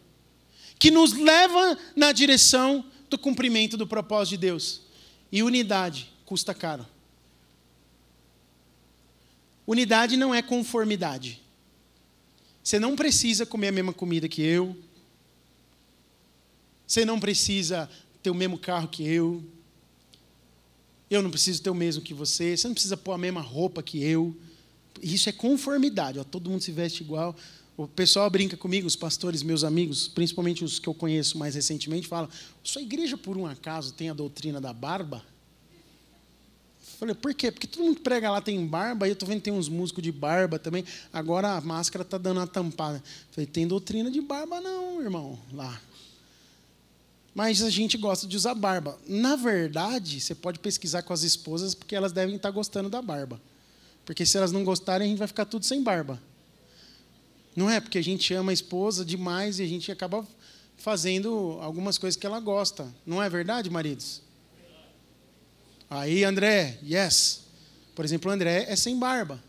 que 0.80 0.90
nos 0.90 1.14
leva 1.14 1.78
na 1.96 2.12
direção 2.12 2.84
do 3.08 3.20
cumprimento 3.20 3.78
do 3.78 3.86
propósito 3.86 4.32
de 4.32 4.38
Deus. 4.38 4.82
E 5.32 5.44
unidade 5.44 6.12
custa 6.26 6.52
caro. 6.52 6.88
Unidade 9.68 10.18
não 10.18 10.34
é 10.34 10.42
conformidade. 10.42 11.40
Você 12.64 12.80
não 12.80 12.96
precisa 12.96 13.46
comer 13.46 13.68
a 13.68 13.72
mesma 13.72 13.94
comida 13.94 14.28
que 14.28 14.42
eu. 14.42 14.76
Você 16.88 17.06
não 17.06 17.20
precisa 17.20 17.88
ter 18.24 18.32
o 18.32 18.36
mesmo 18.36 18.58
carro 18.58 18.88
que 18.88 19.04
eu. 19.04 19.44
Eu 21.12 21.22
não 21.22 21.30
preciso 21.30 21.62
ter 21.62 21.70
o 21.70 21.76
mesmo 21.76 22.02
que 22.02 22.16
você. 22.16 22.58
Você 22.58 22.68
não 22.68 22.74
precisa 22.74 22.98
pôr 22.98 23.12
a 23.12 23.20
mesma 23.20 23.40
roupa 23.40 23.84
que 23.84 24.02
eu. 24.02 24.36
Isso 25.02 25.30
é 25.30 25.32
conformidade. 25.32 26.20
Ó, 26.20 26.24
todo 26.24 26.50
mundo 26.50 26.62
se 26.62 26.72
veste 26.72 27.04
igual. 27.04 27.36
O 27.78 27.88
pessoal 27.88 28.30
brinca 28.30 28.58
comigo, 28.58 28.86
os 28.86 28.96
pastores, 28.96 29.42
meus 29.42 29.64
amigos, 29.64 30.08
principalmente 30.08 30.66
os 30.66 30.80
que 30.80 30.88
eu 30.88 30.94
conheço 30.94 31.38
mais 31.38 31.56
recentemente, 31.56 32.08
falam: 32.08 32.30
sua 32.64 32.82
igreja, 32.82 33.18
por 33.18 33.38
um 33.38 33.46
acaso, 33.46 33.94
tem 33.94 34.10
a 34.10 34.14
doutrina 34.14 34.60
da 34.60 34.74
barba? 34.74 35.24
Falei, 37.00 37.16
por 37.16 37.34
quê? 37.34 37.50
Porque 37.50 37.66
todo 37.66 37.86
mundo 37.86 38.02
prega 38.02 38.30
lá 38.30 38.42
tem 38.42 38.66
barba, 38.68 39.08
e 39.08 39.12
eu 39.12 39.14
estou 39.14 39.26
vendo 39.26 39.38
que 39.38 39.46
tem 39.46 39.54
uns 39.54 39.70
músicos 39.70 40.04
de 40.04 40.12
barba 40.12 40.60
também. 40.60 40.84
Agora 41.14 41.56
a 41.56 41.62
máscara 41.62 42.04
está 42.04 42.18
dando 42.18 42.40
uma 42.40 42.48
tampada. 42.48 43.02
Falei, 43.32 43.48
tem 43.48 43.66
doutrina 43.66 44.12
de 44.12 44.20
barba 44.20 44.60
não, 44.60 45.02
irmão, 45.02 45.40
lá. 45.54 45.82
Mas 47.34 47.62
a 47.62 47.70
gente 47.70 47.98
gosta 47.98 48.28
de 48.28 48.36
usar 48.36 48.54
barba. 48.54 49.00
Na 49.08 49.38
verdade, 49.38 50.20
você 50.20 50.36
pode 50.36 50.60
pesquisar 50.60 51.02
com 51.04 51.14
as 51.14 51.24
esposas, 51.24 51.74
porque 51.74 51.96
elas 51.96 52.12
devem 52.12 52.36
estar 52.36 52.52
gostando 52.52 52.90
da 52.90 53.02
barba. 53.02 53.40
Porque 54.06 54.26
se 54.26 54.38
elas 54.38 54.52
não 54.52 54.64
gostarem, 54.64 55.06
a 55.06 55.10
gente 55.10 55.20
vai 55.20 55.28
ficar 55.28 55.46
tudo 55.46 55.66
sem 55.66 55.84
barba. 55.84 56.22
Não 57.56 57.70
é? 57.70 57.80
Porque 57.80 57.98
a 57.98 58.04
gente 58.04 58.34
ama 58.34 58.52
a 58.52 58.54
esposa 58.54 59.04
demais 59.04 59.60
e 59.60 59.64
a 59.64 59.68
gente 59.68 59.92
acaba 59.92 60.28
fazendo 60.78 61.58
algumas 61.62 61.98
coisas 61.98 62.18
que 62.18 62.26
ela 62.26 62.40
gosta. 62.40 62.88
Não 63.06 63.22
é 63.22 63.30
verdade, 63.30 63.70
maridos? 63.70 64.22
Aí, 65.90 66.24
André, 66.24 66.80
yes. 66.84 67.42
Por 67.94 68.06
exemplo, 68.06 68.32
o 68.32 68.34
André 68.34 68.66
é 68.70 68.76
sem 68.76 68.98
barba. 68.98 69.44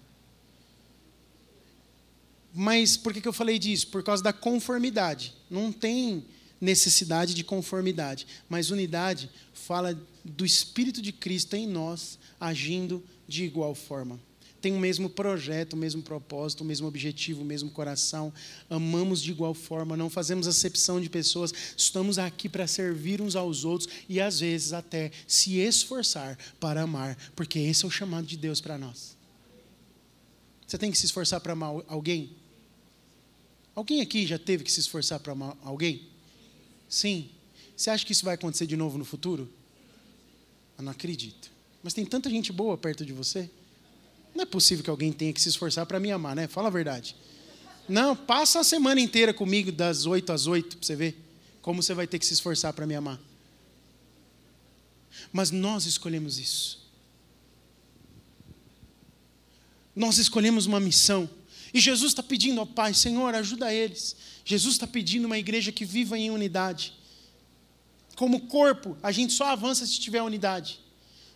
Mas 2.52 2.96
por 2.96 3.12
que, 3.12 3.20
que 3.20 3.28
eu 3.28 3.32
falei 3.32 3.58
disso? 3.58 3.86
Por 3.88 4.02
causa 4.02 4.22
da 4.22 4.32
conformidade. 4.32 5.34
Não 5.48 5.70
tem 5.70 6.26
necessidade 6.60 7.32
de 7.32 7.44
conformidade, 7.44 8.26
mas 8.48 8.70
unidade 8.70 9.30
fala 9.54 9.98
do 10.24 10.44
Espírito 10.44 11.00
de 11.00 11.12
Cristo 11.12 11.54
em 11.54 11.66
nós 11.66 12.18
agindo 12.38 13.02
de 13.26 13.44
igual 13.44 13.74
forma 13.74 14.20
tem 14.60 14.72
o 14.72 14.78
mesmo 14.78 15.08
projeto, 15.08 15.72
o 15.72 15.76
mesmo 15.76 16.02
propósito, 16.02 16.62
o 16.62 16.64
mesmo 16.64 16.86
objetivo, 16.86 17.42
o 17.42 17.44
mesmo 17.44 17.70
coração, 17.70 18.32
amamos 18.68 19.22
de 19.22 19.30
igual 19.30 19.54
forma, 19.54 19.96
não 19.96 20.10
fazemos 20.10 20.46
acepção 20.46 21.00
de 21.00 21.08
pessoas, 21.08 21.52
estamos 21.76 22.18
aqui 22.18 22.48
para 22.48 22.66
servir 22.66 23.22
uns 23.22 23.34
aos 23.34 23.64
outros 23.64 23.88
e 24.08 24.20
às 24.20 24.40
vezes 24.40 24.72
até 24.72 25.10
se 25.26 25.58
esforçar 25.58 26.38
para 26.58 26.82
amar, 26.82 27.16
porque 27.34 27.58
esse 27.58 27.84
é 27.84 27.88
o 27.88 27.90
chamado 27.90 28.26
de 28.26 28.36
Deus 28.36 28.60
para 28.60 28.76
nós. 28.76 29.16
Você 30.66 30.78
tem 30.78 30.90
que 30.90 30.98
se 30.98 31.06
esforçar 31.06 31.40
para 31.40 31.52
amar 31.52 31.82
alguém? 31.88 32.30
Alguém 33.74 34.00
aqui 34.00 34.26
já 34.26 34.38
teve 34.38 34.62
que 34.62 34.70
se 34.70 34.80
esforçar 34.80 35.18
para 35.18 35.32
amar 35.32 35.56
alguém? 35.64 36.06
Sim. 36.88 37.30
Você 37.76 37.88
acha 37.88 38.04
que 38.04 38.12
isso 38.12 38.24
vai 38.24 38.34
acontecer 38.34 38.66
de 38.66 38.76
novo 38.76 38.98
no 38.98 39.04
futuro? 39.04 39.48
Eu 40.76 40.84
não 40.84 40.92
acredito. 40.92 41.50
Mas 41.82 41.94
tem 41.94 42.04
tanta 42.04 42.28
gente 42.28 42.52
boa 42.52 42.76
perto 42.76 43.06
de 43.06 43.12
você. 43.12 43.50
Não 44.34 44.42
é 44.42 44.46
possível 44.46 44.84
que 44.84 44.90
alguém 44.90 45.12
tenha 45.12 45.32
que 45.32 45.40
se 45.40 45.48
esforçar 45.48 45.86
para 45.86 46.00
me 46.00 46.10
amar, 46.10 46.36
né? 46.36 46.46
Fala 46.46 46.68
a 46.68 46.70
verdade. 46.70 47.16
Não, 47.88 48.14
passa 48.14 48.60
a 48.60 48.64
semana 48.64 49.00
inteira 49.00 49.34
comigo, 49.34 49.72
das 49.72 50.06
8 50.06 50.32
às 50.32 50.46
8, 50.46 50.76
para 50.76 50.86
você 50.86 50.96
ver 50.96 51.16
como 51.60 51.82
você 51.82 51.92
vai 51.92 52.06
ter 52.06 52.18
que 52.18 52.26
se 52.26 52.32
esforçar 52.32 52.72
para 52.72 52.86
me 52.86 52.94
amar. 52.94 53.18
Mas 55.32 55.50
nós 55.50 55.86
escolhemos 55.86 56.38
isso. 56.38 56.80
Nós 59.94 60.18
escolhemos 60.18 60.66
uma 60.66 60.80
missão. 60.80 61.28
E 61.74 61.80
Jesus 61.80 62.12
está 62.12 62.22
pedindo 62.22 62.60
ao 62.60 62.66
Pai, 62.66 62.94
Senhor, 62.94 63.34
ajuda 63.34 63.72
eles. 63.72 64.16
Jesus 64.44 64.74
está 64.74 64.86
pedindo 64.86 65.26
uma 65.26 65.38
igreja 65.38 65.70
que 65.70 65.84
viva 65.84 66.18
em 66.18 66.30
unidade. 66.30 66.94
Como 68.16 68.42
corpo, 68.42 68.96
a 69.02 69.12
gente 69.12 69.32
só 69.32 69.46
avança 69.46 69.86
se 69.86 69.98
tiver 69.98 70.22
unidade. 70.22 70.80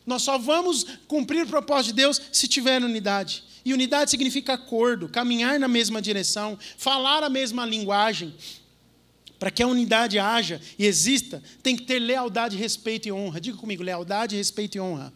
Nós 0.07 0.23
só 0.23 0.37
vamos 0.37 0.85
cumprir 1.09 1.45
o 1.45 1.49
propósito 1.49 1.95
de 1.95 2.03
Deus 2.03 2.21
se 2.31 2.47
tiver 2.47 2.83
unidade. 2.83 3.43
E 3.65 3.73
unidade 3.73 4.11
significa 4.11 4.55
acordo, 4.55 5.09
caminhar 5.09 5.59
na 5.59 5.67
mesma 5.67 6.03
direção, 6.03 6.59
falar 6.77 7.23
a 7.23 7.31
mesma 7.31 7.65
linguagem. 7.65 8.35
Para 9.39 9.51
que 9.51 9.63
a 9.63 9.67
unidade 9.67 10.19
haja 10.19 10.61
e 10.79 10.85
exista, 10.85 11.43
tem 11.63 11.75
que 11.75 11.85
ter 11.85 11.99
lealdade, 11.99 12.57
respeito 12.57 13.09
e 13.09 13.13
honra. 13.13 13.41
Diga 13.41 13.57
comigo, 13.57 13.83
lealdade, 13.83 14.37
respeito 14.37 14.77
e 14.77 14.81
honra. 14.81 15.13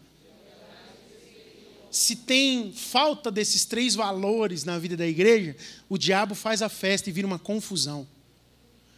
Se 1.91 2.17
tem 2.17 2.73
falta 2.73 3.31
desses 3.31 3.65
três 3.65 3.95
valores 3.95 4.65
na 4.65 4.79
vida 4.79 4.97
da 4.97 5.07
igreja, 5.07 5.57
o 5.89 5.99
diabo 5.99 6.35
faz 6.35 6.63
a 6.63 6.69
festa 6.69 7.09
e 7.09 7.13
vira 7.13 7.27
uma 7.27 7.39
confusão. 7.39 8.07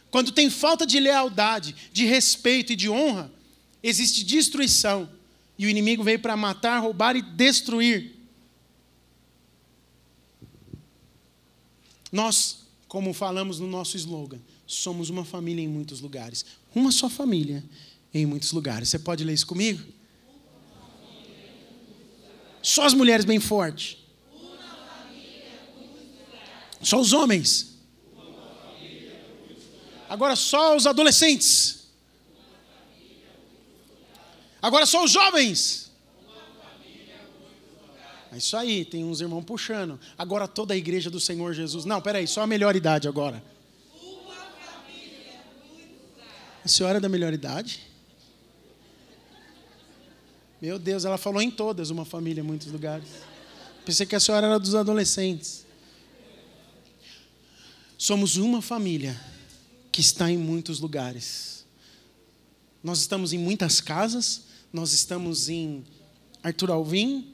Quando 0.09 0.31
tem 0.31 0.49
falta 0.49 0.85
de 0.85 0.99
lealdade, 0.99 1.75
de 1.91 2.05
respeito 2.05 2.73
e 2.73 2.75
de 2.75 2.89
honra, 2.89 3.31
existe 3.81 4.23
destruição 4.23 5.09
e 5.61 5.65
o 5.67 5.69
inimigo 5.69 6.03
veio 6.03 6.17
para 6.17 6.35
matar, 6.35 6.79
roubar 6.79 7.15
e 7.15 7.21
destruir. 7.21 8.15
Nós, 12.11 12.65
como 12.87 13.13
falamos 13.13 13.59
no 13.59 13.67
nosso 13.67 13.95
slogan, 13.95 14.39
somos 14.65 15.11
uma 15.11 15.23
família 15.23 15.63
em 15.63 15.67
muitos 15.67 16.01
lugares. 16.01 16.47
Uma 16.73 16.91
só 16.91 17.07
família 17.07 17.63
em 18.11 18.25
muitos 18.25 18.51
lugares. 18.51 18.89
Você 18.89 18.97
pode 18.97 19.23
ler 19.23 19.33
isso 19.33 19.45
comigo? 19.45 19.87
Só 22.63 22.83
as 22.83 22.95
mulheres 22.95 23.23
bem 23.23 23.39
forte. 23.39 24.03
Só 26.81 26.99
os 26.99 27.13
homens. 27.13 27.75
Agora 30.09 30.35
só 30.35 30.75
os 30.75 30.87
adolescentes. 30.87 31.80
Agora 34.61 34.85
só 34.85 35.03
os 35.03 35.11
jovens. 35.11 35.91
É 38.31 38.37
isso 38.37 38.55
aí, 38.55 38.85
tem 38.85 39.03
uns 39.03 39.19
irmãos 39.19 39.43
puxando. 39.43 39.99
Agora 40.17 40.47
toda 40.47 40.73
a 40.73 40.77
igreja 40.77 41.09
do 41.09 41.19
Senhor 41.19 41.53
Jesus. 41.53 41.83
Não, 41.83 42.01
peraí, 42.01 42.27
só 42.27 42.41
a 42.41 42.47
melhor 42.47 42.75
idade 42.75 43.07
agora. 43.07 43.43
A 46.63 46.67
senhora 46.67 46.97
é 46.97 47.01
da 47.01 47.09
melhor 47.09 47.33
idade? 47.33 47.81
Meu 50.61 50.77
Deus, 50.77 51.05
ela 51.05 51.17
falou 51.17 51.41
em 51.41 51.49
todas, 51.49 51.89
uma 51.89 52.05
família 52.05 52.41
em 52.41 52.43
muitos 52.43 52.67
lugares. 52.67 53.07
Pensei 53.83 54.05
que 54.05 54.15
a 54.15 54.19
senhora 54.19 54.45
era 54.45 54.59
dos 54.59 54.75
adolescentes. 54.75 55.65
Somos 57.97 58.37
uma 58.37 58.61
família 58.61 59.19
que 59.91 60.01
está 60.01 60.29
em 60.29 60.37
muitos 60.37 60.79
lugares. 60.79 61.65
Nós 62.83 62.99
estamos 62.99 63.33
em 63.33 63.39
muitas 63.39 63.81
casas, 63.81 64.43
nós 64.71 64.93
estamos 64.93 65.49
em 65.49 65.83
Arthur 66.43 66.71
Alvim, 66.71 67.27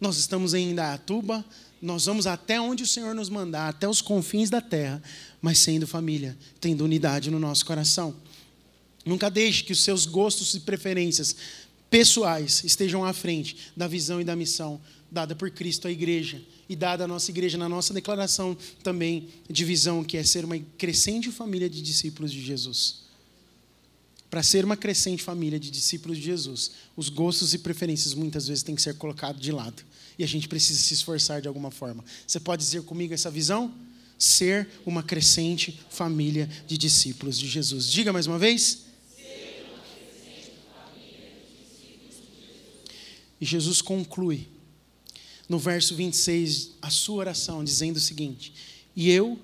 nós 0.00 0.16
estamos 0.16 0.54
em 0.54 0.70
Indaiatuba, 0.70 1.44
nós 1.80 2.06
vamos 2.06 2.26
até 2.26 2.60
onde 2.60 2.82
o 2.82 2.86
Senhor 2.86 3.14
nos 3.14 3.28
mandar, 3.28 3.68
até 3.68 3.88
os 3.88 4.00
confins 4.00 4.50
da 4.50 4.60
terra, 4.60 5.02
mas 5.40 5.58
sendo 5.58 5.86
família, 5.86 6.36
tendo 6.60 6.84
unidade 6.84 7.30
no 7.30 7.38
nosso 7.38 7.64
coração. 7.64 8.14
Nunca 9.04 9.30
deixe 9.30 9.62
que 9.62 9.72
os 9.72 9.82
seus 9.82 10.06
gostos 10.06 10.54
e 10.54 10.60
preferências 10.60 11.36
pessoais 11.88 12.62
estejam 12.64 13.04
à 13.04 13.12
frente 13.12 13.56
da 13.76 13.86
visão 13.86 14.20
e 14.20 14.24
da 14.24 14.36
missão 14.36 14.80
dada 15.10 15.34
por 15.34 15.50
Cristo 15.50 15.88
à 15.88 15.90
igreja 15.90 16.42
e 16.68 16.76
dada 16.76 17.04
à 17.04 17.08
nossa 17.08 17.30
igreja 17.30 17.56
na 17.56 17.68
nossa 17.68 17.94
declaração 17.94 18.56
também 18.82 19.28
de 19.48 19.64
visão, 19.64 20.04
que 20.04 20.16
é 20.16 20.22
ser 20.22 20.44
uma 20.44 20.58
crescente 20.76 21.30
família 21.30 21.68
de 21.68 21.80
discípulos 21.80 22.30
de 22.30 22.42
Jesus. 22.42 23.07
Para 24.30 24.42
ser 24.42 24.64
uma 24.64 24.76
crescente 24.76 25.22
família 25.22 25.58
de 25.58 25.70
discípulos 25.70 26.18
de 26.18 26.24
Jesus, 26.24 26.72
os 26.94 27.08
gostos 27.08 27.54
e 27.54 27.58
preferências 27.58 28.12
muitas 28.12 28.46
vezes 28.46 28.62
têm 28.62 28.74
que 28.74 28.82
ser 28.82 28.94
colocados 28.94 29.40
de 29.40 29.50
lado. 29.50 29.82
E 30.18 30.24
a 30.24 30.26
gente 30.26 30.48
precisa 30.48 30.78
se 30.78 30.92
esforçar 30.92 31.40
de 31.40 31.48
alguma 31.48 31.70
forma. 31.70 32.04
Você 32.26 32.38
pode 32.38 32.62
dizer 32.62 32.82
comigo 32.82 33.14
essa 33.14 33.30
visão? 33.30 33.72
Ser 34.18 34.68
uma 34.84 35.02
crescente 35.02 35.80
família 35.88 36.48
de 36.66 36.76
discípulos 36.76 37.38
de 37.38 37.48
Jesus. 37.48 37.90
Diga 37.90 38.12
mais 38.12 38.26
uma 38.26 38.38
vez. 38.38 38.88
E 43.40 43.46
Jesus 43.46 43.80
conclui 43.80 44.48
no 45.48 45.58
verso 45.58 45.94
26 45.94 46.72
a 46.82 46.90
sua 46.90 47.16
oração, 47.16 47.64
dizendo 47.64 47.96
o 47.96 48.00
seguinte: 48.00 48.52
E 48.94 49.10
eu 49.10 49.38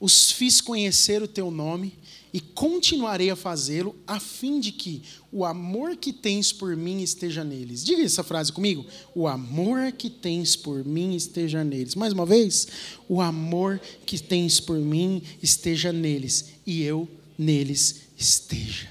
os 0.00 0.32
fiz 0.32 0.60
conhecer 0.60 1.22
o 1.22 1.28
teu 1.28 1.50
nome 1.50 1.94
e 2.32 2.40
continuarei 2.40 3.28
a 3.28 3.36
fazê-lo, 3.36 3.94
a 4.06 4.18
fim 4.18 4.58
de 4.58 4.72
que 4.72 5.02
o 5.30 5.44
amor 5.44 5.96
que 5.96 6.12
tens 6.12 6.50
por 6.50 6.74
mim 6.74 7.02
esteja 7.02 7.44
neles. 7.44 7.84
Diga 7.84 8.02
essa 8.02 8.24
frase 8.24 8.50
comigo. 8.50 8.86
O 9.14 9.28
amor 9.28 9.92
que 9.92 10.08
tens 10.08 10.56
por 10.56 10.82
mim 10.82 11.14
esteja 11.14 11.62
neles. 11.62 11.94
Mais 11.94 12.14
uma 12.14 12.24
vez. 12.24 12.66
O 13.06 13.20
amor 13.20 13.78
que 14.06 14.18
tens 14.18 14.60
por 14.60 14.78
mim 14.78 15.22
esteja 15.42 15.92
neles, 15.92 16.52
e 16.66 16.82
eu 16.82 17.06
neles 17.36 18.02
esteja. 18.16 18.90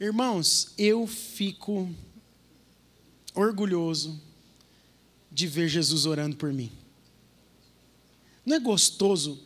Irmãos, 0.00 0.72
eu 0.78 1.06
fico 1.06 1.88
orgulhoso 3.34 4.20
de 5.30 5.46
ver 5.46 5.68
Jesus 5.68 6.06
orando 6.06 6.36
por 6.36 6.52
mim. 6.52 6.70
Não 8.46 8.56
é 8.56 8.60
gostoso? 8.60 9.42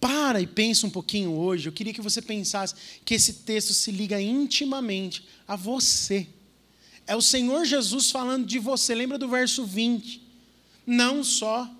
Para 0.00 0.40
e 0.40 0.46
pensa 0.46 0.86
um 0.86 0.90
pouquinho 0.90 1.32
hoje. 1.32 1.68
Eu 1.68 1.72
queria 1.72 1.92
que 1.92 2.00
você 2.00 2.20
pensasse 2.20 2.74
que 3.04 3.14
esse 3.14 3.32
texto 3.32 3.72
se 3.72 3.90
liga 3.90 4.20
intimamente 4.20 5.24
a 5.48 5.56
você. 5.56 6.26
É 7.06 7.16
o 7.16 7.22
Senhor 7.22 7.64
Jesus 7.64 8.10
falando 8.10 8.46
de 8.46 8.58
você. 8.58 8.94
Lembra 8.94 9.16
do 9.16 9.28
verso 9.28 9.64
20? 9.64 10.22
Não 10.86 11.24
só 11.24 11.70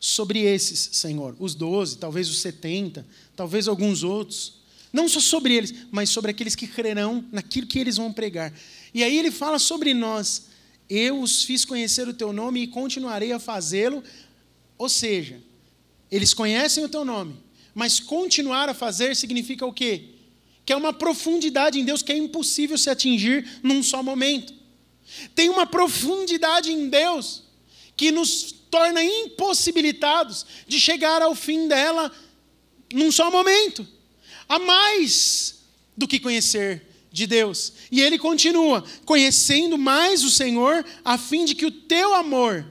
sobre 0.00 0.40
esses, 0.40 0.90
Senhor, 0.92 1.34
os 1.38 1.54
12, 1.54 1.98
talvez 1.98 2.28
os 2.28 2.40
70, 2.40 3.06
talvez 3.34 3.66
alguns 3.66 4.02
outros. 4.02 4.60
Não 4.92 5.08
só 5.08 5.18
sobre 5.18 5.54
eles, 5.54 5.74
mas 5.90 6.10
sobre 6.10 6.30
aqueles 6.30 6.54
que 6.54 6.66
crerão 6.66 7.24
naquilo 7.32 7.66
que 7.66 7.78
eles 7.78 7.96
vão 7.96 8.12
pregar. 8.12 8.52
E 8.92 9.02
aí 9.02 9.18
ele 9.18 9.30
fala 9.30 9.58
sobre 9.58 9.92
nós. 9.92 10.48
Eu 10.88 11.20
os 11.20 11.42
fiz 11.44 11.64
conhecer 11.64 12.06
o 12.06 12.14
teu 12.14 12.32
nome 12.32 12.62
e 12.62 12.66
continuarei 12.66 13.32
a 13.32 13.38
fazê-lo. 13.38 14.04
Ou 14.78 14.88
seja, 14.88 15.40
eles 16.14 16.32
conhecem 16.32 16.84
o 16.84 16.88
teu 16.88 17.04
nome, 17.04 17.36
mas 17.74 17.98
continuar 17.98 18.68
a 18.68 18.74
fazer 18.74 19.16
significa 19.16 19.66
o 19.66 19.72
quê? 19.72 20.10
Que 20.64 20.72
é 20.72 20.76
uma 20.76 20.92
profundidade 20.92 21.80
em 21.80 21.84
Deus 21.84 22.02
que 22.02 22.12
é 22.12 22.16
impossível 22.16 22.78
se 22.78 22.88
atingir 22.88 23.58
num 23.64 23.82
só 23.82 24.00
momento. 24.00 24.54
Tem 25.34 25.50
uma 25.50 25.66
profundidade 25.66 26.70
em 26.70 26.88
Deus 26.88 27.42
que 27.96 28.12
nos 28.12 28.52
torna 28.70 29.02
impossibilitados 29.02 30.46
de 30.68 30.78
chegar 30.78 31.20
ao 31.20 31.34
fim 31.34 31.66
dela 31.66 32.12
num 32.92 33.10
só 33.10 33.28
momento. 33.28 33.84
Há 34.48 34.60
mais 34.60 35.64
do 35.96 36.06
que 36.06 36.20
conhecer 36.20 36.86
de 37.10 37.26
Deus. 37.26 37.72
E 37.90 38.00
ele 38.00 38.18
continua: 38.18 38.84
conhecendo 39.04 39.76
mais 39.76 40.22
o 40.22 40.30
Senhor, 40.30 40.84
a 41.04 41.18
fim 41.18 41.44
de 41.44 41.56
que 41.56 41.66
o 41.66 41.72
teu 41.72 42.14
amor, 42.14 42.64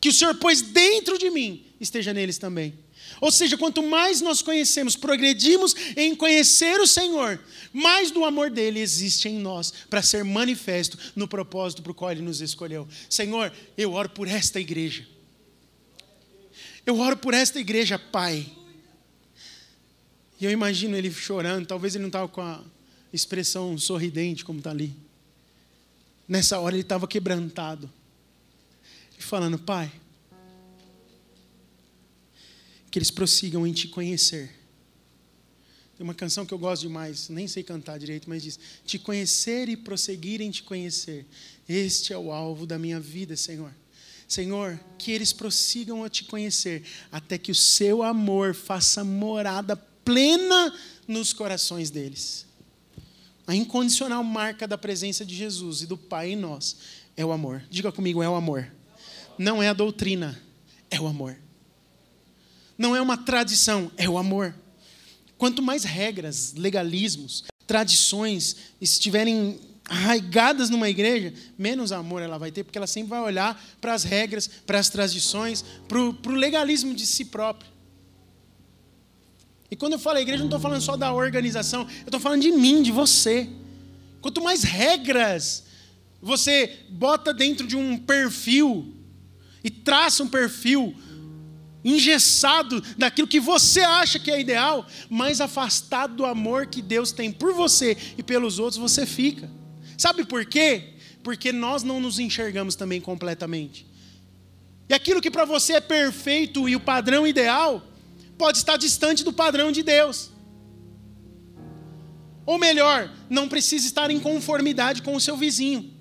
que 0.00 0.08
o 0.08 0.12
Senhor 0.12 0.36
pôs 0.36 0.62
dentro 0.62 1.18
de 1.18 1.28
mim, 1.28 1.69
esteja 1.80 2.12
neles 2.12 2.36
também. 2.38 2.74
Ou 3.20 3.32
seja, 3.32 3.56
quanto 3.56 3.82
mais 3.82 4.20
nós 4.20 4.42
conhecemos, 4.42 4.94
progredimos 4.94 5.74
em 5.96 6.14
conhecer 6.14 6.78
o 6.80 6.86
Senhor, 6.86 7.40
mais 7.72 8.10
do 8.10 8.24
amor 8.24 8.50
dele 8.50 8.80
existe 8.80 9.28
em 9.28 9.38
nós 9.38 9.72
para 9.88 10.02
ser 10.02 10.22
manifesto 10.22 10.98
no 11.16 11.26
propósito 11.26 11.82
para 11.82 11.92
o 11.92 11.94
qual 11.94 12.12
ele 12.12 12.22
nos 12.22 12.40
escolheu. 12.40 12.86
Senhor, 13.08 13.52
eu 13.76 13.94
oro 13.94 14.10
por 14.10 14.28
esta 14.28 14.60
igreja. 14.60 15.06
Eu 16.84 16.98
oro 16.98 17.16
por 17.16 17.34
esta 17.34 17.58
igreja, 17.58 17.98
Pai. 17.98 18.46
E 20.40 20.44
eu 20.44 20.50
imagino 20.50 20.96
ele 20.96 21.10
chorando, 21.10 21.66
talvez 21.66 21.94
ele 21.94 22.02
não 22.02 22.08
estava 22.08 22.28
com 22.28 22.40
a 22.40 22.62
expressão 23.12 23.76
sorridente 23.76 24.44
como 24.44 24.58
está 24.58 24.70
ali. 24.70 24.94
Nessa 26.26 26.58
hora 26.58 26.74
ele 26.74 26.82
estava 26.82 27.08
quebrantado. 27.08 27.90
E 29.18 29.22
falando, 29.22 29.58
Pai, 29.58 29.92
que 32.90 32.98
eles 32.98 33.10
prossigam 33.10 33.66
em 33.66 33.72
te 33.72 33.88
conhecer. 33.88 34.50
Tem 35.96 36.04
uma 36.04 36.14
canção 36.14 36.46
que 36.46 36.52
eu 36.52 36.58
gosto 36.58 36.82
demais, 36.82 37.28
nem 37.28 37.46
sei 37.46 37.62
cantar 37.62 37.98
direito, 37.98 38.28
mas 38.28 38.42
diz: 38.42 38.58
Te 38.84 38.98
conhecer 38.98 39.68
e 39.68 39.76
prosseguir 39.76 40.40
em 40.40 40.50
te 40.50 40.62
conhecer. 40.62 41.26
Este 41.68 42.12
é 42.12 42.18
o 42.18 42.32
alvo 42.32 42.66
da 42.66 42.78
minha 42.78 42.98
vida, 42.98 43.36
Senhor. 43.36 43.72
Senhor, 44.26 44.80
que 44.96 45.10
eles 45.10 45.32
prossigam 45.32 46.02
a 46.04 46.08
te 46.08 46.24
conhecer, 46.24 46.84
até 47.10 47.36
que 47.36 47.50
o 47.50 47.54
seu 47.54 48.02
amor 48.02 48.54
faça 48.54 49.04
morada 49.04 49.76
plena 49.76 50.74
nos 51.06 51.32
corações 51.32 51.90
deles. 51.90 52.46
A 53.46 53.54
incondicional 53.54 54.22
marca 54.22 54.66
da 54.66 54.78
presença 54.78 55.24
de 55.24 55.34
Jesus 55.34 55.82
e 55.82 55.86
do 55.86 55.98
Pai 55.98 56.30
em 56.30 56.36
nós 56.36 56.76
é 57.16 57.24
o 57.24 57.32
amor. 57.32 57.64
Diga 57.68 57.90
comigo, 57.90 58.22
é 58.22 58.28
o 58.28 58.36
amor. 58.36 58.70
Não 59.36 59.62
é 59.62 59.68
a 59.68 59.72
doutrina, 59.72 60.40
é 60.90 61.00
o 61.00 61.06
amor 61.06 61.36
não 62.80 62.96
é 62.96 63.00
uma 63.02 63.18
tradição, 63.18 63.92
é 63.98 64.08
o 64.08 64.16
amor. 64.16 64.54
Quanto 65.36 65.60
mais 65.60 65.84
regras, 65.84 66.54
legalismos, 66.56 67.44
tradições 67.66 68.56
estiverem 68.80 69.60
arraigadas 69.84 70.70
numa 70.70 70.88
igreja, 70.88 71.34
menos 71.58 71.92
amor 71.92 72.22
ela 72.22 72.38
vai 72.38 72.50
ter, 72.50 72.64
porque 72.64 72.78
ela 72.78 72.86
sempre 72.86 73.10
vai 73.10 73.20
olhar 73.20 73.62
para 73.82 73.92
as 73.92 74.02
regras, 74.02 74.48
para 74.48 74.78
as 74.78 74.88
tradições, 74.88 75.62
para 75.86 75.98
o 75.98 76.30
legalismo 76.30 76.94
de 76.94 77.04
si 77.04 77.26
própria. 77.26 77.70
E 79.70 79.76
quando 79.76 79.92
eu 79.92 79.98
falo 79.98 80.18
igreja, 80.18 80.38
não 80.38 80.46
estou 80.46 80.58
falando 80.58 80.80
só 80.80 80.96
da 80.96 81.12
organização, 81.12 81.82
eu 81.82 82.06
estou 82.06 82.18
falando 82.18 82.40
de 82.40 82.50
mim, 82.50 82.82
de 82.82 82.90
você. 82.90 83.46
Quanto 84.22 84.42
mais 84.42 84.62
regras 84.62 85.64
você 86.22 86.78
bota 86.88 87.34
dentro 87.34 87.66
de 87.66 87.76
um 87.76 87.98
perfil 87.98 88.94
e 89.62 89.68
traça 89.68 90.22
um 90.22 90.28
perfil 90.28 90.96
engessado 91.84 92.80
daquilo 92.96 93.28
que 93.28 93.40
você 93.40 93.80
acha 93.80 94.18
que 94.18 94.30
é 94.30 94.40
ideal, 94.40 94.86
mais 95.08 95.40
afastado 95.40 96.14
do 96.14 96.26
amor 96.26 96.66
que 96.66 96.82
Deus 96.82 97.12
tem 97.12 97.32
por 97.32 97.52
você 97.54 97.96
e 98.16 98.22
pelos 98.22 98.58
outros 98.58 98.78
você 98.78 99.06
fica. 99.06 99.50
Sabe 99.96 100.24
por 100.24 100.44
quê? 100.44 100.94
Porque 101.22 101.52
nós 101.52 101.82
não 101.82 102.00
nos 102.00 102.18
enxergamos 102.18 102.74
também 102.74 103.00
completamente. 103.00 103.86
E 104.88 104.94
aquilo 104.94 105.20
que 105.20 105.30
para 105.30 105.44
você 105.44 105.74
é 105.74 105.80
perfeito 105.80 106.68
e 106.68 106.74
o 106.74 106.80
padrão 106.80 107.26
ideal, 107.26 107.86
pode 108.36 108.58
estar 108.58 108.76
distante 108.76 109.22
do 109.22 109.32
padrão 109.32 109.70
de 109.70 109.82
Deus. 109.82 110.30
Ou 112.46 112.58
melhor, 112.58 113.12
não 113.28 113.48
precisa 113.48 113.86
estar 113.86 114.10
em 114.10 114.18
conformidade 114.18 115.02
com 115.02 115.14
o 115.14 115.20
seu 115.20 115.36
vizinho. 115.36 115.92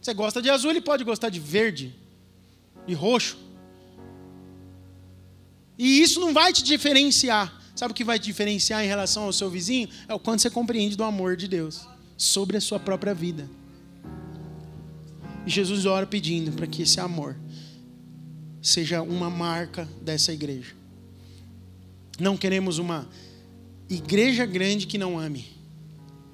Você 0.00 0.12
gosta 0.12 0.42
de 0.42 0.50
azul, 0.50 0.70
ele 0.70 0.80
pode 0.80 1.04
gostar 1.04 1.30
de 1.30 1.40
verde, 1.40 1.94
de 2.86 2.92
roxo. 2.92 3.38
E 5.78 6.00
isso 6.00 6.20
não 6.20 6.32
vai 6.32 6.52
te 6.52 6.62
diferenciar. 6.62 7.62
Sabe 7.74 7.92
o 7.92 7.94
que 7.94 8.04
vai 8.04 8.18
te 8.18 8.24
diferenciar 8.24 8.82
em 8.82 8.88
relação 8.88 9.24
ao 9.24 9.32
seu 9.32 9.50
vizinho? 9.50 9.88
É 10.08 10.14
o 10.14 10.18
quanto 10.18 10.40
você 10.40 10.48
compreende 10.48 10.96
do 10.96 11.04
amor 11.04 11.36
de 11.36 11.46
Deus 11.46 11.86
sobre 12.16 12.56
a 12.56 12.60
sua 12.60 12.80
própria 12.80 13.12
vida. 13.12 13.48
E 15.46 15.50
Jesus 15.50 15.84
ora 15.84 16.06
pedindo 16.06 16.52
para 16.52 16.66
que 16.66 16.82
esse 16.82 16.98
amor 16.98 17.36
seja 18.62 19.02
uma 19.02 19.28
marca 19.28 19.86
dessa 20.00 20.32
igreja. 20.32 20.74
Não 22.18 22.36
queremos 22.36 22.78
uma 22.78 23.06
igreja 23.88 24.46
grande 24.46 24.86
que 24.86 24.96
não 24.96 25.18
ame. 25.18 25.44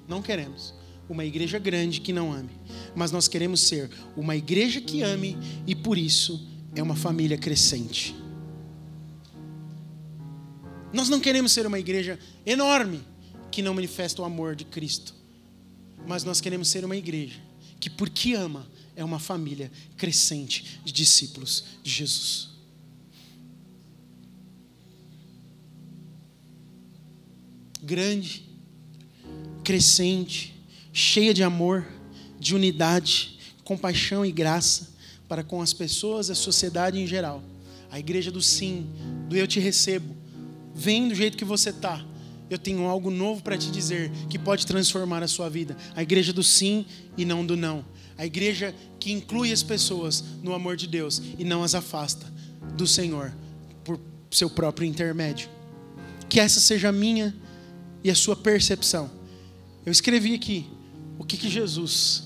Não 0.09 0.23
queremos 0.23 0.73
uma 1.09 1.25
igreja 1.25 1.59
grande 1.59 2.01
que 2.01 2.13
não 2.13 2.33
ame. 2.33 2.51
Mas 2.95 3.11
nós 3.11 3.29
queremos 3.29 3.61
ser 3.61 3.91
uma 4.17 4.37
igreja 4.37 4.81
que 4.81 5.03
ame 5.03 5.37
e 5.67 5.75
por 5.75 5.99
isso 5.99 6.49
é 6.75 6.83
uma 6.83 6.97
família 6.97 7.37
crescente. 7.37 8.15
Nós 10.93 11.09
não 11.09 11.21
queremos 11.21 11.53
ser 11.53 11.67
uma 11.67 11.79
igreja 11.79 12.19
enorme 12.45 13.03
que 13.51 13.63
não 13.63 13.75
manifesta 13.75 14.23
o 14.23 14.25
amor 14.25 14.55
de 14.55 14.65
Cristo, 14.65 15.15
mas 16.07 16.25
nós 16.25 16.41
queremos 16.41 16.69
ser 16.69 16.85
uma 16.85 16.97
igreja 16.97 17.41
que, 17.81 17.91
porque 17.91 18.35
ama, 18.35 18.67
é 18.95 19.05
uma 19.05 19.19
família 19.19 19.71
crescente 19.97 20.81
de 20.85 20.93
discípulos 20.93 21.65
de 21.83 21.91
Jesus. 21.91 22.51
Grande, 27.83 28.45
crescente, 29.65 30.55
cheia 30.93 31.35
de 31.35 31.43
amor, 31.43 31.87
de 32.39 32.55
unidade, 32.55 33.39
compaixão 33.65 34.25
e 34.25 34.31
graça 34.31 34.93
para 35.29 35.43
com 35.43 35.63
as 35.63 35.73
pessoas 35.73 36.31
a 36.31 36.35
sociedade 36.35 36.99
em 36.99 37.07
geral. 37.07 37.43
A 37.91 37.99
igreja 37.99 38.31
do 38.31 38.41
sim, 38.41 38.87
do 39.29 39.37
eu 39.37 39.47
te 39.47 39.59
recebo, 39.59 40.22
Vem 40.75 41.09
do 41.09 41.15
jeito 41.15 41.37
que 41.37 41.45
você 41.45 41.71
está. 41.71 42.05
Eu 42.49 42.59
tenho 42.59 42.87
algo 42.87 43.11
novo 43.11 43.43
para 43.43 43.57
te 43.57 43.71
dizer 43.71 44.11
que 44.29 44.39
pode 44.39 44.67
transformar 44.67 45.23
a 45.23 45.29
sua 45.29 45.49
vida. 45.49 45.77
A 45.95 46.03
igreja 46.03 46.33
do 46.33 46.43
sim 46.43 46.85
e 47.17 47.25
não 47.25 47.45
do 47.45 47.57
não. 47.57 47.85
A 48.19 48.27
igreja 48.27 48.75
que 49.01 49.11
inclui 49.11 49.53
as 49.53 49.63
pessoas 49.63 50.23
no 50.43 50.53
amor 50.53 50.77
de 50.77 50.87
Deus 50.87 51.23
e 51.39 51.45
não 51.45 51.63
as 51.63 51.75
afasta 51.75 52.31
do 52.77 52.87
Senhor 52.87 53.33
por 53.83 53.99
seu 54.31 54.51
próprio 54.51 54.87
intermédio. 54.87 55.49
Que 56.29 56.41
essa 56.41 56.61
seja 56.61 56.91
a 56.91 56.93
minha 56.93 57.35
e 58.05 58.11
a 58.11 58.15
sua 58.15 58.37
percepção. 58.37 59.11
Eu 59.85 59.93
escrevi 59.93 60.35
aqui 60.35 60.67
o 61.19 61.25
que, 61.25 61.37
que 61.37 61.49
Jesus 61.49 62.25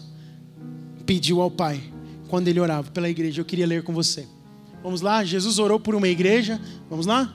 pediu 1.05 1.41
ao 1.41 1.51
Pai 1.51 1.81
quando 2.29 2.49
ele 2.49 2.61
orava 2.61 2.91
pela 2.91 3.09
igreja. 3.09 3.41
Eu 3.41 3.45
queria 3.45 3.67
ler 3.67 3.83
com 3.83 3.93
você. 3.93 4.27
Vamos 4.83 5.01
lá? 5.01 5.25
Jesus 5.25 5.59
orou 5.59 5.79
por 5.81 5.95
uma 5.95 6.09
igreja. 6.09 6.61
Vamos 6.91 7.07
lá? 7.07 7.33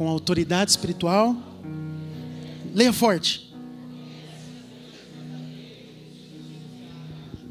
Com 0.00 0.08
autoridade 0.08 0.70
espiritual. 0.70 1.36
Leia 2.74 2.90
forte. 2.90 3.52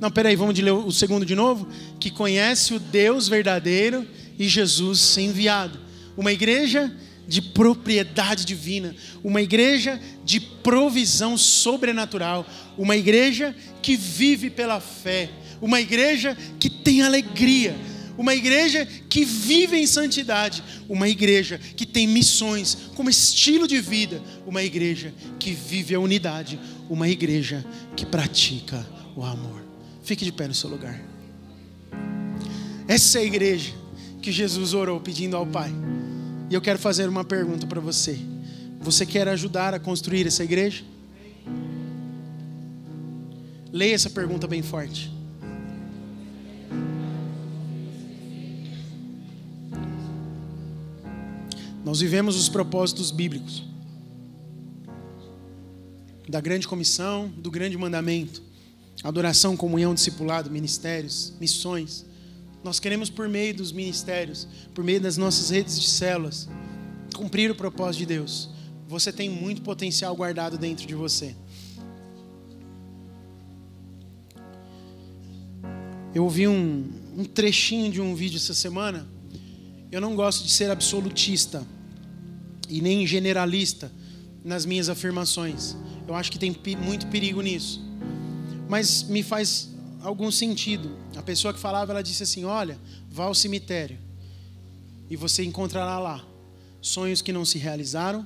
Não, 0.02 0.10
peraí, 0.10 0.36
vamos 0.36 0.58
ler 0.58 0.72
o 0.72 0.92
segundo 0.92 1.24
de 1.24 1.36
novo. 1.36 1.68
Que 2.00 2.10
conhece 2.10 2.74
o 2.74 2.80
Deus 2.80 3.28
verdadeiro 3.28 4.04
e 4.40 4.48
Jesus 4.48 5.16
enviado. 5.20 5.80
Uma 6.18 6.34
igreja 6.34 6.92
de 7.28 7.40
propriedade 7.40 8.44
divina, 8.46 8.96
uma 9.24 9.44
igreja 9.44 10.02
de 10.26 10.40
provisão 10.40 11.38
sobrenatural, 11.38 12.48
uma 12.76 12.98
igreja 12.98 13.56
que 13.80 13.96
vive 13.96 14.50
pela 14.50 14.80
fé, 14.80 15.30
uma 15.62 15.80
igreja 15.80 16.36
que 16.60 16.68
tem 16.68 17.04
alegria, 17.04 17.76
uma 18.20 18.36
igreja 18.36 18.86
que 19.08 19.24
vive 19.24 19.78
em 19.78 19.88
santidade, 19.88 20.62
uma 20.90 21.08
igreja 21.08 21.58
que 21.58 21.86
tem 21.86 22.06
missões 22.06 22.78
como 22.94 23.10
estilo 23.10 23.66
de 23.66 23.80
vida, 23.80 24.22
uma 24.46 24.62
igreja 24.62 25.14
que 25.40 25.54
vive 25.54 25.96
a 25.96 26.02
unidade, 26.02 26.60
uma 26.90 27.08
igreja 27.08 27.66
que 27.96 28.06
pratica 28.06 28.86
o 29.16 29.24
amor. 29.24 29.64
Fique 30.04 30.26
de 30.26 30.34
pé 30.34 30.50
no 30.50 30.54
seu 30.54 30.70
lugar. 30.70 31.02
Essa 32.90 33.20
é 33.20 33.22
a 33.22 33.26
igreja 33.26 33.74
que 34.22 34.34
Jesus 34.34 34.74
orou 34.74 35.00
pedindo 35.00 35.38
ao 35.38 35.48
Pai. 35.48 35.72
E 36.50 36.54
eu 36.54 36.60
quero 36.60 36.78
fazer 36.78 37.08
uma 37.08 37.24
pergunta 37.24 37.66
para 37.68 37.80
você. 37.80 38.20
Você 38.82 39.06
quer 39.06 39.30
ajudar 39.30 39.74
a 39.74 39.80
construir 39.80 40.28
essa 40.28 40.44
igreja? 40.44 40.84
Leia 43.72 43.96
essa 43.96 44.10
pergunta 44.10 44.46
bem 44.46 44.62
forte. 44.62 45.19
Nós 51.84 52.00
vivemos 52.02 52.36
os 52.36 52.50
propósitos 52.50 53.12
bíblicos 53.12 53.64
da 56.28 56.40
grande 56.40 56.68
comissão, 56.68 57.28
do 57.38 57.50
grande 57.50 57.76
mandamento, 57.78 58.44
adoração, 59.04 59.58
comunhão, 59.58 59.96
discipulado, 59.96 60.52
ministérios, 60.52 61.34
missões. 61.40 62.06
Nós 62.64 62.80
queremos, 62.80 63.10
por 63.10 63.28
meio 63.28 63.56
dos 63.56 63.72
ministérios, 63.72 64.48
por 64.76 64.84
meio 64.84 65.02
das 65.02 65.18
nossas 65.18 65.50
redes 65.50 65.80
de 65.80 65.88
células, 65.88 66.48
cumprir 67.16 67.50
o 67.50 67.56
propósito 67.56 68.02
de 68.02 68.06
Deus. 68.06 68.50
Você 68.88 69.12
tem 69.12 69.30
muito 69.30 69.62
potencial 69.62 70.16
guardado 70.16 70.58
dentro 70.58 70.86
de 70.86 70.94
você. 70.94 71.36
Eu 76.14 76.24
ouvi 76.24 76.48
um, 76.48 76.92
um 77.18 77.24
trechinho 77.24 77.92
de 77.92 78.02
um 78.02 78.14
vídeo 78.14 78.38
essa 78.38 78.54
semana. 78.54 79.08
Eu 79.92 80.00
não 80.00 80.16
gosto 80.16 80.44
de 80.44 80.52
ser 80.52 80.70
absolutista 80.70 81.66
e 82.68 82.82
nem 82.82 83.06
generalista 83.08 83.92
nas 84.44 84.66
minhas 84.66 84.88
afirmações. 84.88 85.76
Eu 86.08 86.16
acho 86.16 86.32
que 86.32 86.38
tem 86.38 86.56
muito 86.78 87.08
perigo 87.08 87.42
nisso. 87.42 87.84
Mas 88.68 89.04
me 89.04 89.24
faz 89.24 89.70
algum 90.02 90.32
sentido. 90.32 90.96
A 91.16 91.22
pessoa 91.22 91.54
que 91.54 91.60
falava, 91.60 91.92
ela 91.92 92.04
disse 92.04 92.24
assim: 92.24 92.46
Olha, 92.46 92.80
vá 93.10 93.26
ao 93.26 93.34
cemitério 93.34 93.98
e 95.10 95.16
você 95.16 95.44
encontrará 95.44 95.98
lá 95.98 96.24
sonhos 96.82 97.22
que 97.22 97.34
não 97.34 97.44
se 97.44 97.58
realizaram. 97.58 98.26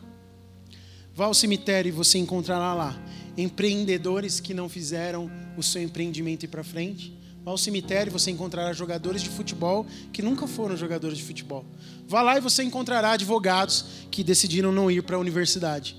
Vá 1.15 1.25
ao 1.25 1.33
cemitério 1.33 1.89
e 1.89 1.91
você 1.91 2.17
encontrará 2.17 2.73
lá 2.73 2.99
empreendedores 3.37 4.39
que 4.39 4.53
não 4.53 4.67
fizeram 4.67 5.31
o 5.57 5.63
seu 5.63 5.81
empreendimento 5.81 6.43
ir 6.43 6.49
para 6.49 6.63
frente. 6.63 7.17
Vá 7.43 7.51
ao 7.51 7.57
cemitério 7.57 8.09
e 8.09 8.13
você 8.13 8.31
encontrará 8.31 8.71
jogadores 8.71 9.21
de 9.21 9.29
futebol 9.29 9.85
que 10.13 10.21
nunca 10.21 10.47
foram 10.47 10.77
jogadores 10.77 11.17
de 11.17 11.23
futebol. 11.23 11.65
Vá 12.07 12.21
lá 12.21 12.37
e 12.37 12.41
você 12.41 12.63
encontrará 12.63 13.11
advogados 13.11 13.85
que 14.09 14.23
decidiram 14.23 14.71
não 14.71 14.89
ir 14.89 15.03
para 15.03 15.17
a 15.17 15.19
universidade. 15.19 15.97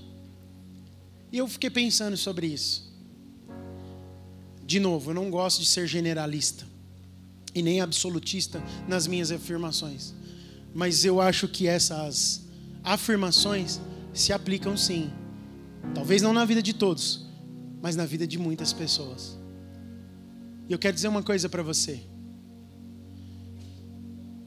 E 1.31 1.37
eu 1.37 1.47
fiquei 1.47 1.69
pensando 1.69 2.17
sobre 2.17 2.47
isso. 2.47 2.91
De 4.65 4.79
novo, 4.79 5.11
eu 5.11 5.13
não 5.13 5.29
gosto 5.29 5.59
de 5.59 5.67
ser 5.67 5.85
generalista 5.85 6.65
e 7.53 7.61
nem 7.61 7.79
absolutista 7.79 8.61
nas 8.87 9.05
minhas 9.05 9.31
afirmações. 9.31 10.15
Mas 10.73 11.05
eu 11.05 11.21
acho 11.21 11.47
que 11.47 11.67
essas 11.67 12.41
afirmações 12.83 13.79
se 14.13 14.33
aplicam 14.33 14.75
sim. 14.75 15.11
Talvez 15.93 16.23
não 16.23 16.33
na 16.33 16.43
vida 16.43 16.61
de 16.61 16.73
todos, 16.73 17.27
mas 17.81 17.95
na 17.95 18.05
vida 18.05 18.25
de 18.25 18.39
muitas 18.39 18.73
pessoas. 18.73 19.37
E 20.67 20.73
eu 20.73 20.79
quero 20.79 20.95
dizer 20.95 21.07
uma 21.07 21.23
coisa 21.23 21.47
para 21.47 21.61
você. 21.61 22.01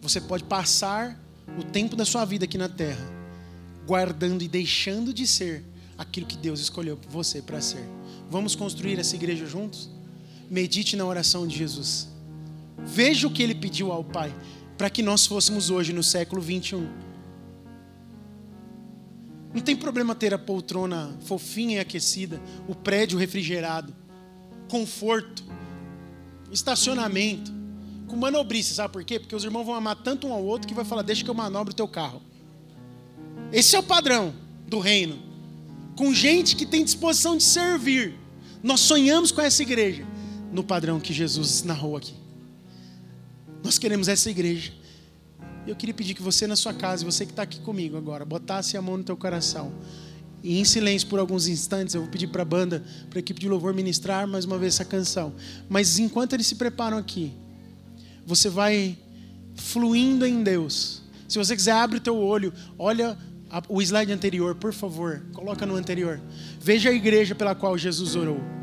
Você 0.01 0.21
pode 0.21 0.45
passar 0.45 1.21
o 1.59 1.63
tempo 1.63 1.95
da 1.95 2.05
sua 2.05 2.25
vida 2.25 2.45
aqui 2.45 2.59
na 2.59 2.69
terra 2.69 3.19
guardando 3.87 4.43
e 4.43 4.49
deixando 4.49 5.15
de 5.15 5.27
ser 5.27 5.65
aquilo 5.97 6.27
que 6.27 6.37
Deus 6.37 6.61
escolheu 6.61 6.99
você 7.09 7.41
para 7.41 7.59
ser. 7.61 7.83
Vamos 8.31 8.55
construir 8.55 8.99
essa 8.99 9.17
igreja 9.17 9.47
juntos? 9.47 9.89
Medite 10.51 10.95
na 10.95 11.07
oração 11.07 11.47
de 11.47 11.57
Jesus. 11.57 12.07
Veja 12.85 13.27
o 13.27 13.31
que 13.31 13.43
ele 13.43 13.55
pediu 13.55 13.91
ao 13.91 14.05
Pai 14.05 14.35
para 14.77 14.91
que 14.91 15.03
nós 15.03 15.27
fôssemos 15.27 15.71
hoje 15.71 15.95
no 15.95 16.03
século 16.03 16.43
21. 16.43 16.87
Não 19.55 19.63
tem 19.63 19.75
problema 19.75 20.15
ter 20.15 20.35
a 20.35 20.39
poltrona 20.39 21.17
fofinha 21.23 21.77
e 21.77 21.81
aquecida, 21.81 22.41
o 22.69 22.75
prédio 22.75 23.19
refrigerado, 23.19 23.97
conforto 24.69 25.43
estacionamento, 26.51 27.53
com 28.07 28.17
manobrice, 28.17 28.75
sabe 28.75 28.93
por 28.93 29.05
quê? 29.05 29.21
Porque 29.21 29.37
os 29.37 29.45
irmãos 29.45 29.65
vão 29.65 29.75
amar 29.75 29.97
tanto 29.97 30.27
um 30.27 30.33
ao 30.33 30.43
outro 30.43 30.67
que 30.67 30.75
vai 30.75 30.85
falar, 30.85 31.03
deixa 31.03 31.23
que 31.23 31.31
eu 31.31 31.35
manobro 31.35 31.73
o 31.73 31.77
teu 31.77 31.87
carro. 31.87 32.23
Esse 33.53 33.77
é 33.77 33.79
o 33.79 33.83
padrão 33.83 34.35
do 34.67 34.79
reino. 34.79 35.19
Com 35.97 36.13
gente 36.15 36.57
que 36.57 36.65
tem 36.65 36.85
disposição 36.85 37.37
de 37.37 37.43
servir. 37.43 38.15
Nós 38.63 38.81
sonhamos 38.81 39.33
com 39.33 39.41
essa 39.41 39.63
igreja 39.63 40.07
no 40.53 40.65
padrão 40.65 40.99
que 41.01 41.13
Jesus 41.13 41.63
narrou 41.63 41.97
aqui. 41.97 42.15
Nós 43.63 43.79
queremos 43.79 44.09
essa 44.09 44.31
igreja. 44.31 44.73
Eu 45.67 45.77
queria 45.77 45.95
pedir 45.95 46.15
que 46.15 46.23
você 46.23 46.47
na 46.47 46.57
sua 46.57 46.73
casa, 46.73 47.05
você 47.05 47.27
que 47.27 47.33
está 47.33 47.43
aqui 47.43 47.61
comigo 47.61 47.97
agora, 47.97 48.25
botasse 48.25 48.77
a 48.77 48.83
mão 48.83 48.97
no 48.97 49.05
teu 49.05 49.17
coração 49.17 49.73
e 50.43 50.59
em 50.59 50.65
silêncio 50.65 51.09
por 51.09 51.19
alguns 51.19 51.49
instantes, 51.49 51.95
eu 51.95 52.03
vou 52.03 52.11
pedir 52.11 52.29
para 52.29 52.43
a 52.43 52.45
banda, 52.45 52.83
para 53.11 53.19
a 53.19 53.21
equipe 53.21 53.41
de 53.41 53.49
louvor 53.49 53.75
ministrar 53.75 54.27
mais 54.27 54.45
uma 54.45 54.59
vez 54.59 54.75
essa 54.75 54.85
canção. 54.85 55.35
Mas 55.69 55.99
enquanto 55.99 56.35
eles 56.35 56.47
se 56.47 56.55
preparam 56.55 56.97
aqui, 56.97 57.33
você 58.27 58.49
vai 58.49 58.97
fluindo 59.55 60.27
em 60.27 60.43
Deus. 60.43 61.03
Se 61.29 61.39
você 61.39 61.55
quiser, 61.55 61.73
abre 61.73 61.99
o 61.99 62.01
teu 62.01 62.17
olho, 62.17 62.53
olha 62.79 63.19
o 63.69 63.81
slide 63.83 64.13
anterior, 64.13 64.55
por 64.55 64.73
favor, 64.73 65.23
coloca 65.33 65.67
no 65.67 65.75
anterior. 65.75 66.21
Veja 66.61 66.91
a 66.91 66.93
igreja 66.93 67.35
pela 67.35 67.55
qual 67.55 67.77
Jesus 67.77 68.15
orou. 68.15 68.58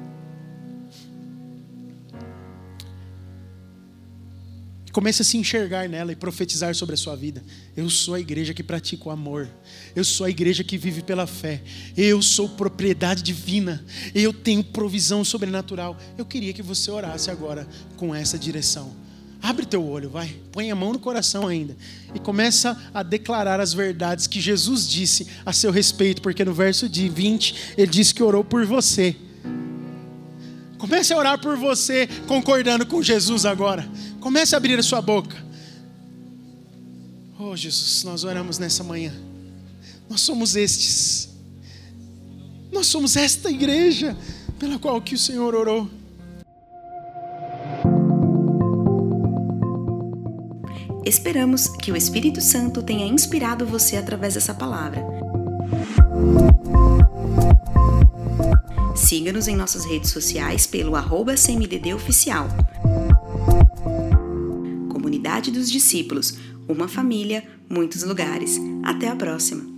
Comece 4.96 5.24
a 5.24 5.26
se 5.26 5.36
enxergar 5.36 5.90
nela 5.90 6.14
e 6.14 6.16
profetizar 6.16 6.74
sobre 6.74 6.96
a 6.96 6.98
sua 6.98 7.18
vida. 7.18 7.44
Eu 7.76 7.90
sou 7.90 8.14
a 8.14 8.20
igreja 8.22 8.54
que 8.54 8.64
pratica 8.64 9.10
o 9.10 9.12
amor. 9.12 9.50
Eu 9.94 10.06
sou 10.06 10.26
a 10.26 10.30
igreja 10.30 10.64
que 10.64 10.78
vive 10.78 11.02
pela 11.02 11.28
fé. 11.28 11.62
Eu 11.98 12.22
sou 12.22 12.48
propriedade 12.48 13.22
divina. 13.22 13.84
Eu 14.14 14.32
tenho 14.32 14.64
provisão 14.64 15.26
sobrenatural. 15.26 15.98
Eu 16.18 16.26
queria 16.26 16.54
que 16.54 16.62
você 16.62 16.90
orasse 16.90 17.30
agora 17.30 17.68
com 17.98 18.16
essa 18.16 18.40
direção. 18.40 18.96
Abre 19.42 19.66
teu 19.66 19.86
olho, 19.86 20.10
vai. 20.10 20.34
Põe 20.54 20.72
a 20.72 20.76
mão 20.76 20.94
no 20.94 21.00
coração 21.00 21.46
ainda. 21.46 21.76
E 22.14 22.20
começa 22.20 22.82
a 22.94 23.04
declarar 23.04 23.60
as 23.60 23.74
verdades 23.74 24.28
que 24.28 24.40
Jesus 24.40 24.88
disse 24.88 25.28
a 25.46 25.52
seu 25.52 25.72
respeito, 25.72 26.22
porque 26.22 26.46
no 26.46 26.54
verso 26.54 26.88
de 26.88 27.10
20 27.10 27.74
ele 27.78 27.92
disse 27.92 28.14
que 28.14 28.24
orou 28.24 28.46
por 28.46 28.66
você. 28.66 29.14
Comece 30.78 31.14
a 31.14 31.18
orar 31.18 31.40
por 31.40 31.58
você, 31.58 32.08
concordando 32.28 32.86
com 32.86 33.02
Jesus 33.02 33.46
agora. 33.46 33.88
Comece 34.20 34.56
a 34.56 34.58
abrir 34.58 34.78
a 34.78 34.84
sua 34.84 35.02
boca. 35.02 35.36
Oh, 37.40 37.56
Jesus, 37.56 38.04
nós 38.04 38.24
oramos 38.24 38.60
nessa 38.60 38.84
manhã. 38.84 39.14
Nós 40.10 40.22
somos 40.22 40.56
estes. 40.56 41.30
Nós 42.72 42.88
somos 42.88 43.16
esta 43.16 43.50
igreja 43.50 44.16
pela 44.60 44.80
qual 44.80 45.02
que 45.02 45.16
o 45.16 45.18
Senhor 45.18 45.54
orou. 45.54 45.90
Esperamos 51.06 51.68
que 51.68 51.92
o 51.92 51.96
Espírito 51.96 52.42
Santo 52.42 52.82
tenha 52.82 53.06
inspirado 53.06 53.66
você 53.66 53.96
através 53.96 54.34
dessa 54.34 54.54
palavra. 54.54 55.06
Siga-nos 58.96 59.48
em 59.48 59.56
nossas 59.56 59.86
redes 59.86 60.10
sociais 60.10 60.66
pelo 60.66 60.96
arroba 60.96 61.36
Oficial. 61.94 62.48
Comunidade 64.90 65.52
dos 65.52 65.70
Discípulos, 65.70 66.38
uma 66.68 66.88
família, 66.88 67.44
muitos 67.70 68.04
lugares. 68.04 68.58
Até 68.84 69.10
a 69.10 69.16
próxima! 69.16 69.75